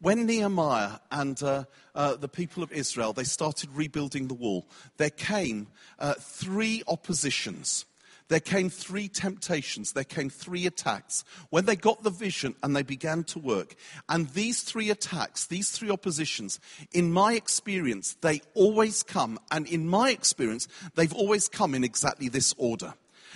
When 0.00 0.26
Nehemiah 0.26 1.00
and 1.10 1.42
uh, 1.42 1.64
uh, 1.92 2.14
the 2.14 2.28
people 2.28 2.62
of 2.62 2.70
Israel 2.70 3.12
they 3.12 3.24
started 3.24 3.68
rebuilding 3.74 4.28
the 4.28 4.34
wall, 4.34 4.68
there 4.96 5.10
came 5.10 5.66
uh, 5.98 6.14
three 6.14 6.84
oppositions 6.86 7.84
there 8.28 8.40
came 8.40 8.70
three 8.70 9.08
temptations, 9.08 9.92
there 9.92 10.04
came 10.04 10.30
three 10.30 10.66
attacks. 10.66 11.24
When 11.50 11.64
they 11.64 11.76
got 11.76 12.02
the 12.02 12.10
vision 12.10 12.54
and 12.62 12.76
they 12.76 12.82
began 12.82 13.24
to 13.24 13.38
work, 13.38 13.74
and 14.08 14.28
these 14.30 14.62
three 14.62 14.90
attacks, 14.90 15.46
these 15.46 15.70
three 15.70 15.90
oppositions, 15.90 16.60
in 16.92 17.12
my 17.12 17.34
experience, 17.34 18.16
they 18.20 18.42
always 18.54 19.02
come, 19.02 19.38
and 19.50 19.66
in 19.66 19.88
my 19.88 20.10
experience, 20.10 20.68
they've 20.94 21.14
always 21.14 21.48
come 21.48 21.74
in 21.74 21.84
exactly 21.84 22.28
this 22.28 22.54
order. 22.58 22.94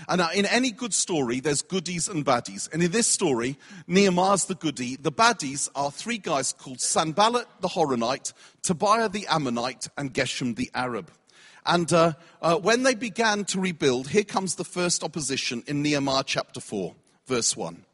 And 0.08 0.22
in 0.34 0.46
any 0.46 0.70
good 0.70 0.94
story, 0.94 1.40
there's 1.40 1.62
goodies 1.62 2.08
and 2.08 2.24
baddies. 2.24 2.72
And 2.72 2.82
in 2.82 2.90
this 2.90 3.06
story, 3.06 3.58
Nehemiah's 3.86 4.46
the 4.46 4.54
goodie. 4.54 4.96
The 4.96 5.12
baddies 5.12 5.68
are 5.74 5.90
three 5.90 6.18
guys 6.18 6.52
called 6.52 6.80
Sanballat 6.80 7.46
the 7.60 7.68
Horonite, 7.68 8.32
Tobiah 8.62 9.08
the 9.08 9.26
Ammonite, 9.28 9.88
and 9.96 10.12
Geshem 10.12 10.56
the 10.56 10.70
Arab. 10.74 11.10
And 11.64 11.92
uh, 11.92 12.14
uh, 12.40 12.56
when 12.58 12.82
they 12.82 12.94
began 12.94 13.44
to 13.46 13.60
rebuild, 13.60 14.08
here 14.08 14.24
comes 14.24 14.56
the 14.56 14.64
first 14.64 15.04
opposition 15.04 15.62
in 15.66 15.82
Nehemiah 15.82 16.24
chapter 16.26 16.60
4, 16.60 16.94
verse 17.26 17.56
1. 17.56 17.84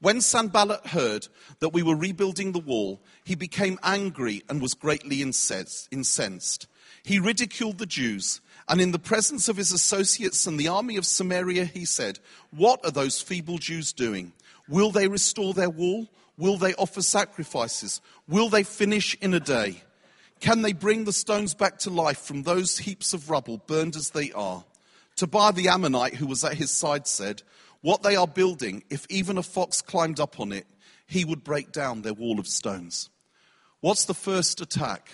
When 0.00 0.20
Sanballat 0.20 0.88
heard 0.88 1.28
that 1.60 1.70
we 1.70 1.82
were 1.82 1.96
rebuilding 1.96 2.52
the 2.52 2.58
wall, 2.58 3.00
he 3.24 3.34
became 3.34 3.78
angry 3.82 4.42
and 4.50 4.60
was 4.60 4.74
greatly 4.74 5.22
incensed. 5.22 6.66
He 7.02 7.18
ridiculed 7.18 7.78
the 7.78 7.86
Jews, 7.86 8.42
and 8.68 8.80
in 8.80 8.92
the 8.92 8.98
presence 8.98 9.48
of 9.48 9.56
his 9.56 9.72
associates 9.72 10.46
and 10.46 10.60
the 10.60 10.68
army 10.68 10.96
of 10.96 11.06
Samaria, 11.06 11.64
he 11.64 11.86
said, 11.86 12.18
What 12.50 12.80
are 12.84 12.90
those 12.90 13.22
feeble 13.22 13.56
Jews 13.56 13.94
doing? 13.94 14.32
Will 14.68 14.90
they 14.90 15.08
restore 15.08 15.54
their 15.54 15.70
wall? 15.70 16.08
Will 16.36 16.58
they 16.58 16.74
offer 16.74 17.00
sacrifices? 17.00 18.00
Will 18.28 18.48
they 18.48 18.62
finish 18.62 19.16
in 19.20 19.32
a 19.32 19.40
day? 19.40 19.82
Can 20.44 20.60
they 20.60 20.74
bring 20.74 21.04
the 21.04 21.12
stones 21.14 21.54
back 21.54 21.78
to 21.78 21.90
life 21.90 22.18
from 22.18 22.42
those 22.42 22.76
heaps 22.76 23.14
of 23.14 23.30
rubble, 23.30 23.62
burned 23.66 23.96
as 23.96 24.10
they 24.10 24.30
are? 24.32 24.62
Tobiah 25.16 25.54
the 25.54 25.68
Ammonite, 25.68 26.16
who 26.16 26.26
was 26.26 26.44
at 26.44 26.52
his 26.52 26.70
side, 26.70 27.06
said, 27.06 27.42
What 27.80 28.02
they 28.02 28.14
are 28.14 28.26
building, 28.26 28.84
if 28.90 29.06
even 29.08 29.38
a 29.38 29.42
fox 29.42 29.80
climbed 29.80 30.20
up 30.20 30.38
on 30.38 30.52
it, 30.52 30.66
he 31.06 31.24
would 31.24 31.44
break 31.44 31.72
down 31.72 32.02
their 32.02 32.12
wall 32.12 32.38
of 32.38 32.46
stones. 32.46 33.08
What's 33.80 34.04
the 34.04 34.12
first 34.12 34.60
attack? 34.60 35.12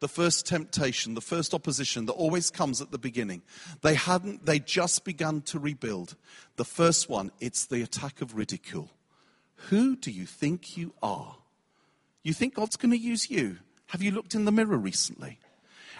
The 0.00 0.08
first 0.08 0.46
temptation, 0.46 1.14
the 1.14 1.20
first 1.20 1.54
opposition 1.54 2.06
that 2.06 2.14
always 2.14 2.50
comes 2.50 2.80
at 2.80 2.90
the 2.90 2.98
beginning. 2.98 3.42
They 3.82 3.94
hadn't, 3.94 4.46
they 4.46 4.58
just 4.58 5.04
begun 5.04 5.42
to 5.42 5.60
rebuild. 5.60 6.16
The 6.56 6.64
first 6.64 7.08
one, 7.08 7.30
it's 7.38 7.66
the 7.66 7.82
attack 7.82 8.20
of 8.20 8.34
ridicule. 8.34 8.90
Who 9.68 9.94
do 9.94 10.10
you 10.10 10.26
think 10.26 10.76
you 10.76 10.92
are? 11.00 11.36
You 12.24 12.32
think 12.32 12.54
God's 12.54 12.76
going 12.76 12.90
to 12.90 12.98
use 12.98 13.30
you? 13.30 13.58
Have 13.92 14.00
you 14.00 14.10
looked 14.10 14.34
in 14.34 14.46
the 14.46 14.52
mirror 14.52 14.78
recently? 14.78 15.38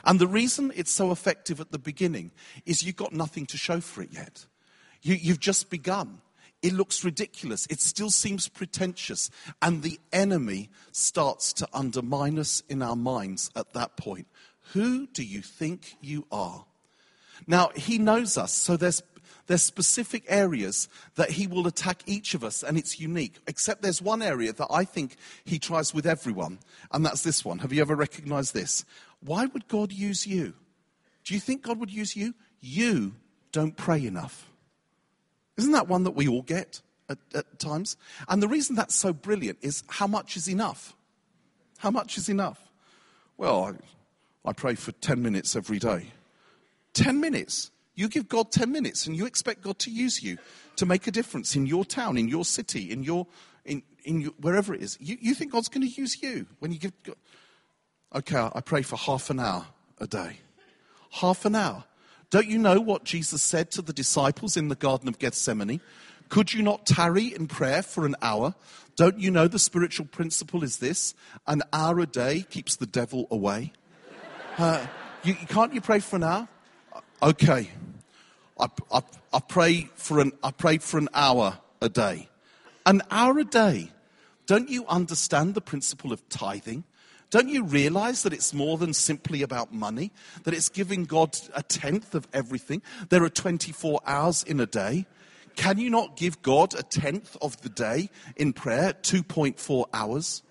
And 0.02 0.18
the 0.18 0.26
reason 0.26 0.72
it's 0.74 0.90
so 0.90 1.12
effective 1.12 1.60
at 1.60 1.72
the 1.72 1.78
beginning 1.78 2.30
is 2.64 2.82
you've 2.82 2.96
got 2.96 3.12
nothing 3.12 3.44
to 3.46 3.58
show 3.58 3.82
for 3.82 4.02
it 4.02 4.08
yet. 4.10 4.46
You, 5.02 5.14
you've 5.14 5.40
just 5.40 5.68
begun. 5.68 6.22
It 6.62 6.72
looks 6.72 7.04
ridiculous. 7.04 7.66
It 7.66 7.82
still 7.82 8.08
seems 8.08 8.48
pretentious. 8.48 9.28
And 9.60 9.82
the 9.82 10.00
enemy 10.10 10.70
starts 10.90 11.52
to 11.52 11.68
undermine 11.74 12.38
us 12.38 12.62
in 12.70 12.80
our 12.80 12.96
minds 12.96 13.50
at 13.54 13.74
that 13.74 13.98
point. 13.98 14.26
Who 14.72 15.06
do 15.06 15.22
you 15.22 15.42
think 15.42 15.96
you 16.00 16.26
are? 16.32 16.64
Now, 17.46 17.72
he 17.76 17.98
knows 17.98 18.38
us, 18.38 18.54
so 18.54 18.78
there's 18.78 19.02
there's 19.46 19.62
specific 19.62 20.24
areas 20.28 20.88
that 21.16 21.30
he 21.30 21.46
will 21.46 21.66
attack 21.66 22.02
each 22.06 22.34
of 22.34 22.44
us, 22.44 22.62
and 22.62 22.78
it's 22.78 23.00
unique. 23.00 23.38
Except 23.46 23.82
there's 23.82 24.00
one 24.00 24.22
area 24.22 24.52
that 24.52 24.68
I 24.70 24.84
think 24.84 25.16
he 25.44 25.58
tries 25.58 25.92
with 25.92 26.06
everyone, 26.06 26.58
and 26.92 27.04
that's 27.04 27.22
this 27.22 27.44
one. 27.44 27.58
Have 27.60 27.72
you 27.72 27.80
ever 27.80 27.96
recognized 27.96 28.54
this? 28.54 28.84
Why 29.20 29.46
would 29.46 29.68
God 29.68 29.92
use 29.92 30.26
you? 30.26 30.54
Do 31.24 31.34
you 31.34 31.40
think 31.40 31.62
God 31.62 31.78
would 31.78 31.92
use 31.92 32.16
you? 32.16 32.34
You 32.60 33.14
don't 33.52 33.76
pray 33.76 34.04
enough. 34.04 34.48
Isn't 35.56 35.72
that 35.72 35.88
one 35.88 36.04
that 36.04 36.12
we 36.12 36.28
all 36.28 36.42
get 36.42 36.80
at, 37.08 37.18
at 37.34 37.58
times? 37.58 37.96
And 38.28 38.42
the 38.42 38.48
reason 38.48 38.74
that's 38.74 38.94
so 38.94 39.12
brilliant 39.12 39.58
is 39.60 39.84
how 39.88 40.06
much 40.06 40.36
is 40.36 40.48
enough? 40.48 40.96
How 41.78 41.90
much 41.90 42.16
is 42.16 42.28
enough? 42.28 42.70
Well, 43.36 43.64
I, 44.44 44.48
I 44.48 44.52
pray 44.52 44.74
for 44.74 44.92
10 44.92 45.20
minutes 45.20 45.56
every 45.56 45.78
day. 45.78 46.12
10 46.94 47.20
minutes. 47.20 47.70
You 47.94 48.08
give 48.08 48.28
God 48.28 48.50
10 48.50 48.72
minutes 48.72 49.06
and 49.06 49.16
you 49.16 49.26
expect 49.26 49.62
God 49.62 49.78
to 49.80 49.90
use 49.90 50.22
you 50.22 50.38
to 50.76 50.86
make 50.86 51.06
a 51.06 51.10
difference 51.10 51.54
in 51.54 51.66
your 51.66 51.84
town, 51.84 52.16
in 52.16 52.28
your 52.28 52.44
city, 52.44 52.90
in 52.90 53.02
your, 53.02 53.26
in, 53.64 53.82
in 54.04 54.22
your, 54.22 54.30
wherever 54.40 54.74
it 54.74 54.82
is. 54.82 54.96
You, 55.00 55.18
you 55.20 55.34
think 55.34 55.52
God's 55.52 55.68
going 55.68 55.86
to 55.86 55.92
use 55.92 56.22
you 56.22 56.46
when 56.58 56.72
you 56.72 56.78
give 56.78 56.92
God. 57.02 57.16
Okay, 58.14 58.36
I 58.36 58.60
pray 58.60 58.82
for 58.82 58.96
half 58.96 59.30
an 59.30 59.40
hour 59.40 59.66
a 59.98 60.06
day. 60.06 60.38
Half 61.10 61.44
an 61.44 61.54
hour. 61.54 61.84
Don't 62.30 62.46
you 62.46 62.58
know 62.58 62.80
what 62.80 63.04
Jesus 63.04 63.42
said 63.42 63.70
to 63.72 63.82
the 63.82 63.92
disciples 63.92 64.56
in 64.56 64.68
the 64.68 64.74
Garden 64.74 65.08
of 65.08 65.18
Gethsemane? 65.18 65.80
Could 66.30 66.54
you 66.54 66.62
not 66.62 66.86
tarry 66.86 67.34
in 67.34 67.46
prayer 67.46 67.82
for 67.82 68.06
an 68.06 68.16
hour? 68.22 68.54
Don't 68.96 69.18
you 69.18 69.30
know 69.30 69.48
the 69.48 69.58
spiritual 69.58 70.06
principle 70.06 70.64
is 70.64 70.78
this? 70.78 71.14
An 71.46 71.62
hour 71.74 72.00
a 72.00 72.06
day 72.06 72.46
keeps 72.48 72.76
the 72.76 72.86
devil 72.86 73.26
away. 73.30 73.72
Uh, 74.56 74.86
you, 75.24 75.34
can't 75.34 75.74
you 75.74 75.82
pray 75.82 75.98
for 75.98 76.16
an 76.16 76.24
hour? 76.24 76.48
Okay, 77.22 77.70
I, 78.58 78.68
I, 78.92 79.02
I, 79.32 79.40
pray 79.40 79.88
for 79.94 80.20
an, 80.20 80.32
I 80.42 80.50
prayed 80.50 80.82
for 80.82 80.98
an 80.98 81.08
hour 81.14 81.58
a 81.80 81.88
day. 81.88 82.28
An 82.86 83.02
hour 83.10 83.38
a 83.38 83.44
day. 83.44 83.90
Don't 84.46 84.68
you 84.68 84.86
understand 84.86 85.54
the 85.54 85.60
principle 85.60 86.12
of 86.12 86.28
tithing? 86.28 86.84
Don't 87.30 87.48
you 87.48 87.64
realize 87.64 88.24
that 88.24 88.32
it's 88.32 88.52
more 88.52 88.76
than 88.76 88.92
simply 88.92 89.42
about 89.42 89.72
money? 89.72 90.12
That 90.44 90.52
it's 90.52 90.68
giving 90.68 91.04
God 91.04 91.38
a 91.54 91.62
tenth 91.62 92.14
of 92.14 92.28
everything? 92.32 92.82
There 93.08 93.24
are 93.24 93.30
24 93.30 94.00
hours 94.06 94.42
in 94.42 94.60
a 94.60 94.66
day. 94.66 95.06
Can 95.56 95.78
you 95.78 95.90
not 95.90 96.16
give 96.16 96.42
God 96.42 96.74
a 96.74 96.82
tenth 96.82 97.36
of 97.40 97.60
the 97.62 97.68
day 97.68 98.10
in 98.36 98.52
prayer, 98.52 98.92
2.4 98.92 99.86
hours? 99.94 100.42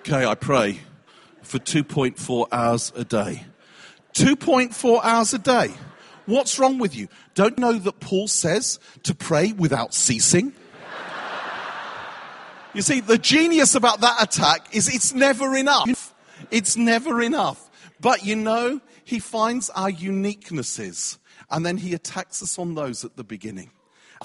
Okay, 0.00 0.24
I 0.24 0.34
pray 0.34 0.80
for 1.44 1.58
2.4 1.58 2.46
hours 2.50 2.92
a 2.96 3.04
day. 3.04 3.44
2.4 4.14 5.00
hours 5.02 5.34
a 5.34 5.38
day. 5.38 5.72
What's 6.26 6.58
wrong 6.58 6.78
with 6.78 6.96
you? 6.96 7.08
Don't 7.34 7.58
know 7.58 7.74
that 7.74 8.00
Paul 8.00 8.28
says 8.28 8.78
to 9.02 9.14
pray 9.14 9.52
without 9.52 9.92
ceasing? 9.92 10.54
You 12.74 12.82
see, 12.82 13.00
the 13.00 13.18
genius 13.18 13.76
about 13.76 14.00
that 14.00 14.20
attack 14.20 14.74
is 14.74 14.92
it's 14.92 15.14
never 15.14 15.56
enough. 15.56 16.12
It's 16.50 16.76
never 16.76 17.22
enough. 17.22 17.70
But 18.00 18.24
you 18.24 18.34
know, 18.34 18.80
he 19.04 19.20
finds 19.20 19.70
our 19.70 19.90
uniquenesses 19.90 21.18
and 21.50 21.64
then 21.64 21.76
he 21.76 21.94
attacks 21.94 22.42
us 22.42 22.58
on 22.58 22.74
those 22.74 23.04
at 23.04 23.16
the 23.16 23.22
beginning. 23.22 23.70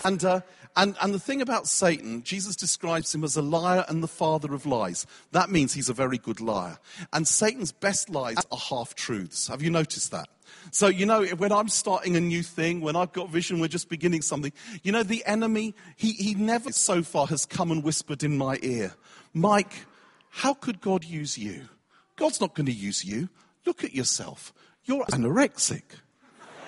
And, 0.03 0.23
uh, 0.23 0.41
and, 0.75 0.95
and 1.01 1.13
the 1.13 1.19
thing 1.19 1.41
about 1.41 1.67
Satan, 1.67 2.23
Jesus 2.23 2.55
describes 2.55 3.13
him 3.13 3.23
as 3.23 3.35
a 3.35 3.41
liar 3.41 3.85
and 3.89 4.01
the 4.01 4.07
father 4.07 4.53
of 4.53 4.65
lies. 4.65 5.05
That 5.31 5.49
means 5.49 5.73
he's 5.73 5.89
a 5.89 5.93
very 5.93 6.17
good 6.17 6.39
liar. 6.39 6.77
And 7.11 7.27
Satan's 7.27 7.71
best 7.71 8.09
lies 8.09 8.37
are 8.51 8.57
half 8.57 8.95
truths. 8.95 9.47
Have 9.47 9.61
you 9.61 9.69
noticed 9.69 10.11
that? 10.11 10.29
So, 10.71 10.87
you 10.87 11.05
know, 11.05 11.25
when 11.25 11.51
I'm 11.51 11.69
starting 11.69 12.15
a 12.15 12.19
new 12.19 12.43
thing, 12.43 12.81
when 12.81 12.95
I've 12.95 13.11
got 13.11 13.29
vision, 13.29 13.59
we're 13.59 13.67
just 13.67 13.89
beginning 13.89 14.21
something, 14.21 14.53
you 14.83 14.91
know, 14.91 15.03
the 15.03 15.25
enemy, 15.25 15.75
he, 15.95 16.13
he 16.13 16.33
never 16.35 16.71
so 16.71 17.03
far 17.03 17.27
has 17.27 17.45
come 17.45 17.71
and 17.71 17.83
whispered 17.83 18.23
in 18.23 18.37
my 18.37 18.57
ear, 18.61 18.93
Mike, 19.33 19.85
how 20.29 20.53
could 20.53 20.81
God 20.81 21.03
use 21.03 21.37
you? 21.37 21.67
God's 22.15 22.39
not 22.39 22.55
going 22.55 22.67
to 22.67 22.71
use 22.71 23.03
you. 23.03 23.29
Look 23.65 23.83
at 23.83 23.93
yourself. 23.93 24.53
You're 24.85 25.05
anorexic. 25.05 25.83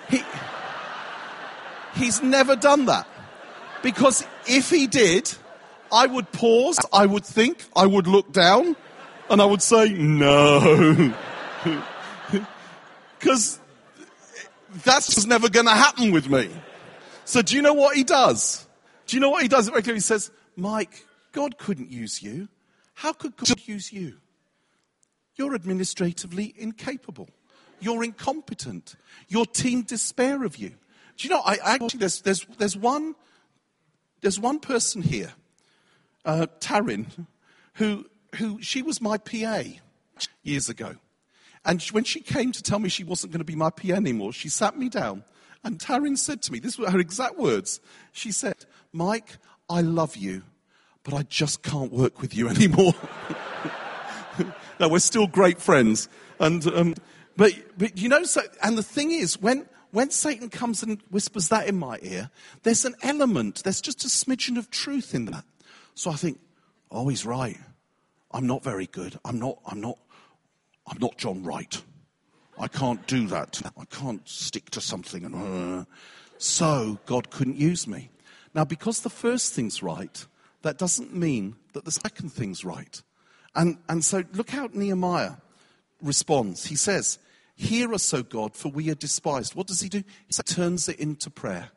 He, 0.08 0.22
he's 1.94 2.22
never 2.22 2.56
done 2.56 2.86
that. 2.86 3.06
Because 3.82 4.24
if 4.46 4.70
he 4.70 4.86
did, 4.86 5.32
I 5.90 6.06
would 6.06 6.30
pause, 6.32 6.78
I 6.92 7.06
would 7.06 7.24
think, 7.24 7.64
I 7.76 7.86
would 7.86 8.06
look 8.06 8.32
down, 8.32 8.76
and 9.28 9.42
I 9.42 9.44
would 9.44 9.62
say, 9.62 9.90
no. 9.90 11.14
Because 13.18 13.60
that's 14.82 15.14
just 15.14 15.28
never 15.28 15.48
going 15.48 15.66
to 15.66 15.72
happen 15.72 16.10
with 16.10 16.28
me. 16.28 16.50
So 17.24 17.40
do 17.40 17.54
you 17.54 17.62
know 17.62 17.74
what 17.74 17.94
he 17.94 18.02
does? 18.02 18.66
Do 19.06 19.16
you 19.16 19.20
know 19.20 19.30
what 19.30 19.42
he 19.42 19.48
does? 19.48 19.68
He 19.68 20.00
says, 20.00 20.32
Mike, 20.56 21.06
God 21.30 21.56
couldn't 21.56 21.90
use 21.90 22.20
you. 22.20 22.48
How 22.94 23.12
could 23.12 23.36
God 23.36 23.60
use 23.64 23.92
you? 23.92 24.16
You're 25.36 25.54
administratively 25.54 26.52
incapable. 26.58 27.28
You're 27.80 28.04
incompetent. 28.04 28.96
Your 29.28 29.46
team 29.46 29.82
despair 29.82 30.44
of 30.44 30.56
you. 30.56 30.70
Do 31.16 31.28
you 31.28 31.30
know, 31.30 31.42
I 31.44 31.58
actually, 31.62 32.00
there's, 32.00 32.20
there's, 32.22 32.44
there's 32.58 32.76
one 32.76 33.14
there's 34.22 34.40
one 34.40 34.58
person 34.58 35.02
here, 35.02 35.32
uh, 36.24 36.46
Taryn, 36.60 37.26
who, 37.74 38.06
who 38.36 38.62
she 38.62 38.80
was 38.80 39.00
my 39.00 39.18
PA 39.18 39.62
years 40.42 40.68
ago. 40.68 40.96
And 41.64 41.82
when 41.90 42.04
she 42.04 42.20
came 42.20 42.52
to 42.52 42.62
tell 42.62 42.78
me 42.78 42.88
she 42.88 43.04
wasn't 43.04 43.32
going 43.32 43.40
to 43.40 43.44
be 43.44 43.54
my 43.54 43.70
PA 43.70 43.92
anymore, 43.92 44.32
she 44.32 44.48
sat 44.48 44.78
me 44.78 44.88
down 44.88 45.24
and 45.64 45.78
Taryn 45.78 46.18
said 46.18 46.42
to 46.42 46.52
me, 46.52 46.58
this 46.58 46.78
were 46.78 46.90
her 46.90 46.98
exact 46.98 47.38
words. 47.38 47.80
She 48.12 48.32
said, 48.32 48.64
Mike, 48.92 49.38
I 49.68 49.80
love 49.80 50.16
you, 50.16 50.42
but 51.04 51.14
I 51.14 51.22
just 51.22 51.62
can't 51.62 51.92
work 51.92 52.20
with 52.20 52.34
you 52.34 52.48
anymore. 52.48 52.94
no, 54.80 54.88
we're 54.88 54.98
still 54.98 55.26
great 55.26 55.60
friends. 55.60 56.08
And, 56.40 56.66
um, 56.68 56.94
but, 57.36 57.52
but 57.78 57.96
you 57.96 58.08
know, 58.08 58.24
so, 58.24 58.42
and 58.62 58.76
the 58.76 58.82
thing 58.82 59.12
is, 59.12 59.40
when, 59.40 59.66
when 59.92 60.10
Satan 60.10 60.48
comes 60.48 60.82
and 60.82 61.00
whispers 61.10 61.48
that 61.48 61.68
in 61.68 61.78
my 61.78 61.98
ear, 62.02 62.30
there's 62.62 62.84
an 62.84 62.94
element, 63.02 63.62
there's 63.62 63.80
just 63.80 64.04
a 64.04 64.08
smidgen 64.08 64.58
of 64.58 64.70
truth 64.70 65.14
in 65.14 65.26
that. 65.26 65.44
So 65.94 66.10
I 66.10 66.14
think, 66.14 66.40
oh, 66.90 67.08
he's 67.08 67.24
right. 67.24 67.58
I'm 68.32 68.46
not 68.46 68.64
very 68.64 68.86
good. 68.86 69.18
I'm 69.24 69.38
not, 69.38 69.58
I'm 69.66 69.80
not, 69.80 69.98
I'm 70.86 70.98
not 70.98 71.18
John 71.18 71.44
Wright. 71.44 71.82
I 72.58 72.68
can't 72.68 73.06
do 73.06 73.26
that. 73.28 73.60
I 73.78 73.84
can't 73.84 74.26
stick 74.26 74.70
to 74.70 74.80
something. 74.80 75.24
And, 75.24 75.80
uh, 75.80 75.84
so 76.38 76.98
God 77.06 77.30
couldn't 77.30 77.56
use 77.56 77.86
me. 77.86 78.10
Now, 78.54 78.64
because 78.64 79.00
the 79.00 79.10
first 79.10 79.52
thing's 79.52 79.82
right, 79.82 80.26
that 80.62 80.78
doesn't 80.78 81.14
mean 81.14 81.56
that 81.74 81.84
the 81.84 81.92
second 81.92 82.30
thing's 82.30 82.64
right. 82.64 83.02
And, 83.54 83.78
and 83.88 84.02
so 84.02 84.24
look 84.32 84.50
how 84.50 84.70
Nehemiah 84.72 85.32
responds. 86.00 86.66
He 86.66 86.76
says, 86.76 87.18
Hear 87.54 87.92
us, 87.94 88.12
O 88.14 88.22
God, 88.22 88.54
for 88.54 88.70
we 88.70 88.90
are 88.90 88.94
despised. 88.94 89.54
What 89.54 89.66
does 89.66 89.80
he 89.80 89.88
do? 89.88 90.02
He 90.26 90.42
turns 90.42 90.88
it 90.88 90.98
into 90.98 91.30
prayer. 91.30 91.70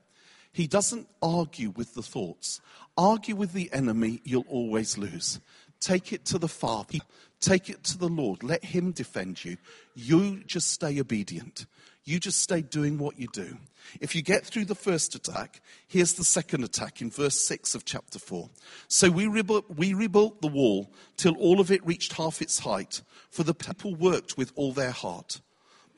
He 0.51 0.67
doesn't 0.67 1.09
argue 1.21 1.71
with 1.71 1.95
the 1.95 2.01
thoughts. 2.01 2.61
Argue 2.97 3.36
with 3.36 3.51
the 3.51 3.71
enemy, 3.73 4.21
you'll 4.23 4.45
always 4.47 4.97
lose. 4.97 5.41
Take 5.82 6.13
it 6.13 6.26
to 6.26 6.38
the 6.38 6.47
Father. 6.47 6.99
Take 7.41 7.69
it 7.69 7.84
to 7.84 7.97
the 7.97 8.07
Lord. 8.07 8.41
Let 8.41 8.63
Him 8.63 8.91
defend 8.91 9.43
you. 9.43 9.57
You 9.95 10.43
just 10.45 10.71
stay 10.71 10.99
obedient. 10.99 11.65
You 12.05 12.19
just 12.19 12.39
stay 12.39 12.61
doing 12.61 12.97
what 12.97 13.19
you 13.19 13.28
do. 13.34 13.57
If 13.99 14.15
you 14.15 14.21
get 14.21 14.45
through 14.45 14.65
the 14.65 14.76
first 14.76 15.15
attack, 15.15 15.61
here's 15.88 16.13
the 16.13 16.23
second 16.23 16.63
attack 16.63 17.01
in 17.01 17.09
verse 17.09 17.41
6 17.41 17.76
of 17.76 17.84
chapter 17.84 18.19
4. 18.19 18.49
So 18.88 19.09
we 19.09 19.28
rebuilt, 19.28 19.65
we 19.76 19.93
rebuilt 19.93 20.41
the 20.41 20.47
wall 20.47 20.91
till 21.17 21.36
all 21.36 21.59
of 21.59 21.71
it 21.71 21.86
reached 21.86 22.13
half 22.13 22.41
its 22.41 22.59
height, 22.59 23.01
for 23.30 23.43
the 23.43 23.55
people 23.55 23.95
worked 23.95 24.38
with 24.38 24.53
all 24.55 24.71
their 24.71 24.91
heart. 24.91 25.41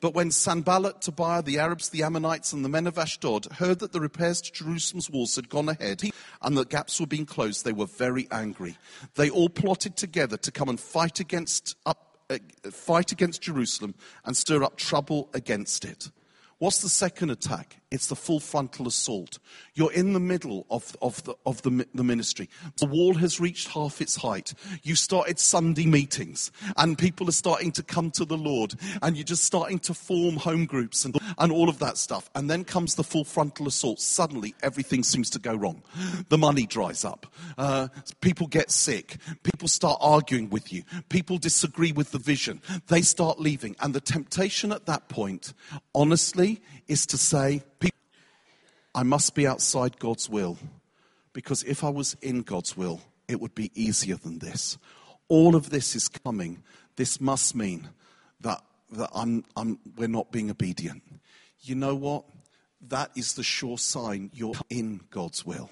But 0.00 0.14
when 0.14 0.30
Sanballat, 0.30 1.00
Tobiah, 1.00 1.42
the 1.42 1.58
Arabs, 1.58 1.88
the 1.88 2.02
Ammonites, 2.02 2.52
and 2.52 2.64
the 2.64 2.68
men 2.68 2.86
of 2.86 2.98
Ashdod 2.98 3.46
heard 3.52 3.80
that 3.80 3.92
the 3.92 4.00
repairs 4.00 4.40
to 4.42 4.52
Jerusalem's 4.52 5.10
walls 5.10 5.36
had 5.36 5.48
gone 5.48 5.68
ahead 5.68 6.02
and 6.42 6.56
that 6.56 6.70
gaps 6.70 7.00
were 7.00 7.06
being 7.06 7.26
closed, 7.26 7.64
they 7.64 7.72
were 7.72 7.86
very 7.86 8.28
angry. 8.30 8.76
They 9.14 9.30
all 9.30 9.48
plotted 9.48 9.96
together 9.96 10.36
to 10.36 10.52
come 10.52 10.68
and 10.68 10.78
fight 10.78 11.18
against, 11.20 11.76
up, 11.84 12.18
uh, 12.30 12.38
fight 12.70 13.10
against 13.10 13.42
Jerusalem 13.42 13.94
and 14.24 14.36
stir 14.36 14.62
up 14.62 14.76
trouble 14.76 15.28
against 15.34 15.84
it. 15.84 16.10
What's 16.58 16.82
the 16.82 16.88
second 16.88 17.30
attack? 17.30 17.80
It's 17.90 18.08
the 18.08 18.16
full 18.16 18.38
frontal 18.38 18.86
assault. 18.86 19.38
You're 19.74 19.92
in 19.92 20.12
the 20.12 20.20
middle 20.20 20.66
of, 20.70 20.94
of, 21.00 21.24
the, 21.24 21.34
of 21.46 21.62
the, 21.62 21.86
the 21.94 22.04
ministry. 22.04 22.50
The 22.78 22.86
wall 22.86 23.14
has 23.14 23.40
reached 23.40 23.68
half 23.68 24.02
its 24.02 24.16
height. 24.16 24.52
You 24.82 24.94
started 24.94 25.38
Sunday 25.38 25.86
meetings, 25.86 26.52
and 26.76 26.98
people 26.98 27.28
are 27.30 27.32
starting 27.32 27.72
to 27.72 27.82
come 27.82 28.10
to 28.12 28.26
the 28.26 28.36
Lord, 28.36 28.74
and 29.00 29.16
you're 29.16 29.24
just 29.24 29.44
starting 29.44 29.78
to 29.80 29.94
form 29.94 30.36
home 30.36 30.66
groups 30.66 31.06
and, 31.06 31.16
and 31.38 31.50
all 31.50 31.70
of 31.70 31.78
that 31.78 31.96
stuff. 31.96 32.28
And 32.34 32.50
then 32.50 32.64
comes 32.64 32.94
the 32.94 33.04
full 33.04 33.24
frontal 33.24 33.66
assault. 33.66 34.00
Suddenly, 34.00 34.54
everything 34.62 35.02
seems 35.02 35.30
to 35.30 35.38
go 35.38 35.54
wrong. 35.54 35.82
The 36.28 36.38
money 36.38 36.66
dries 36.66 37.06
up. 37.06 37.26
Uh, 37.56 37.88
people 38.20 38.48
get 38.48 38.70
sick. 38.70 39.16
People 39.42 39.68
start 39.68 39.98
arguing 40.02 40.50
with 40.50 40.74
you. 40.74 40.82
People 41.08 41.38
disagree 41.38 41.92
with 41.92 42.10
the 42.10 42.18
vision. 42.18 42.60
They 42.88 43.00
start 43.00 43.40
leaving. 43.40 43.76
And 43.80 43.94
the 43.94 44.00
temptation 44.00 44.72
at 44.72 44.84
that 44.84 45.08
point, 45.08 45.54
honestly, 45.94 46.60
is 46.86 47.06
to 47.06 47.16
say, 47.16 47.62
I 48.98 49.04
must 49.04 49.36
be 49.36 49.46
outside 49.46 50.00
God's 50.00 50.28
will. 50.28 50.58
Because 51.32 51.62
if 51.62 51.84
I 51.84 51.88
was 51.88 52.16
in 52.20 52.42
God's 52.42 52.76
will, 52.76 53.00
it 53.28 53.40
would 53.40 53.54
be 53.54 53.70
easier 53.80 54.16
than 54.16 54.40
this. 54.40 54.76
All 55.28 55.54
of 55.54 55.70
this 55.70 55.94
is 55.94 56.08
coming. 56.08 56.64
This 56.96 57.20
must 57.20 57.54
mean 57.54 57.90
that, 58.40 58.60
that 58.90 59.10
I'm, 59.14 59.44
I'm, 59.56 59.78
we're 59.96 60.08
not 60.08 60.32
being 60.32 60.50
obedient. 60.50 61.04
You 61.60 61.76
know 61.76 61.94
what? 61.94 62.24
That 62.88 63.12
is 63.14 63.34
the 63.34 63.44
sure 63.44 63.78
sign 63.78 64.32
you're 64.34 64.54
in 64.68 65.02
God's 65.10 65.46
will. 65.46 65.70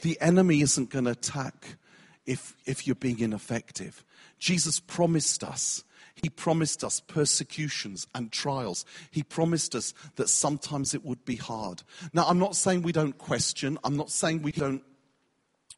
The 0.00 0.18
enemy 0.18 0.62
isn't 0.62 0.88
going 0.88 1.04
to 1.04 1.10
attack 1.10 1.76
if, 2.24 2.56
if 2.64 2.86
you're 2.86 2.96
being 2.96 3.20
ineffective. 3.20 4.02
Jesus 4.38 4.80
promised 4.80 5.44
us 5.44 5.84
he 6.22 6.30
promised 6.30 6.84
us 6.84 7.00
persecutions 7.00 8.06
and 8.14 8.30
trials. 8.30 8.84
He 9.10 9.22
promised 9.22 9.74
us 9.74 9.94
that 10.16 10.28
sometimes 10.28 10.94
it 10.94 11.04
would 11.04 11.24
be 11.24 11.36
hard. 11.36 11.82
Now, 12.12 12.26
I'm 12.26 12.38
not 12.38 12.56
saying 12.56 12.82
we 12.82 12.92
don't 12.92 13.18
question. 13.18 13.78
I'm 13.84 13.96
not 13.96 14.10
saying 14.10 14.42
we 14.42 14.52
don't 14.52 14.82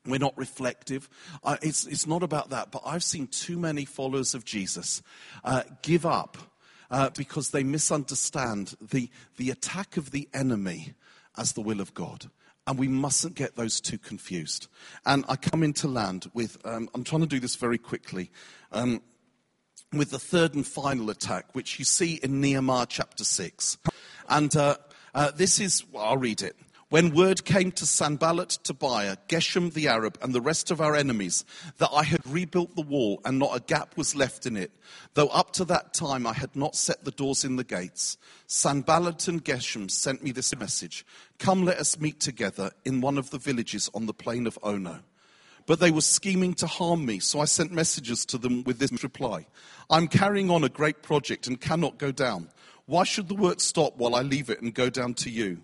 we're 0.06 0.18
not 0.18 0.38
reflective. 0.38 1.08
Uh, 1.42 1.56
it's, 1.62 1.86
it's 1.86 2.06
not 2.06 2.22
about 2.22 2.50
that. 2.50 2.70
But 2.70 2.82
I've 2.86 3.02
seen 3.02 3.26
too 3.26 3.58
many 3.58 3.84
followers 3.84 4.34
of 4.34 4.44
Jesus 4.44 5.02
uh, 5.44 5.62
give 5.82 6.06
up 6.06 6.38
uh, 6.90 7.10
because 7.10 7.50
they 7.50 7.64
misunderstand 7.64 8.76
the, 8.80 9.10
the 9.36 9.50
attack 9.50 9.96
of 9.96 10.12
the 10.12 10.28
enemy 10.32 10.94
as 11.36 11.52
the 11.52 11.60
will 11.60 11.80
of 11.80 11.92
God. 11.94 12.30
And 12.68 12.78
we 12.78 12.88
mustn't 12.88 13.34
get 13.34 13.56
those 13.56 13.80
two 13.80 13.98
confused. 13.98 14.68
And 15.04 15.24
I 15.28 15.36
come 15.36 15.62
into 15.62 15.86
land 15.86 16.30
with, 16.34 16.58
um, 16.64 16.88
I'm 16.94 17.04
trying 17.04 17.22
to 17.22 17.26
do 17.26 17.38
this 17.38 17.56
very 17.56 17.78
quickly. 17.78 18.30
Um, 18.72 19.02
with 19.92 20.10
the 20.10 20.18
third 20.18 20.54
and 20.54 20.66
final 20.66 21.10
attack, 21.10 21.46
which 21.54 21.78
you 21.78 21.84
see 21.84 22.14
in 22.14 22.40
Nehemiah 22.40 22.86
chapter 22.88 23.24
6. 23.24 23.78
And 24.28 24.54
uh, 24.56 24.76
uh, 25.14 25.30
this 25.30 25.60
is, 25.60 25.84
well, 25.90 26.04
I'll 26.04 26.16
read 26.16 26.42
it. 26.42 26.56
When 26.88 27.14
word 27.14 27.44
came 27.44 27.72
to 27.72 27.86
Sanballat, 27.86 28.60
Tobiah, 28.62 29.16
Geshem 29.28 29.72
the 29.72 29.88
Arab, 29.88 30.18
and 30.22 30.32
the 30.32 30.40
rest 30.40 30.70
of 30.70 30.80
our 30.80 30.94
enemies 30.94 31.44
that 31.78 31.90
I 31.92 32.04
had 32.04 32.24
rebuilt 32.24 32.76
the 32.76 32.82
wall 32.82 33.20
and 33.24 33.40
not 33.40 33.56
a 33.56 33.60
gap 33.60 33.96
was 33.96 34.14
left 34.14 34.46
in 34.46 34.56
it, 34.56 34.70
though 35.14 35.26
up 35.28 35.52
to 35.54 35.64
that 35.64 35.94
time 35.94 36.28
I 36.28 36.32
had 36.32 36.54
not 36.54 36.76
set 36.76 37.04
the 37.04 37.10
doors 37.10 37.44
in 37.44 37.56
the 37.56 37.64
gates, 37.64 38.18
Sanballat 38.46 39.26
and 39.26 39.44
Geshem 39.44 39.90
sent 39.90 40.22
me 40.22 40.30
this 40.30 40.56
message 40.56 41.04
Come, 41.40 41.64
let 41.64 41.78
us 41.78 41.98
meet 41.98 42.20
together 42.20 42.70
in 42.84 43.00
one 43.00 43.18
of 43.18 43.30
the 43.30 43.38
villages 43.38 43.90
on 43.92 44.06
the 44.06 44.14
plain 44.14 44.46
of 44.46 44.56
Ono. 44.62 45.00
But 45.66 45.80
they 45.80 45.90
were 45.90 46.00
scheming 46.00 46.54
to 46.54 46.66
harm 46.66 47.04
me, 47.04 47.18
so 47.18 47.40
I 47.40 47.44
sent 47.44 47.72
messages 47.72 48.24
to 48.26 48.38
them 48.38 48.62
with 48.64 48.78
this 48.78 49.02
reply 49.02 49.46
I'm 49.90 50.08
carrying 50.08 50.50
on 50.50 50.64
a 50.64 50.68
great 50.68 51.02
project 51.02 51.46
and 51.46 51.60
cannot 51.60 51.98
go 51.98 52.10
down. 52.12 52.48
Why 52.86 53.04
should 53.04 53.28
the 53.28 53.34
work 53.34 53.60
stop 53.60 53.96
while 53.96 54.14
I 54.14 54.22
leave 54.22 54.48
it 54.48 54.62
and 54.62 54.72
go 54.72 54.88
down 54.90 55.14
to 55.14 55.30
you? 55.30 55.62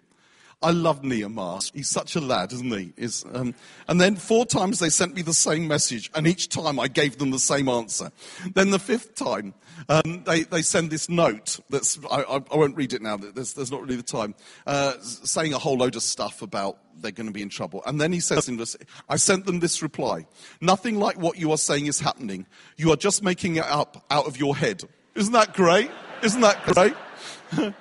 I 0.63 0.71
love 0.71 1.03
Nehemiah. 1.03 1.61
He's 1.75 1.89
such 1.89 2.15
a 2.17 2.21
lad, 2.21 2.53
isn't 2.53 2.73
he? 2.73 2.93
Is, 2.97 3.25
um, 3.33 3.55
and 3.89 4.01
then 4.01 4.17
four 4.17 4.47
times 4.47 4.79
they 4.79 4.91
sent 4.91 5.15
me 5.15 5.23
the 5.23 5.35
same 5.35 5.67
message, 5.67 6.11
and 6.15 6.27
each 6.27 6.49
time 6.49 6.79
I 6.79 6.89
gave 6.89 7.19
them 7.19 7.31
the 7.31 7.39
same 7.39 7.69
answer. 7.69 8.11
Then 8.55 8.71
the 8.71 8.79
fifth 8.79 9.15
time, 9.15 9.55
um, 9.89 10.23
they, 10.25 10.43
they 10.43 10.63
send 10.63 10.91
this 10.91 11.09
note 11.09 11.59
that's, 11.71 11.99
I, 12.11 12.23
I, 12.23 12.57
won't 12.57 12.77
read 12.77 12.93
it 12.93 13.03
now, 13.03 13.17
there's, 13.17 13.55
there's, 13.55 13.71
not 13.73 13.83
really 13.83 13.97
the 13.97 14.03
time, 14.03 14.35
uh, 14.67 14.95
saying 15.01 15.53
a 15.53 15.59
whole 15.59 15.77
load 15.77 15.97
of 15.97 16.03
stuff 16.03 16.43
about 16.43 16.79
they're 16.97 17.11
going 17.11 17.27
to 17.27 17.33
be 17.33 17.43
in 17.43 17.49
trouble. 17.49 17.83
And 17.87 18.01
then 18.01 18.13
he 18.13 18.21
says 18.21 18.49
in 18.49 18.63
I 19.09 19.17
sent 19.17 19.47
them 19.47 19.61
this 19.61 19.83
reply 19.83 20.27
Nothing 20.61 20.99
like 20.99 21.19
what 21.19 21.39
you 21.39 21.51
are 21.53 21.59
saying 21.59 21.87
is 21.87 21.99
happening. 22.01 22.47
You 22.77 22.93
are 22.93 22.97
just 22.97 23.23
making 23.23 23.57
it 23.57 23.65
up 23.65 24.05
out 24.11 24.27
of 24.27 24.39
your 24.39 24.55
head. 24.55 24.83
Isn't 25.15 25.33
that 25.33 25.55
great? 25.55 25.91
Isn't 26.23 26.41
that 26.43 26.63
great? 26.65 26.95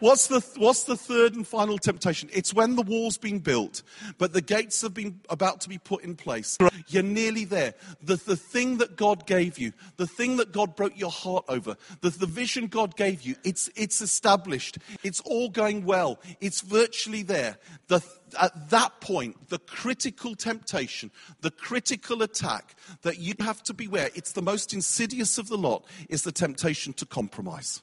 What's 0.00 0.28
the, 0.28 0.40
what's 0.56 0.84
the 0.84 0.96
third 0.96 1.34
and 1.34 1.46
final 1.46 1.76
temptation? 1.76 2.28
It's 2.32 2.54
when 2.54 2.76
the 2.76 2.82
wall's 2.82 3.18
been 3.18 3.40
built, 3.40 3.82
but 4.16 4.32
the 4.32 4.40
gates 4.40 4.82
have 4.82 4.94
been 4.94 5.20
about 5.28 5.60
to 5.62 5.68
be 5.68 5.78
put 5.78 6.04
in 6.04 6.14
place. 6.14 6.56
You're 6.86 7.02
nearly 7.02 7.44
there. 7.44 7.74
The, 8.02 8.16
the 8.16 8.36
thing 8.36 8.78
that 8.78 8.96
God 8.96 9.26
gave 9.26 9.58
you, 9.58 9.72
the 9.96 10.06
thing 10.06 10.36
that 10.36 10.52
God 10.52 10.76
broke 10.76 10.98
your 10.98 11.10
heart 11.10 11.44
over, 11.48 11.76
the, 12.00 12.10
the 12.10 12.26
vision 12.26 12.68
God 12.68 12.96
gave 12.96 13.22
you, 13.22 13.34
it's, 13.42 13.68
it's 13.74 14.00
established. 14.00 14.78
It's 15.02 15.20
all 15.20 15.48
going 15.48 15.84
well. 15.84 16.20
It's 16.40 16.60
virtually 16.60 17.22
there. 17.22 17.58
The, 17.88 18.00
at 18.40 18.70
that 18.70 19.00
point, 19.00 19.48
the 19.48 19.58
critical 19.58 20.34
temptation, 20.34 21.10
the 21.40 21.50
critical 21.50 22.22
attack 22.22 22.76
that 23.02 23.18
you 23.18 23.34
have 23.40 23.62
to 23.64 23.74
beware, 23.74 24.10
it's 24.14 24.32
the 24.32 24.42
most 24.42 24.72
insidious 24.72 25.38
of 25.38 25.48
the 25.48 25.58
lot, 25.58 25.84
is 26.08 26.22
the 26.22 26.32
temptation 26.32 26.92
to 26.94 27.06
compromise. 27.06 27.82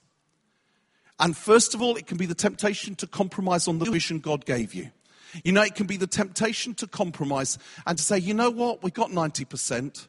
And 1.20 1.36
first 1.36 1.74
of 1.74 1.82
all, 1.82 1.96
it 1.96 2.08
can 2.08 2.18
be 2.18 2.26
the 2.26 2.36
temptation 2.36 2.96
to 2.96 3.08
compromise 3.08 3.68
on 3.68 3.80
the 3.80 3.86
vision 3.86 4.20
God 4.20 4.46
gave 4.46 4.74
you. 4.74 4.92
You 5.44 5.52
know, 5.52 5.62
it 5.62 5.76
can 5.76 5.88
be 5.88 5.98
the 5.98 6.08
temptation 6.08 6.74
to 6.76 6.88
compromise 6.88 7.58
and 7.86 7.98
to 7.98 8.04
say, 8.04 8.18
you 8.18 8.34
know 8.34 8.50
what, 8.50 8.84
we've 8.84 8.94
got 8.94 9.12
90%. 9.12 10.08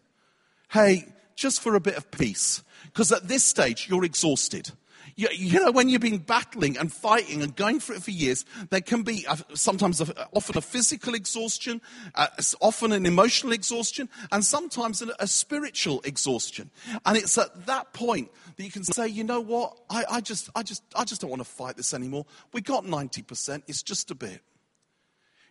Hey, 0.70 1.06
just 1.34 1.60
for 1.60 1.74
a 1.74 1.80
bit 1.80 1.96
of 1.96 2.10
peace. 2.10 2.62
Because 2.84 3.12
at 3.12 3.28
this 3.28 3.44
stage, 3.44 3.88
you're 3.88 4.04
exhausted. 4.04 4.70
You, 5.18 5.28
you, 5.32 5.64
know, 5.64 5.70
when 5.72 5.88
you've 5.88 6.02
been 6.02 6.18
battling 6.18 6.76
and 6.76 6.92
fighting 6.92 7.42
and 7.42 7.56
going 7.56 7.80
for 7.80 7.94
it 7.94 8.02
for 8.02 8.10
years, 8.10 8.44
there 8.68 8.82
can 8.82 9.02
be 9.02 9.24
a, 9.26 9.38
sometimes 9.56 10.02
a, 10.02 10.28
often 10.34 10.58
a 10.58 10.60
physical 10.60 11.14
exhaustion, 11.14 11.80
uh, 12.14 12.26
often 12.60 12.92
an 12.92 13.06
emotional 13.06 13.54
exhaustion, 13.54 14.10
and 14.30 14.44
sometimes 14.44 15.00
a, 15.00 15.08
a, 15.18 15.26
spiritual 15.26 16.02
exhaustion. 16.02 16.70
And 17.06 17.16
it's 17.16 17.38
at 17.38 17.64
that 17.64 17.94
point 17.94 18.30
that 18.56 18.62
you 18.62 18.70
can 18.70 18.84
say, 18.84 19.08
you 19.08 19.24
know 19.24 19.40
what, 19.40 19.78
I, 19.88 20.04
I, 20.10 20.20
just, 20.20 20.50
I, 20.54 20.62
just, 20.62 20.82
I 20.94 21.04
just 21.04 21.22
don't 21.22 21.30
want 21.30 21.40
to 21.40 21.48
fight 21.48 21.78
this 21.78 21.94
anymore. 21.94 22.26
We 22.52 22.60
got 22.60 22.84
90%, 22.84 23.62
it's 23.66 23.82
just 23.82 24.10
a 24.10 24.14
bit. 24.14 24.42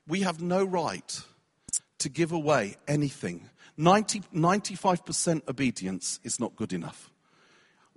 We 0.07 0.21
have 0.21 0.43
no 0.43 0.63
right 0.63 1.21
to 1.97 2.09
give 2.09 2.31
away 2.31 2.75
anything. 2.87 3.49
90, 3.77 4.21
95% 4.31 5.49
obedience 5.49 6.19
is 6.23 6.39
not 6.39 6.55
good 6.55 6.71
enough 6.71 7.09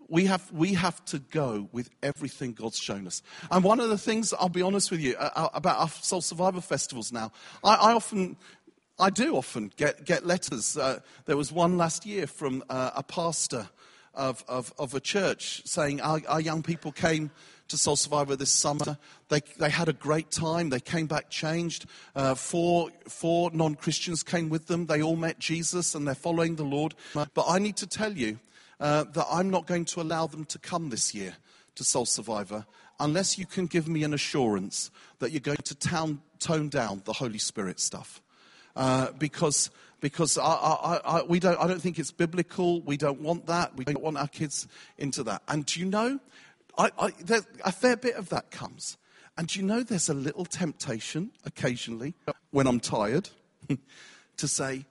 we 0.09 0.24
have, 0.24 0.50
we 0.52 0.74
have 0.74 1.04
to 1.06 1.18
go 1.18 1.68
with 1.72 1.90
everything 2.02 2.52
God's 2.52 2.78
shown 2.78 3.06
us. 3.06 3.22
And 3.50 3.62
one 3.62 3.78
of 3.78 3.90
the 3.90 3.98
things, 3.98 4.32
I'll 4.32 4.48
be 4.48 4.62
honest 4.62 4.90
with 4.90 5.00
you, 5.00 5.16
uh, 5.16 5.30
uh, 5.34 5.48
about 5.52 5.78
our 5.78 5.88
Soul 5.88 6.22
Survivor 6.22 6.61
festivals 6.61 7.12
now, 7.12 7.30
I, 7.62 7.74
I 7.74 7.92
often, 7.92 8.36
I 8.98 9.11
do 9.11 9.36
often 9.36 9.70
get, 9.76 10.04
get 10.04 10.26
letters. 10.26 10.76
Uh, 10.76 11.00
there 11.26 11.36
was 11.36 11.52
one 11.52 11.76
last 11.76 12.06
year 12.06 12.26
from 12.26 12.64
uh, 12.70 12.92
a 12.96 13.02
pastor 13.02 13.68
of, 14.14 14.42
of, 14.48 14.72
of 14.78 14.94
a 14.94 15.00
church 15.00 15.62
saying 15.66 16.00
our, 16.00 16.20
our 16.26 16.40
young 16.40 16.62
people 16.62 16.90
came 16.90 17.30
to 17.68 17.76
Soul 17.76 17.96
Survivor 17.96 18.34
this 18.34 18.50
summer. 18.50 18.96
They, 19.28 19.40
they 19.59 19.68
had 19.68 19.88
a 19.88 19.92
great 19.92 20.30
time. 20.30 20.70
They 20.70 20.80
came 20.80 21.06
back 21.06 21.28
changed. 21.28 21.84
Uh, 22.16 22.34
four 22.34 22.88
four 23.06 23.50
non 23.52 23.74
Christians 23.74 24.22
came 24.22 24.48
with 24.48 24.68
them. 24.68 24.86
They 24.86 25.02
all 25.02 25.16
met 25.16 25.38
Jesus 25.38 25.94
and 25.94 26.06
they're 26.06 26.14
following 26.14 26.56
the 26.56 26.64
Lord. 26.64 26.94
But 27.12 27.44
I 27.46 27.59
need 27.59 27.76
to 27.76 27.86
tell 27.86 28.12
you 28.12 28.38
uh, 28.80 29.04
that 29.04 29.26
I'm 29.30 29.50
not 29.50 29.66
going 29.66 29.84
to 29.86 30.00
allow 30.00 30.26
them 30.26 30.44
to 30.46 30.58
come 30.58 30.90
this 30.90 31.14
year 31.14 31.34
to 31.76 31.84
Soul 31.84 32.06
Survivor 32.06 32.66
unless 33.00 33.38
you 33.38 33.46
can 33.46 33.66
give 33.66 33.88
me 33.88 34.02
an 34.02 34.12
assurance 34.12 34.90
that 35.20 35.30
you're 35.30 35.40
going 35.40 35.58
to 35.64 35.74
town, 35.74 36.20
tone 36.38 36.68
down 36.68 37.02
the 37.04 37.12
Holy 37.12 37.38
Spirit 37.38 37.80
stuff. 37.80 38.20
Uh, 38.76 39.10
because 39.18 39.70
because 40.00 40.38
I, 40.38 40.44
I, 40.44 41.00
I, 41.04 41.22
we 41.22 41.40
don't, 41.40 41.58
I 41.58 41.66
don't 41.66 41.82
think 41.82 41.98
it's 41.98 42.12
biblical. 42.12 42.80
We 42.82 42.96
don't 42.96 43.20
want 43.20 43.46
that. 43.46 43.76
We 43.76 43.84
don't 43.84 44.00
want 44.00 44.16
our 44.16 44.28
kids 44.28 44.68
into 44.96 45.24
that. 45.24 45.42
And 45.48 45.66
do 45.66 45.80
you 45.80 45.86
know, 45.86 46.20
a 46.78 47.72
fair 47.72 47.96
bit 47.96 48.14
of 48.14 48.28
that 48.28 48.50
comes. 48.50 48.96
And 49.36 49.48
do 49.48 49.58
you 49.58 49.66
know 49.66 49.82
there's 49.82 50.08
a 50.08 50.14
little 50.14 50.44
temptation 50.44 51.30
occasionally 51.44 52.14
when 52.50 52.66
I'm 52.66 52.80
tired 52.80 53.28
to 54.36 54.48
say, 54.48 54.84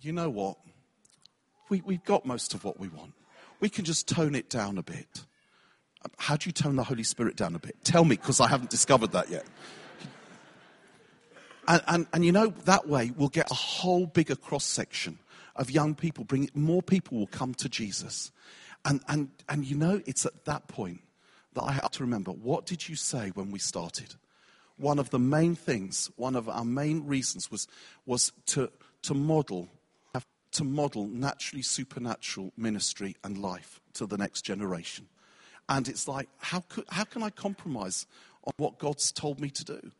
you 0.00 0.12
know 0.12 0.30
what? 0.30 0.58
We, 1.68 1.82
we've 1.84 2.04
got 2.04 2.24
most 2.24 2.54
of 2.54 2.64
what 2.64 2.78
we 2.78 2.88
want. 2.88 3.12
We 3.60 3.68
can 3.68 3.84
just 3.84 4.08
tone 4.08 4.34
it 4.34 4.48
down 4.48 4.78
a 4.78 4.82
bit. 4.82 5.24
How 6.18 6.36
do 6.36 6.48
you 6.48 6.52
tone 6.52 6.76
the 6.76 6.84
Holy 6.84 7.02
Spirit 7.02 7.36
down 7.36 7.54
a 7.54 7.58
bit? 7.58 7.76
Tell 7.82 8.04
me, 8.04 8.16
because 8.16 8.40
I 8.40 8.48
haven't 8.48 8.70
discovered 8.70 9.12
that 9.12 9.30
yet. 9.30 9.44
And, 11.68 11.82
and, 11.88 12.06
and 12.12 12.24
you 12.24 12.32
know, 12.32 12.52
that 12.64 12.88
way 12.88 13.12
we'll 13.16 13.28
get 13.28 13.50
a 13.50 13.54
whole 13.54 14.06
bigger 14.06 14.36
cross 14.36 14.64
section 14.64 15.18
of 15.56 15.70
young 15.70 15.94
people. 15.94 16.24
Bring 16.24 16.48
more 16.54 16.82
people 16.82 17.18
will 17.18 17.26
come 17.26 17.54
to 17.54 17.68
Jesus. 17.68 18.30
And, 18.84 19.00
and, 19.08 19.30
and 19.48 19.64
you 19.64 19.76
know, 19.76 20.00
it's 20.06 20.24
at 20.26 20.44
that 20.44 20.68
point 20.68 21.00
that 21.54 21.62
I 21.62 21.72
have 21.72 21.90
to 21.92 22.04
remember 22.04 22.30
what 22.30 22.66
did 22.66 22.88
you 22.88 22.94
say 22.94 23.30
when 23.34 23.50
we 23.50 23.58
started? 23.58 24.14
One 24.76 24.98
of 24.98 25.10
the 25.10 25.18
main 25.18 25.54
things, 25.54 26.10
one 26.16 26.36
of 26.36 26.48
our 26.48 26.64
main 26.64 27.06
reasons 27.06 27.50
was, 27.50 27.66
was 28.04 28.30
to, 28.46 28.70
to 29.02 29.14
model 29.14 29.68
to 30.56 30.64
model 30.64 31.06
naturally 31.06 31.62
supernatural 31.62 32.52
ministry 32.56 33.16
and 33.22 33.38
life 33.38 33.80
to 33.94 34.06
the 34.06 34.16
next 34.16 34.42
generation. 34.42 35.06
And 35.68 35.88
it's 35.88 36.08
like, 36.08 36.28
how, 36.38 36.60
could, 36.68 36.84
how 36.88 37.04
can 37.04 37.22
I 37.22 37.30
compromise 37.30 38.06
on 38.44 38.52
what 38.56 38.78
God's 38.78 39.12
told 39.12 39.40
me 39.40 39.50
to 39.50 39.64
do? 39.64 39.90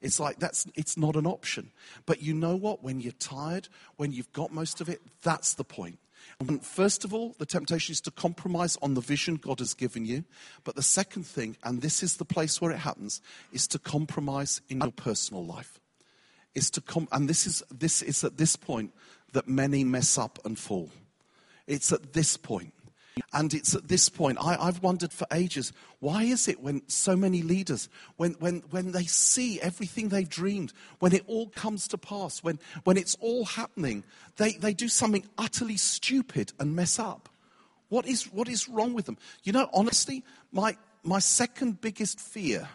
It's 0.00 0.18
like 0.18 0.38
that's 0.38 0.66
it's 0.74 0.96
not 0.96 1.14
an 1.14 1.26
option. 1.26 1.72
But 2.06 2.22
you 2.22 2.32
know 2.32 2.56
what? 2.56 2.82
When 2.82 3.00
you're 3.00 3.12
tired, 3.12 3.68
when 3.96 4.12
you've 4.12 4.32
got 4.32 4.50
most 4.50 4.80
of 4.80 4.88
it, 4.88 5.00
that's 5.22 5.54
the 5.54 5.64
point. 5.64 5.98
And 6.38 6.64
first 6.64 7.04
of 7.04 7.12
all, 7.12 7.34
the 7.38 7.46
temptation 7.46 7.92
is 7.92 8.00
to 8.02 8.10
compromise 8.10 8.78
on 8.82 8.94
the 8.94 9.00
vision 9.00 9.36
God 9.36 9.58
has 9.58 9.74
given 9.74 10.06
you. 10.06 10.24
But 10.64 10.74
the 10.74 10.82
second 10.82 11.26
thing, 11.26 11.56
and 11.62 11.82
this 11.82 12.02
is 12.02 12.16
the 12.16 12.24
place 12.24 12.60
where 12.60 12.70
it 12.70 12.78
happens, 12.78 13.20
is 13.52 13.66
to 13.68 13.78
compromise 13.78 14.62
in 14.68 14.80
your 14.80 14.92
personal 14.92 15.44
life. 15.44 15.78
Is 16.54 16.70
to 16.72 16.80
com- 16.80 17.08
and 17.12 17.28
this 17.28 17.46
is 17.46 17.62
this 17.70 18.00
is 18.02 18.24
at 18.24 18.38
this 18.38 18.56
point 18.56 18.92
that 19.32 19.48
many 19.48 19.84
mess 19.84 20.18
up 20.18 20.38
and 20.44 20.58
fall. 20.58 20.90
It's 21.66 21.92
at 21.92 22.12
this 22.12 22.36
point 22.36 22.72
and 23.32 23.52
it's 23.54 23.74
at 23.74 23.88
this 23.88 24.08
point, 24.08 24.38
I, 24.40 24.64
have 24.64 24.82
wondered 24.82 25.12
for 25.12 25.26
ages, 25.32 25.72
why 26.00 26.24
is 26.24 26.48
it 26.48 26.60
when 26.60 26.82
so 26.88 27.16
many 27.16 27.42
leaders, 27.42 27.88
when, 28.16 28.32
when, 28.34 28.62
when 28.70 28.92
they 28.92 29.04
see 29.04 29.60
everything 29.60 30.08
they've 30.08 30.28
dreamed, 30.28 30.72
when 30.98 31.12
it 31.12 31.24
all 31.26 31.48
comes 31.48 31.88
to 31.88 31.98
pass, 31.98 32.42
when, 32.42 32.58
when 32.84 32.96
it's 32.96 33.16
all 33.20 33.44
happening, 33.44 34.04
they, 34.36 34.52
they 34.52 34.74
do 34.74 34.88
something 34.88 35.24
utterly 35.38 35.76
stupid 35.76 36.52
and 36.58 36.74
mess 36.74 36.98
up? 36.98 37.28
What 37.88 38.06
is, 38.06 38.24
what 38.32 38.48
is 38.48 38.68
wrong 38.68 38.94
with 38.94 39.06
them? 39.06 39.18
You 39.42 39.52
know, 39.52 39.68
honestly, 39.72 40.24
my, 40.52 40.76
my 41.02 41.18
second 41.18 41.80
biggest 41.80 42.20
fear 42.20 42.68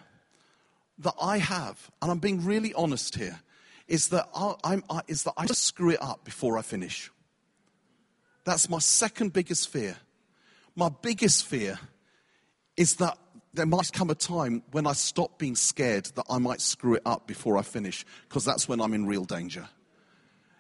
that 1.00 1.16
I 1.22 1.38
have, 1.38 1.92
and 2.02 2.12
I'm 2.12 2.20
being 2.20 2.46
really 2.46 2.74
honest 2.74 3.16
here, 3.16 3.40
is 3.88 4.10
that 4.10 4.28
I, 4.36 4.56
I'm, 4.64 4.84
I, 4.90 5.02
is 5.08 5.24
that 5.24 5.34
I 5.38 5.46
screw 5.48 5.92
it 5.92 6.02
up 6.02 6.24
before 6.24 6.58
I 6.58 6.62
finish. 6.62 7.12
That's 8.44 8.70
my 8.70 8.80
second 8.80 9.34
biggest 9.34 9.70
fear 9.70 9.98
my 10.76 10.90
biggest 10.90 11.46
fear 11.46 11.80
is 12.76 12.96
that 12.98 13.18
there 13.54 13.66
might 13.66 13.92
come 13.94 14.10
a 14.10 14.16
time 14.16 14.62
when 14.72 14.86
I 14.86 14.92
stop 14.94 15.40
being 15.40 15.56
scared 15.56 16.06
that 16.16 16.26
I 16.30 16.38
might 16.38 16.60
screw 16.60 16.96
it 16.96 17.02
up 17.06 17.26
before 17.26 17.58
I 17.58 17.62
finish, 17.62 18.06
because 18.28 18.44
that's 18.44 18.68
when 18.68 18.82
I'm 18.82 18.94
in 18.94 19.06
real 19.06 19.24
danger. 19.24 19.70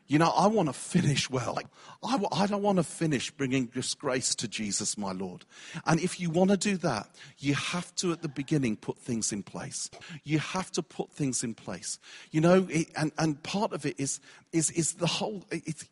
You 0.08 0.20
know, 0.20 0.30
I 0.30 0.48
want 0.48 0.70
to 0.70 0.74
finish 0.74 1.30
well. 1.30 1.58
I, 2.04 2.24
I 2.32 2.46
don't 2.46 2.62
want 2.62 2.78
to 2.78 2.84
finish 2.84 3.32
bringing 3.32 3.66
disgrace 3.66 4.36
to 4.36 4.48
Jesus, 4.48 4.98
my 4.98 5.12
Lord. 5.12 5.46
And 5.86 6.00
if 6.00 6.20
you 6.20 6.30
want 6.30 6.52
to 6.52 6.58
do 6.58 6.78
that, 6.78 7.10
you 7.40 7.56
have 7.56 7.94
to, 7.96 8.12
at 8.12 8.22
the 8.22 8.30
beginning, 8.30 8.78
put 8.78 8.98
things 8.98 9.32
in 9.32 9.42
place. 9.42 9.90
You 10.24 10.40
have 10.40 10.72
to 10.74 10.84
put 10.84 11.12
things 11.12 11.44
in 11.44 11.56
place. 11.56 11.98
You 12.32 12.42
know, 12.42 12.68
it, 12.70 12.88
and, 12.96 13.12
and 13.18 13.42
part 13.42 13.74
of 13.74 13.86
it 13.86 14.00
is, 14.00 14.20
is, 14.52 14.70
is 14.72 14.94
the 14.94 15.08
whole, 15.08 15.44
it's 15.50 15.86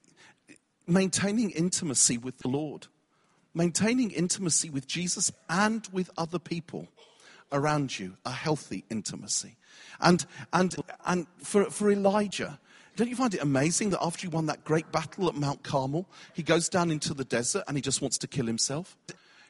maintaining 0.86 1.50
intimacy 1.52 2.18
with 2.18 2.38
the 2.40 2.50
Lord 2.50 2.88
maintaining 3.54 4.12
intimacy 4.12 4.70
with 4.70 4.88
Jesus 4.88 5.32
and 5.50 5.88
with 5.92 6.10
other 6.18 6.40
people 6.40 6.88
around 7.52 8.00
you, 8.00 8.18
a 8.26 8.32
healthy 8.32 8.84
intimacy. 8.90 9.56
And, 10.00 10.26
and, 10.52 10.76
and 11.06 11.28
for, 11.38 11.66
for 11.66 11.92
Elijah, 11.92 12.60
don't 12.96 13.10
you 13.10 13.16
find 13.16 13.34
it 13.34 13.42
amazing 13.42 13.92
that 13.92 14.04
after 14.04 14.22
he 14.22 14.28
won 14.28 14.46
that 14.48 14.64
great 14.64 14.92
battle 14.92 15.28
at 15.28 15.36
Mount 15.36 15.64
Carmel, 15.64 16.08
he 16.34 16.44
goes 16.44 16.70
down 16.70 16.92
into 16.92 17.14
the 17.14 17.26
desert 17.26 17.64
and 17.68 17.78
he 17.78 17.82
just 17.82 18.02
wants 18.02 18.18
to 18.20 18.28
kill 18.28 18.46
himself? 18.46 18.98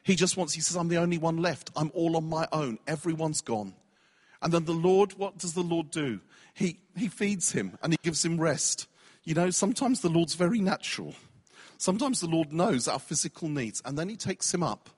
He 0.02 0.16
just 0.16 0.36
wants, 0.36 0.54
he 0.54 0.60
says, 0.60 0.76
I'm 0.76 0.88
the 0.88 0.98
only 0.98 1.18
one 1.18 1.38
left. 1.38 1.70
I'm 1.76 1.90
all 1.94 2.16
on 2.16 2.28
my 2.28 2.46
own. 2.52 2.78
Everyone's 2.86 3.40
gone. 3.40 3.74
And 4.42 4.52
then 4.52 4.64
the 4.64 4.72
Lord, 4.72 5.14
what 5.14 5.38
does 5.38 5.54
the 5.54 5.62
Lord 5.62 5.90
do? 5.90 6.20
He, 6.54 6.78
he 6.96 7.08
feeds 7.08 7.52
him 7.52 7.78
and 7.82 7.92
he 7.92 7.98
gives 8.02 8.24
him 8.24 8.40
rest. 8.40 8.86
You 9.24 9.34
know, 9.34 9.50
sometimes 9.50 10.00
the 10.00 10.10
Lord's 10.10 10.34
very 10.34 10.60
natural. 10.60 11.14
Sometimes 11.78 12.20
the 12.20 12.28
Lord 12.28 12.52
knows 12.52 12.86
our 12.86 12.98
physical 12.98 13.48
needs, 13.48 13.82
and 13.84 13.98
then 13.98 14.08
He 14.08 14.16
takes 14.16 14.52
him 14.52 14.62
up 14.62 14.90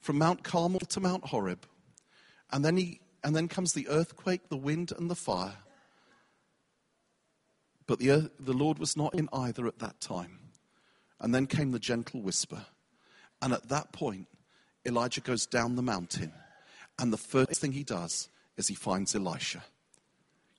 from 0.00 0.18
Mount 0.18 0.42
Carmel 0.42 0.80
to 0.80 1.00
Mount 1.00 1.26
Horeb. 1.26 1.66
And 2.50 2.64
then, 2.64 2.76
he, 2.76 3.00
and 3.24 3.34
then 3.34 3.48
comes 3.48 3.72
the 3.72 3.88
earthquake, 3.88 4.48
the 4.48 4.56
wind, 4.56 4.92
and 4.96 5.10
the 5.10 5.14
fire. 5.14 5.54
But 7.86 7.98
the, 7.98 8.10
earth, 8.10 8.30
the 8.38 8.52
Lord 8.52 8.78
was 8.78 8.96
not 8.96 9.14
in 9.14 9.28
either 9.32 9.66
at 9.66 9.78
that 9.78 10.00
time. 10.00 10.38
And 11.20 11.34
then 11.34 11.46
came 11.46 11.70
the 11.70 11.78
gentle 11.78 12.20
whisper. 12.20 12.66
And 13.40 13.52
at 13.52 13.68
that 13.68 13.92
point, 13.92 14.26
Elijah 14.84 15.20
goes 15.20 15.46
down 15.46 15.76
the 15.76 15.82
mountain. 15.82 16.32
And 16.98 17.12
the 17.12 17.18
first 17.18 17.60
thing 17.60 17.72
he 17.72 17.84
does 17.84 18.28
is 18.56 18.68
he 18.68 18.74
finds 18.74 19.14
Elisha. 19.14 19.64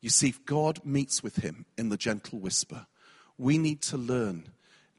You 0.02 0.10
see, 0.10 0.30
if 0.30 0.46
God 0.46 0.82
meets 0.86 1.24
with 1.24 1.38
him 1.38 1.66
in 1.78 1.90
the 1.90 1.98
gentle 1.98 2.40
whisper, 2.40 2.86
we 3.38 3.58
need 3.58 3.82
to 3.84 3.98
learn 3.98 4.50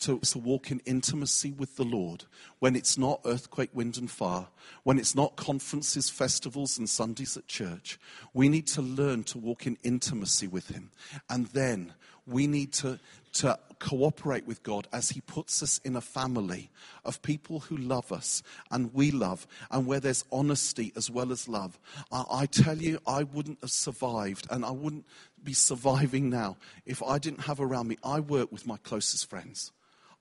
to, 0.00 0.18
to 0.18 0.38
walk 0.38 0.70
in 0.70 0.80
intimacy 0.80 1.52
with 1.52 1.76
the 1.76 1.84
Lord 1.84 2.24
when 2.58 2.76
it's 2.76 2.96
not 2.96 3.20
earthquake, 3.24 3.70
wind, 3.72 3.98
and 3.98 4.10
fire, 4.10 4.46
when 4.84 4.98
it's 4.98 5.14
not 5.14 5.36
conferences, 5.36 6.08
festivals, 6.08 6.78
and 6.78 6.88
Sundays 6.88 7.36
at 7.36 7.46
church. 7.46 7.98
We 8.32 8.48
need 8.48 8.66
to 8.68 8.82
learn 8.82 9.24
to 9.24 9.38
walk 9.38 9.66
in 9.66 9.76
intimacy 9.82 10.46
with 10.46 10.68
Him. 10.68 10.90
And 11.28 11.46
then 11.48 11.94
we 12.28 12.46
need 12.46 12.72
to, 12.74 12.98
to 13.34 13.58
cooperate 13.78 14.46
with 14.46 14.62
God 14.62 14.88
as 14.92 15.10
He 15.10 15.20
puts 15.20 15.62
us 15.62 15.80
in 15.84 15.96
a 15.96 16.00
family 16.00 16.70
of 17.04 17.22
people 17.22 17.60
who 17.60 17.76
love 17.76 18.12
us 18.12 18.42
and 18.70 18.92
we 18.92 19.10
love, 19.10 19.46
and 19.70 19.86
where 19.86 20.00
there's 20.00 20.24
honesty 20.30 20.92
as 20.96 21.10
well 21.10 21.32
as 21.32 21.48
love. 21.48 21.78
I, 22.12 22.24
I 22.30 22.46
tell 22.46 22.76
you, 22.76 22.98
I 23.06 23.22
wouldn't 23.22 23.58
have 23.62 23.70
survived, 23.70 24.46
and 24.50 24.64
I 24.64 24.70
wouldn't 24.70 25.06
be 25.42 25.52
surviving 25.54 26.30
now 26.30 26.56
if 26.86 27.02
I 27.02 27.18
didn't 27.18 27.42
have 27.42 27.60
around 27.60 27.88
me. 27.88 27.96
I 28.02 28.20
work 28.20 28.52
with 28.52 28.66
my 28.66 28.76
closest 28.78 29.30
friends. 29.30 29.72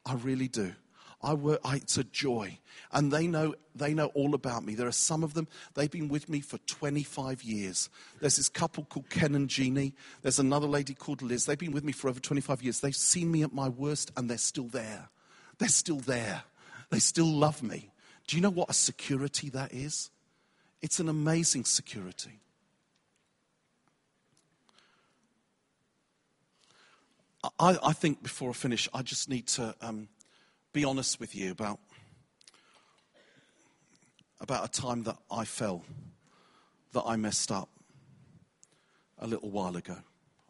I 0.06 0.14
really 0.14 0.48
do. 0.48 0.74
I 1.22 1.34
work, 1.34 1.60
I, 1.64 1.78
it's 1.78 1.98
a 1.98 2.04
joy. 2.04 2.60
And 2.92 3.12
they 3.12 3.28
know, 3.28 3.56
they 3.76 3.94
know 3.94 4.08
all 4.08 4.36
about 4.36 4.64
me. 4.64 4.76
There 4.76 4.88
are 4.88 4.92
some 4.92 5.24
of 5.24 5.34
them, 5.34 5.48
they've 5.74 5.90
been 5.90 6.10
with 6.10 6.30
me 6.30 6.42
for 6.42 6.58
25 6.60 7.44
years. 7.44 7.90
There's 8.20 8.38
this 8.38 8.50
couple 8.50 8.86
called 8.86 9.10
Ken 9.10 9.34
and 9.34 9.50
Jeannie. 9.50 9.94
There's 10.22 10.40
another 10.40 10.68
lady 10.68 10.94
called 10.94 11.22
Liz. 11.22 11.46
They've 11.46 11.58
been 11.58 11.72
with 11.72 11.84
me 11.84 11.92
for 11.92 12.08
over 12.08 12.20
25 12.20 12.62
years. 12.62 12.80
They've 12.80 12.96
seen 12.96 13.32
me 13.32 13.42
at 13.42 13.54
my 13.54 13.68
worst 13.68 14.12
and 14.16 14.30
they're 14.30 14.38
still 14.38 14.68
there. 14.68 15.10
They're 15.58 15.70
still 15.70 16.00
there. 16.00 16.44
They 16.92 17.00
still 17.00 17.32
love 17.32 17.64
me. 17.64 17.92
Do 18.28 18.36
you 18.36 18.42
know 18.42 18.52
what 18.52 18.70
a 18.70 18.74
security 18.74 19.50
that 19.50 19.74
is? 19.74 20.12
It's 20.82 21.00
an 21.00 21.10
amazing 21.10 21.66
security. 21.66 22.40
I, 27.60 27.78
I 27.82 27.94
think 27.94 28.22
before 28.22 28.50
I 28.50 28.54
finish, 28.54 28.88
I 28.94 29.02
just 29.02 29.30
need 29.30 29.48
to 29.48 29.74
um, 29.82 30.10
be 30.78 30.86
honest 30.86 31.20
with 31.20 31.36
you 31.36 31.50
about, 31.50 31.80
about 34.40 34.64
a 34.64 34.68
time 34.68 35.02
that 35.02 35.18
I 35.32 35.44
fell, 35.44 35.84
that 36.94 37.02
I 37.04 37.16
messed 37.16 37.52
up 37.52 37.68
a 39.18 39.26
little 39.26 39.50
while 39.50 39.76
ago. 39.76 39.98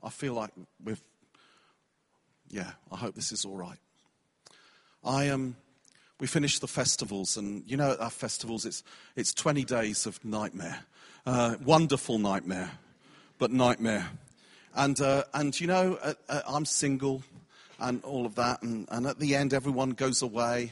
I 0.03 0.09
feel 0.09 0.33
like 0.33 0.51
we've, 0.83 1.01
yeah, 2.49 2.71
I 2.91 2.97
hope 2.97 3.15
this 3.15 3.31
is 3.31 3.45
all 3.45 3.55
right. 3.55 3.77
I 5.01 5.29
um, 5.29 5.55
we 6.19 6.27
finished 6.27 6.59
the 6.59 6.67
festivals, 6.67 7.37
and 7.37 7.63
you 7.65 7.77
know, 7.77 7.93
at 7.93 8.01
our 8.01 8.09
festivals, 8.09 8.65
it's, 8.65 8.83
it's 9.15 9.33
20 9.33 9.63
days 9.63 10.05
of 10.05 10.19
nightmare. 10.25 10.79
Uh, 11.25 11.55
wonderful 11.63 12.19
nightmare, 12.19 12.71
but 13.37 13.49
nightmare. 13.49 14.09
And, 14.75 14.99
uh, 14.99 15.23
and 15.33 15.57
you 15.57 15.67
know, 15.67 15.97
uh, 16.01 16.15
uh, 16.27 16.41
I'm 16.45 16.65
single 16.65 17.23
and 17.79 18.03
all 18.03 18.25
of 18.25 18.35
that, 18.35 18.61
and, 18.63 18.87
and 18.91 19.05
at 19.05 19.19
the 19.19 19.35
end, 19.35 19.53
everyone 19.53 19.91
goes 19.91 20.21
away. 20.21 20.71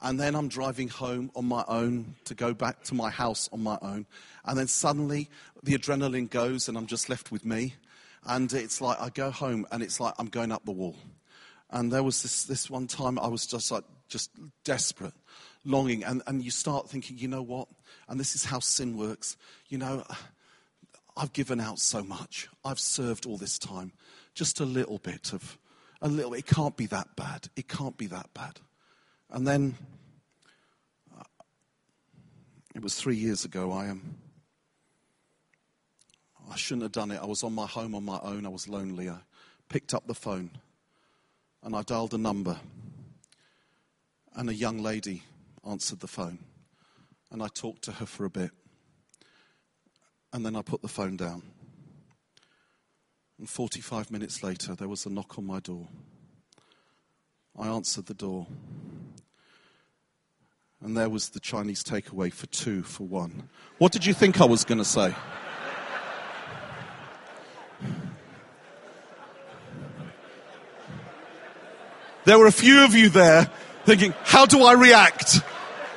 And 0.00 0.20
then 0.20 0.36
I'm 0.36 0.46
driving 0.46 0.86
home 0.88 1.32
on 1.34 1.44
my 1.46 1.64
own 1.66 2.14
to 2.26 2.34
go 2.34 2.54
back 2.54 2.84
to 2.84 2.94
my 2.94 3.10
house 3.10 3.48
on 3.52 3.64
my 3.64 3.78
own. 3.82 4.06
And 4.44 4.56
then 4.56 4.68
suddenly 4.68 5.28
the 5.64 5.76
adrenaline 5.76 6.30
goes, 6.30 6.68
and 6.68 6.78
I'm 6.78 6.86
just 6.86 7.08
left 7.08 7.32
with 7.32 7.44
me. 7.44 7.74
And 8.24 8.52
it's 8.52 8.80
like 8.80 9.00
I 9.00 9.08
go 9.08 9.30
home, 9.30 9.66
and 9.72 9.82
it's 9.82 9.98
like 9.98 10.14
I'm 10.18 10.28
going 10.28 10.52
up 10.52 10.64
the 10.64 10.70
wall. 10.70 10.94
And 11.70 11.92
there 11.92 12.02
was 12.02 12.22
this, 12.22 12.44
this 12.44 12.70
one 12.70 12.86
time 12.86 13.18
I 13.18 13.26
was 13.26 13.44
just 13.44 13.70
like, 13.70 13.84
just 14.08 14.30
desperate, 14.64 15.14
longing. 15.64 16.04
And, 16.04 16.22
and 16.26 16.44
you 16.44 16.50
start 16.50 16.88
thinking, 16.88 17.18
you 17.18 17.28
know 17.28 17.42
what? 17.42 17.68
And 18.08 18.18
this 18.18 18.34
is 18.34 18.44
how 18.44 18.60
sin 18.60 18.96
works. 18.96 19.36
You 19.68 19.78
know, 19.78 20.04
I've 21.16 21.32
given 21.32 21.60
out 21.60 21.80
so 21.80 22.02
much. 22.02 22.48
I've 22.64 22.78
served 22.80 23.26
all 23.26 23.36
this 23.36 23.58
time. 23.58 23.92
Just 24.34 24.60
a 24.60 24.64
little 24.64 24.98
bit 24.98 25.32
of, 25.32 25.58
a 26.00 26.08
little, 26.08 26.34
it 26.34 26.46
can't 26.46 26.76
be 26.76 26.86
that 26.86 27.16
bad. 27.16 27.48
It 27.56 27.68
can't 27.68 27.96
be 27.96 28.06
that 28.06 28.32
bad. 28.34 28.60
And 29.30 29.46
then, 29.46 29.74
uh, 31.16 31.24
it 32.74 32.82
was 32.82 32.94
three 32.94 33.16
years 33.16 33.44
ago, 33.44 33.72
I 33.72 33.86
am. 33.86 33.90
Um, 33.90 34.14
I 36.50 36.56
shouldn't 36.56 36.82
have 36.82 36.92
done 36.92 37.10
it. 37.10 37.20
I 37.20 37.26
was 37.26 37.42
on 37.42 37.54
my 37.54 37.66
home 37.66 37.94
on 37.94 38.04
my 38.04 38.18
own. 38.22 38.46
I 38.46 38.48
was 38.48 38.68
lonely. 38.68 39.10
I 39.10 39.18
picked 39.68 39.92
up 39.92 40.06
the 40.06 40.14
phone 40.14 40.50
and 41.62 41.76
I 41.76 41.82
dialed 41.82 42.14
a 42.14 42.18
number. 42.18 42.58
And 44.34 44.48
a 44.48 44.54
young 44.54 44.82
lady 44.82 45.24
answered 45.68 46.00
the 46.00 46.06
phone. 46.06 46.38
And 47.30 47.42
I 47.42 47.48
talked 47.48 47.82
to 47.82 47.92
her 47.92 48.06
for 48.06 48.24
a 48.24 48.30
bit. 48.30 48.50
And 50.32 50.46
then 50.46 50.56
I 50.56 50.62
put 50.62 50.80
the 50.80 50.88
phone 50.88 51.16
down. 51.16 51.42
And 53.38 53.48
45 53.48 54.10
minutes 54.10 54.42
later, 54.42 54.74
there 54.74 54.88
was 54.88 55.06
a 55.06 55.10
knock 55.10 55.38
on 55.38 55.46
my 55.46 55.60
door. 55.60 55.86
I 57.58 57.68
answered 57.68 58.06
the 58.06 58.14
door. 58.14 58.46
And 60.82 60.96
there 60.96 61.08
was 61.08 61.30
the 61.30 61.40
Chinese 61.40 61.82
takeaway 61.82 62.32
for 62.32 62.46
two 62.46 62.82
for 62.82 63.06
one. 63.06 63.48
What 63.78 63.92
did 63.92 64.06
you 64.06 64.14
think 64.14 64.40
I 64.40 64.44
was 64.44 64.64
going 64.64 64.78
to 64.78 64.84
say? 64.84 65.14
There 72.24 72.38
were 72.38 72.46
a 72.46 72.52
few 72.52 72.84
of 72.84 72.94
you 72.94 73.08
there 73.08 73.50
thinking, 73.86 74.12
how 74.22 74.44
do 74.44 74.62
I 74.62 74.74
react? 74.74 75.40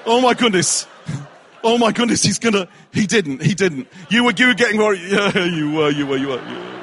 Oh 0.06 0.22
my 0.22 0.34
goodness. 0.34 0.88
Oh 1.64 1.78
my 1.78 1.92
goodness, 1.92 2.24
he's 2.24 2.40
gonna, 2.40 2.68
he 2.92 3.06
didn't, 3.06 3.42
he 3.44 3.54
didn't. 3.54 3.88
You 4.10 4.24
were, 4.24 4.32
you 4.32 4.48
were 4.48 4.54
getting 4.54 4.80
worried. 4.80 5.02
Yeah, 5.02 5.46
you 5.46 5.74
were, 5.74 5.92
you 5.92 6.08
were, 6.08 6.18
you 6.18 6.28
were, 6.30 6.42
you 6.48 6.56
were, 6.56 6.81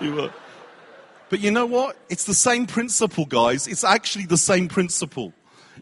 you 0.00 0.14
were. 0.14 0.30
But 1.28 1.40
you 1.40 1.50
know 1.50 1.66
what? 1.66 1.96
It's 2.08 2.24
the 2.24 2.34
same 2.34 2.66
principle, 2.66 3.26
guys. 3.26 3.66
It's 3.66 3.84
actually 3.84 4.26
the 4.26 4.36
same 4.36 4.68
principle. 4.68 5.32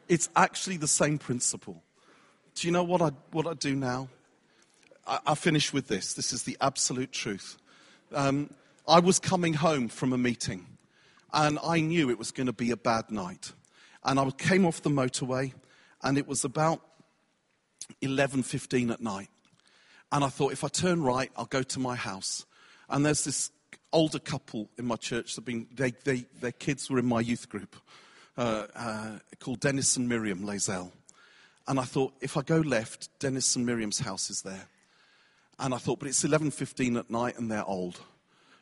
It's 0.09 0.29
actually 0.37 0.79
the 0.79 0.89
same 0.89 1.19
principle. 1.19 1.83
Do 2.55 2.67
you 2.67 2.73
know 2.73 2.85
what 2.85 3.03
I, 3.03 3.11
what 3.33 3.47
I 3.47 3.55
do 3.55 3.75
now? 3.75 4.09
I, 5.07 5.19
I 5.27 5.35
finish 5.35 5.73
with 5.73 5.89
this. 5.89 6.15
This 6.15 6.33
is 6.33 6.45
the 6.45 6.57
absolute 6.61 7.13
truth. 7.13 7.59
Um, 8.13 8.51
I 8.87 9.01
was 9.01 9.19
coming 9.19 9.55
home 9.55 9.89
from 9.89 10.13
a 10.13 10.19
meeting 10.19 10.67
and 11.35 11.59
I 11.63 11.81
knew 11.81 12.11
it 12.11 12.19
was 12.19 12.31
going 12.31 12.47
to 12.47 12.53
be 12.53 12.71
a 12.71 12.77
bad 12.77 13.11
night. 13.11 13.53
And 14.05 14.21
I 14.21 14.31
came 14.31 14.65
off 14.65 14.83
the 14.83 14.91
motorway, 14.91 15.53
and 16.03 16.17
it 16.19 16.29
was 16.29 16.45
about 16.45 16.81
11.15 18.03 18.93
at 18.93 19.01
night. 19.01 19.29
And 20.13 20.23
I 20.23 20.29
thought, 20.29 20.53
if 20.53 20.63
I 20.63 20.69
turn 20.69 21.03
right, 21.03 21.31
I'll 21.37 21.47
go 21.47 21.63
to 21.63 21.81
my 21.81 21.97
house. 21.97 22.47
And 22.89 23.05
there's 23.05 23.25
this 23.25 23.51
older 23.95 24.19
couple 24.19 24.69
in 24.77 24.85
my 24.85 24.97
church. 24.97 25.43
Been, 25.45 25.67
they, 25.75 25.93
they, 26.05 26.27
their 26.41 26.53
kids 26.53 26.91
were 26.91 26.99
in 26.99 27.07
my 27.07 27.21
youth 27.21 27.49
group 27.49 27.77
uh, 28.37 28.67
uh, 28.75 29.19
called 29.41 29.61
Dennis 29.61 29.97
and 29.97 30.09
Miriam 30.09 30.41
Lazell. 30.41 30.91
And 31.67 31.81
I 31.81 31.85
thought, 31.85 32.13
if 32.21 32.37
I 32.37 32.43
go 32.43 32.59
left, 32.59 33.09
Dennis 33.21 33.57
and 33.57 33.65
Miriam's 33.65 34.01
house 34.01 34.29
is 34.29 34.43
there. 34.43 34.69
And 35.59 35.73
I 35.73 35.79
thought, 35.79 36.01
but 36.01 36.09
it's 36.09 36.23
11.15 36.23 36.99
at 36.99 37.09
night 37.09 37.39
and 37.39 37.51
they're 37.51 37.65
old. 37.65 38.01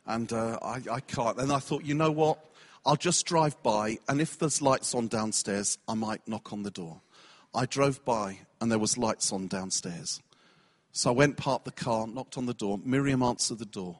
And 0.05 0.31
uh, 0.31 0.59
I, 0.61 0.81
I 0.89 0.99
can't. 1.01 1.37
And 1.39 1.51
I 1.51 1.59
thought, 1.59 1.83
you 1.83 1.95
know 1.95 2.11
what? 2.11 2.39
I'll 2.85 2.97
just 2.97 3.25
drive 3.25 3.61
by, 3.63 3.97
and 4.09 4.19
if 4.19 4.37
there's 4.37 4.61
lights 4.61 4.93
on 4.93 5.07
downstairs, 5.07 5.77
I 5.87 5.93
might 5.93 6.27
knock 6.27 6.51
on 6.51 6.63
the 6.63 6.71
door. 6.71 6.99
I 7.55 7.65
drove 7.65 8.03
by, 8.03 8.39
and 8.59 8.69
there 8.69 8.79
was 8.79 8.97
lights 8.97 9.31
on 9.31 9.47
downstairs. 9.47 10.21
So 10.91 11.09
I 11.09 11.13
went, 11.13 11.37
parked 11.37 11.63
the 11.63 11.71
car, 11.71 12.07
knocked 12.07 12.37
on 12.37 12.45
the 12.45 12.53
door. 12.53 12.81
Miriam 12.83 13.23
answered 13.23 13.59
the 13.59 13.65
door. 13.65 13.99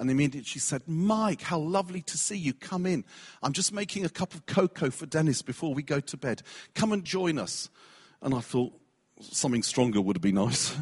And 0.00 0.10
immediately 0.10 0.44
she 0.44 0.58
said, 0.58 0.82
Mike, 0.86 1.42
how 1.42 1.58
lovely 1.58 2.00
to 2.00 2.16
see 2.16 2.36
you. 2.36 2.54
Come 2.54 2.86
in. 2.86 3.04
I'm 3.42 3.52
just 3.52 3.70
making 3.70 4.06
a 4.06 4.08
cup 4.08 4.32
of 4.32 4.46
cocoa 4.46 4.88
for 4.88 5.04
Dennis 5.04 5.42
before 5.42 5.74
we 5.74 5.82
go 5.82 6.00
to 6.00 6.16
bed. 6.16 6.40
Come 6.74 6.92
and 6.92 7.04
join 7.04 7.38
us. 7.38 7.68
And 8.22 8.34
I 8.34 8.40
thought, 8.40 8.72
something 9.20 9.62
stronger 9.62 10.00
would 10.00 10.22
be 10.22 10.32
nice. 10.32 10.74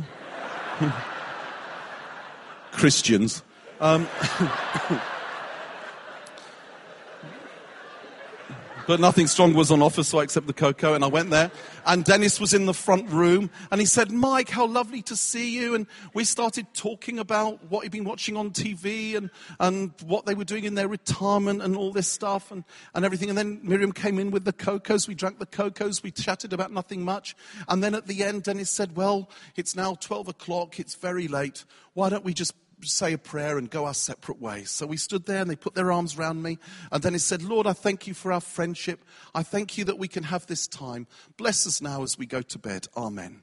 Christians. 2.71 3.43
Um, 3.81 4.07
but 8.89 9.01
nothing 9.01 9.27
strong 9.27 9.53
was 9.53 9.71
on 9.71 9.83
offer, 9.83 10.03
so 10.03 10.19
I 10.19 10.23
accepted 10.23 10.49
the 10.49 10.55
cocoa 10.55 10.95
and 10.95 11.05
I 11.05 11.09
went 11.09 11.29
there. 11.29 11.51
And 11.85 12.05
Dennis 12.05 12.41
was 12.41 12.55
in 12.55 12.65
the 12.65 12.73
front 12.73 13.11
room 13.11 13.51
and 13.71 13.83
he 13.83 13.87
said, 13.87 14.11
Mike, 14.11 14.49
how 14.49 14.67
lovely 14.67 15.03
to 15.03 15.15
see 15.15 15.51
you. 15.51 15.75
And 15.75 15.87
we 16.15 16.25
started 16.25 16.67
talking 16.73 17.19
about 17.19 17.71
what 17.71 17.83
he'd 17.83 17.93
been 17.93 18.05
watching 18.05 18.35
on 18.35 18.51
TV 18.51 19.15
and, 19.15 19.29
and 19.61 19.93
what 20.07 20.25
they 20.25 20.35
were 20.35 20.47
doing 20.47 20.65
in 20.65 20.75
their 20.75 20.89
retirement 20.89 21.61
and 21.61 21.77
all 21.77 21.93
this 21.93 22.09
stuff 22.09 22.51
and, 22.51 22.65
and 22.95 23.05
everything. 23.05 23.29
And 23.29 23.37
then 23.37 23.61
Miriam 23.63 23.93
came 23.93 24.19
in 24.19 24.31
with 24.31 24.47
the 24.47 24.55
cocos. 24.55 25.07
We 25.07 25.15
drank 25.15 25.39
the 25.39 25.45
cocos. 25.45 26.03
We 26.03 26.11
chatted 26.11 26.55
about 26.55 26.73
nothing 26.73 27.05
much. 27.05 27.37
And 27.69 27.85
then 27.85 27.95
at 27.95 28.07
the 28.07 28.25
end, 28.25 28.45
Dennis 28.45 28.71
said, 28.71 28.97
well, 28.97 29.29
it's 29.55 29.77
now 29.77 29.97
12 29.97 30.29
o'clock. 30.29 30.81
It's 30.81 30.95
very 30.95 31.29
late. 31.29 31.67
Why 31.93 32.09
don't 32.09 32.25
we 32.25 32.33
just 32.33 32.55
say 32.83 33.13
a 33.13 33.19
prayer 33.19 33.59
and 33.59 33.71
go 33.71 33.87
our 33.87 33.95
separate 33.95 34.41
ways. 34.41 34.71
So 34.71 34.87
we 34.87 34.97
stood 34.97 35.27
there 35.27 35.41
and 35.41 35.51
they 35.51 35.57
put 35.57 35.75
their 35.75 35.91
arms 35.93 36.17
around 36.17 36.43
me. 36.43 36.59
And 36.93 37.03
then 37.03 37.13
he 37.13 37.19
said, 37.19 37.43
Lord, 37.43 37.67
I 37.67 37.73
thank 37.73 38.07
you 38.07 38.15
for 38.15 38.33
our 38.33 38.41
friendship. 38.41 39.05
I 39.35 39.43
thank 39.43 39.79
you 39.79 39.85
that 39.85 39.99
we 39.99 40.09
can 40.09 40.25
have 40.25 40.47
this 40.47 40.67
time. 40.67 41.07
Bless 41.37 41.67
us 41.67 41.81
now 41.83 42.03
as 42.03 42.19
we 42.19 42.27
go 42.27 42.43
to 42.43 42.59
bed. 42.59 42.87
Amen. 42.97 43.43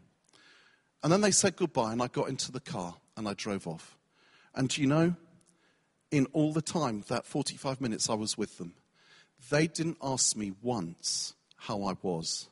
And 1.03 1.11
then 1.11 1.21
they 1.21 1.31
said 1.31 1.55
goodbye 1.55 1.91
and 1.91 2.01
I 2.01 2.07
got 2.07 2.29
into 2.29 2.51
the 2.51 2.59
car 2.59 2.95
and 3.17 3.27
I 3.27 3.33
drove 3.33 3.67
off. 3.67 3.97
And 4.55 4.69
do 4.69 4.81
you 4.81 4.87
know, 4.87 5.15
in 6.11 6.27
all 6.33 6.53
the 6.53 6.61
time, 6.61 7.03
that 7.09 7.25
45 7.25 7.81
minutes 7.81 8.09
I 8.09 8.13
was 8.13 8.37
with 8.37 8.57
them, 8.57 8.73
they 9.49 9.67
didn't 9.67 9.97
ask 10.01 10.35
me 10.35 10.53
once 10.61 11.33
how 11.57 11.83
I 11.83 11.95
was. 12.01 12.47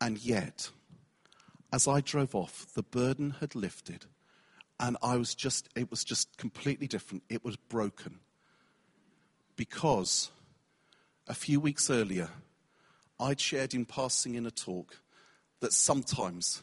And 0.00 0.18
yet, 0.18 0.70
as 1.72 1.86
I 1.86 2.00
drove 2.00 2.34
off, 2.34 2.66
the 2.74 2.82
burden 2.82 3.36
had 3.40 3.54
lifted 3.54 4.06
and 4.80 4.96
I 5.02 5.16
was 5.16 5.34
just, 5.34 5.68
it 5.76 5.90
was 5.90 6.02
just 6.02 6.38
completely 6.38 6.86
different. 6.88 7.22
It 7.28 7.44
was 7.44 7.54
broken. 7.56 8.18
Because 9.54 10.30
a 11.28 11.34
few 11.34 11.60
weeks 11.60 11.90
earlier, 11.90 12.30
I'd 13.20 13.38
shared 13.38 13.74
in 13.74 13.84
passing 13.84 14.34
in 14.34 14.46
a 14.46 14.50
talk 14.50 14.96
that 15.60 15.74
sometimes 15.74 16.62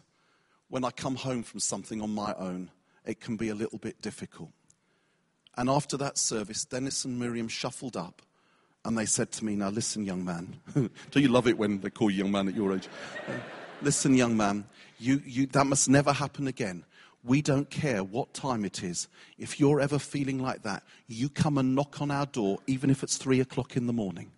when 0.67 0.83
I 0.83 0.89
come 0.89 1.15
home 1.15 1.43
from 1.43 1.59
something 1.59 2.01
on 2.01 2.09
my 2.09 2.33
own, 2.33 2.71
it 3.05 3.21
can 3.21 3.37
be 3.37 3.49
a 3.49 3.55
little 3.55 3.77
bit 3.77 4.01
difficult. 4.01 4.49
And 5.55 5.69
after 5.69 5.95
that 5.97 6.17
service, 6.17 6.65
Dennis 6.65 7.05
and 7.05 7.19
Miriam 7.19 7.47
shuffled 7.47 7.95
up 7.95 8.23
and 8.83 8.97
they 8.97 9.05
said 9.05 9.31
to 9.33 9.45
me, 9.45 9.55
Now 9.55 9.69
listen, 9.69 10.03
young 10.03 10.25
man. 10.25 10.59
Do 11.11 11.19
you 11.19 11.27
love 11.27 11.47
it 11.47 11.57
when 11.57 11.81
they 11.81 11.91
call 11.91 12.09
you 12.09 12.23
young 12.23 12.31
man 12.31 12.47
at 12.47 12.55
your 12.55 12.73
age? 12.73 12.89
listen, 13.83 14.15
young 14.15 14.35
man, 14.35 14.65
you, 14.97 15.21
you, 15.23 15.45
that 15.47 15.67
must 15.67 15.87
never 15.87 16.11
happen 16.11 16.47
again. 16.47 16.83
We 17.27 17.41
don't 17.41 17.69
care 17.69 18.05
what 18.05 18.33
time 18.33 18.63
it 18.63 18.81
is. 18.81 19.09
If 19.37 19.59
you're 19.59 19.81
ever 19.81 19.99
feeling 19.99 20.39
like 20.39 20.63
that, 20.63 20.83
you 21.07 21.27
come 21.27 21.57
and 21.57 21.75
knock 21.75 22.01
on 22.01 22.09
our 22.09 22.25
door, 22.25 22.59
even 22.67 22.89
if 22.89 23.03
it's 23.03 23.17
three 23.17 23.41
o'clock 23.41 23.75
in 23.75 23.85
the 23.85 23.91
morning. 23.91 24.31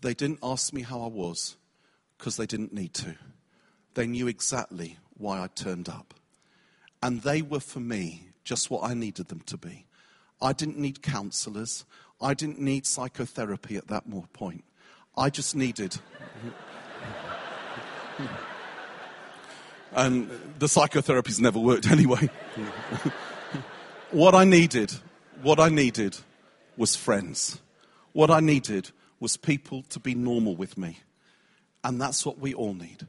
They 0.00 0.14
didn't 0.14 0.38
ask 0.42 0.72
me 0.72 0.80
how 0.80 1.02
I 1.02 1.08
was 1.08 1.56
because 2.16 2.38
they 2.38 2.46
didn't 2.46 2.72
need 2.72 2.94
to. 2.94 3.16
They 3.92 4.06
knew 4.06 4.28
exactly 4.28 4.96
why 5.18 5.42
I 5.42 5.48
turned 5.48 5.90
up. 5.90 6.14
And 7.02 7.20
they 7.20 7.42
were 7.42 7.60
for 7.60 7.80
me 7.80 8.28
just 8.44 8.70
what 8.70 8.88
I 8.88 8.94
needed 8.94 9.28
them 9.28 9.40
to 9.40 9.58
be. 9.58 9.84
I 10.40 10.54
didn't 10.54 10.78
need 10.78 11.02
counselors. 11.02 11.84
I 12.18 12.32
didn't 12.32 12.60
need 12.60 12.86
psychotherapy 12.86 13.76
at 13.76 13.88
that 13.88 14.04
point. 14.32 14.64
I 15.18 15.28
just 15.28 15.54
needed. 15.54 15.98
And 19.92 20.30
the 20.58 20.66
psychotherapies 20.66 21.40
never 21.40 21.58
worked 21.58 21.86
anyway. 21.90 22.28
what 24.10 24.34
I 24.34 24.44
needed, 24.44 24.92
what 25.42 25.58
I 25.58 25.68
needed 25.68 26.16
was 26.76 26.94
friends. 26.94 27.60
What 28.12 28.30
I 28.30 28.40
needed 28.40 28.90
was 29.20 29.36
people 29.36 29.82
to 29.90 30.00
be 30.00 30.14
normal 30.14 30.56
with 30.56 30.78
me. 30.78 30.98
And 31.84 32.00
that's 32.00 32.24
what 32.26 32.38
we 32.38 32.54
all 32.54 32.74
need. 32.74 33.06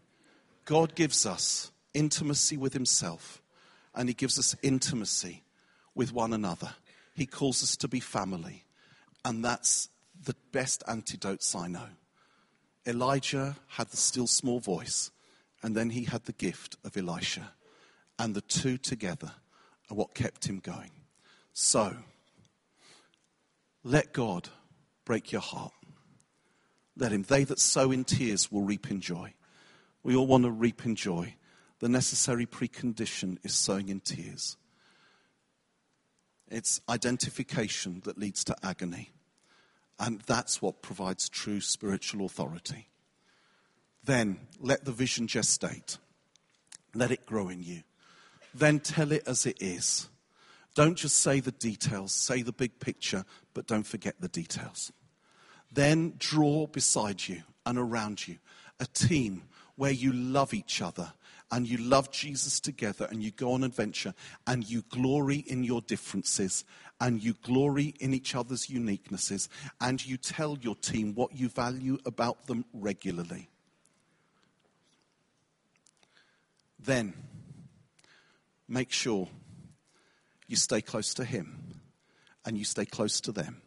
God 0.65 0.95
gives 0.95 1.25
us 1.25 1.71
intimacy 1.93 2.57
with 2.57 2.73
Himself, 2.73 3.41
and 3.95 4.07
He 4.07 4.13
gives 4.13 4.37
us 4.37 4.55
intimacy 4.61 5.43
with 5.95 6.13
one 6.13 6.33
another. 6.33 6.73
He 7.15 7.25
calls 7.25 7.63
us 7.63 7.75
to 7.77 7.87
be 7.87 7.99
family, 7.99 8.63
and 9.25 9.43
that's 9.43 9.89
the 10.23 10.35
best 10.51 10.83
antidotes 10.87 11.55
I 11.55 11.67
know. 11.67 11.87
Elijah 12.85 13.57
had 13.67 13.89
the 13.89 13.97
still 13.97 14.27
small 14.27 14.59
voice, 14.59 15.11
and 15.61 15.75
then 15.75 15.89
he 15.91 16.05
had 16.05 16.25
the 16.25 16.33
gift 16.33 16.77
of 16.83 16.95
Elisha. 16.95 17.53
And 18.17 18.35
the 18.35 18.41
two 18.41 18.77
together 18.77 19.31
are 19.89 19.95
what 19.95 20.13
kept 20.13 20.45
him 20.45 20.59
going. 20.59 20.91
So, 21.53 21.95
let 23.83 24.13
God 24.13 24.49
break 25.05 25.31
your 25.31 25.41
heart. 25.41 25.73
Let 26.97 27.11
him. 27.11 27.23
They 27.23 27.45
that 27.45 27.59
sow 27.59 27.91
in 27.91 28.03
tears 28.03 28.51
will 28.51 28.63
reap 28.63 28.91
in 28.91 28.99
joy. 28.99 29.33
We 30.03 30.15
all 30.15 30.27
want 30.27 30.43
to 30.43 30.51
reap 30.51 30.85
in 30.85 30.95
joy. 30.95 31.35
The 31.79 31.89
necessary 31.89 32.45
precondition 32.45 33.37
is 33.43 33.53
sowing 33.53 33.87
in 33.87 34.01
tears. 34.01 34.57
It's 36.49 36.81
identification 36.89 38.01
that 38.03 38.17
leads 38.17 38.43
to 38.45 38.55
agony. 38.63 39.11
And 39.97 40.21
that's 40.21 40.61
what 40.61 40.81
provides 40.81 41.29
true 41.29 41.61
spiritual 41.61 42.25
authority. 42.25 42.88
Then 44.03 44.39
let 44.59 44.85
the 44.85 44.91
vision 44.91 45.27
gestate. 45.27 45.97
Let 46.93 47.11
it 47.11 47.25
grow 47.25 47.49
in 47.49 47.63
you. 47.63 47.83
Then 48.53 48.79
tell 48.79 49.11
it 49.11 49.23
as 49.27 49.45
it 49.45 49.61
is. 49.61 50.09
Don't 50.75 50.95
just 50.95 51.17
say 51.17 51.39
the 51.39 51.51
details, 51.51 52.13
say 52.13 52.41
the 52.41 52.53
big 52.53 52.79
picture, 52.79 53.25
but 53.53 53.67
don't 53.67 53.85
forget 53.85 54.15
the 54.19 54.27
details. 54.27 54.91
Then 55.71 56.13
draw 56.17 56.67
beside 56.67 57.27
you 57.27 57.43
and 57.65 57.77
around 57.77 58.27
you 58.27 58.37
a 58.79 58.85
team 58.85 59.43
where 59.75 59.91
you 59.91 60.11
love 60.13 60.53
each 60.53 60.81
other 60.81 61.13
and 61.51 61.67
you 61.67 61.77
love 61.77 62.11
Jesus 62.11 62.59
together 62.59 63.07
and 63.09 63.23
you 63.23 63.31
go 63.31 63.53
on 63.53 63.63
adventure 63.63 64.13
and 64.45 64.69
you 64.69 64.83
glory 64.89 65.37
in 65.47 65.63
your 65.63 65.81
differences 65.81 66.63
and 67.01 67.23
you 67.23 67.33
glory 67.43 67.95
in 67.99 68.13
each 68.13 68.35
other's 68.35 68.67
uniquenesses 68.67 69.47
and 69.81 70.05
you 70.05 70.17
tell 70.17 70.57
your 70.61 70.75
team 70.75 71.13
what 71.15 71.35
you 71.35 71.49
value 71.49 71.97
about 72.05 72.47
them 72.47 72.65
regularly. 72.73 73.49
Then 76.79 77.13
make 78.67 78.91
sure 78.91 79.27
you 80.47 80.55
stay 80.55 80.81
close 80.81 81.13
to 81.15 81.25
Him 81.25 81.81
and 82.45 82.57
you 82.57 82.63
stay 82.63 82.85
close 82.85 83.21
to 83.21 83.31
them 83.31 83.61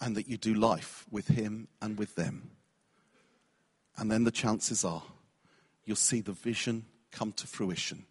and 0.00 0.16
that 0.16 0.28
you 0.28 0.36
do 0.36 0.54
life 0.54 1.04
with 1.10 1.28
Him 1.28 1.68
and 1.80 1.98
with 1.98 2.14
them. 2.14 2.50
And 3.96 4.10
then 4.10 4.24
the 4.24 4.30
chances 4.30 4.84
are 4.84 5.02
you'll 5.84 5.96
see 5.96 6.20
the 6.20 6.32
vision 6.32 6.86
come 7.12 7.32
to 7.32 7.46
fruition 7.46 8.06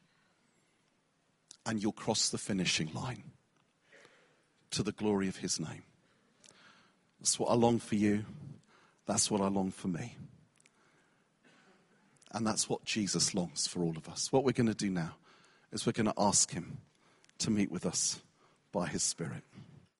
and 1.65 1.82
you'll 1.82 1.91
cross 1.91 2.30
the 2.30 2.38
finishing 2.38 2.93
line 2.93 3.24
to 4.71 4.84
the 4.84 4.91
glory 4.91 5.28
of 5.28 5.38
His 5.38 5.59
name. 5.59 5.84
That's 7.19 7.39
what 7.39 7.49
I 7.49 7.55
long 7.55 7.80
for 7.80 7.95
you. 7.95 8.26
That's 9.05 9.30
what 9.30 9.41
I 9.41 9.47
long 9.47 9.71
for 9.71 9.88
me. 9.88 10.15
And 12.34 12.45
that's 12.47 12.67
what 12.67 12.84
Jesus 12.84 13.36
longs 13.36 13.67
for 13.67 13.81
all 13.81 13.95
of 13.95 14.09
us. 14.09 14.31
What 14.31 14.43
we're 14.43 14.51
going 14.51 14.67
to 14.67 14.73
do 14.73 14.89
now 14.89 15.15
is 15.71 15.86
we're 15.86 15.91
going 15.91 16.07
to 16.07 16.13
ask 16.17 16.51
Him 16.51 16.79
to 17.39 17.51
meet 17.51 17.71
with 17.71 17.86
us 17.86 18.19
by 18.71 18.88
His 18.88 19.03
Spirit. 19.03 19.43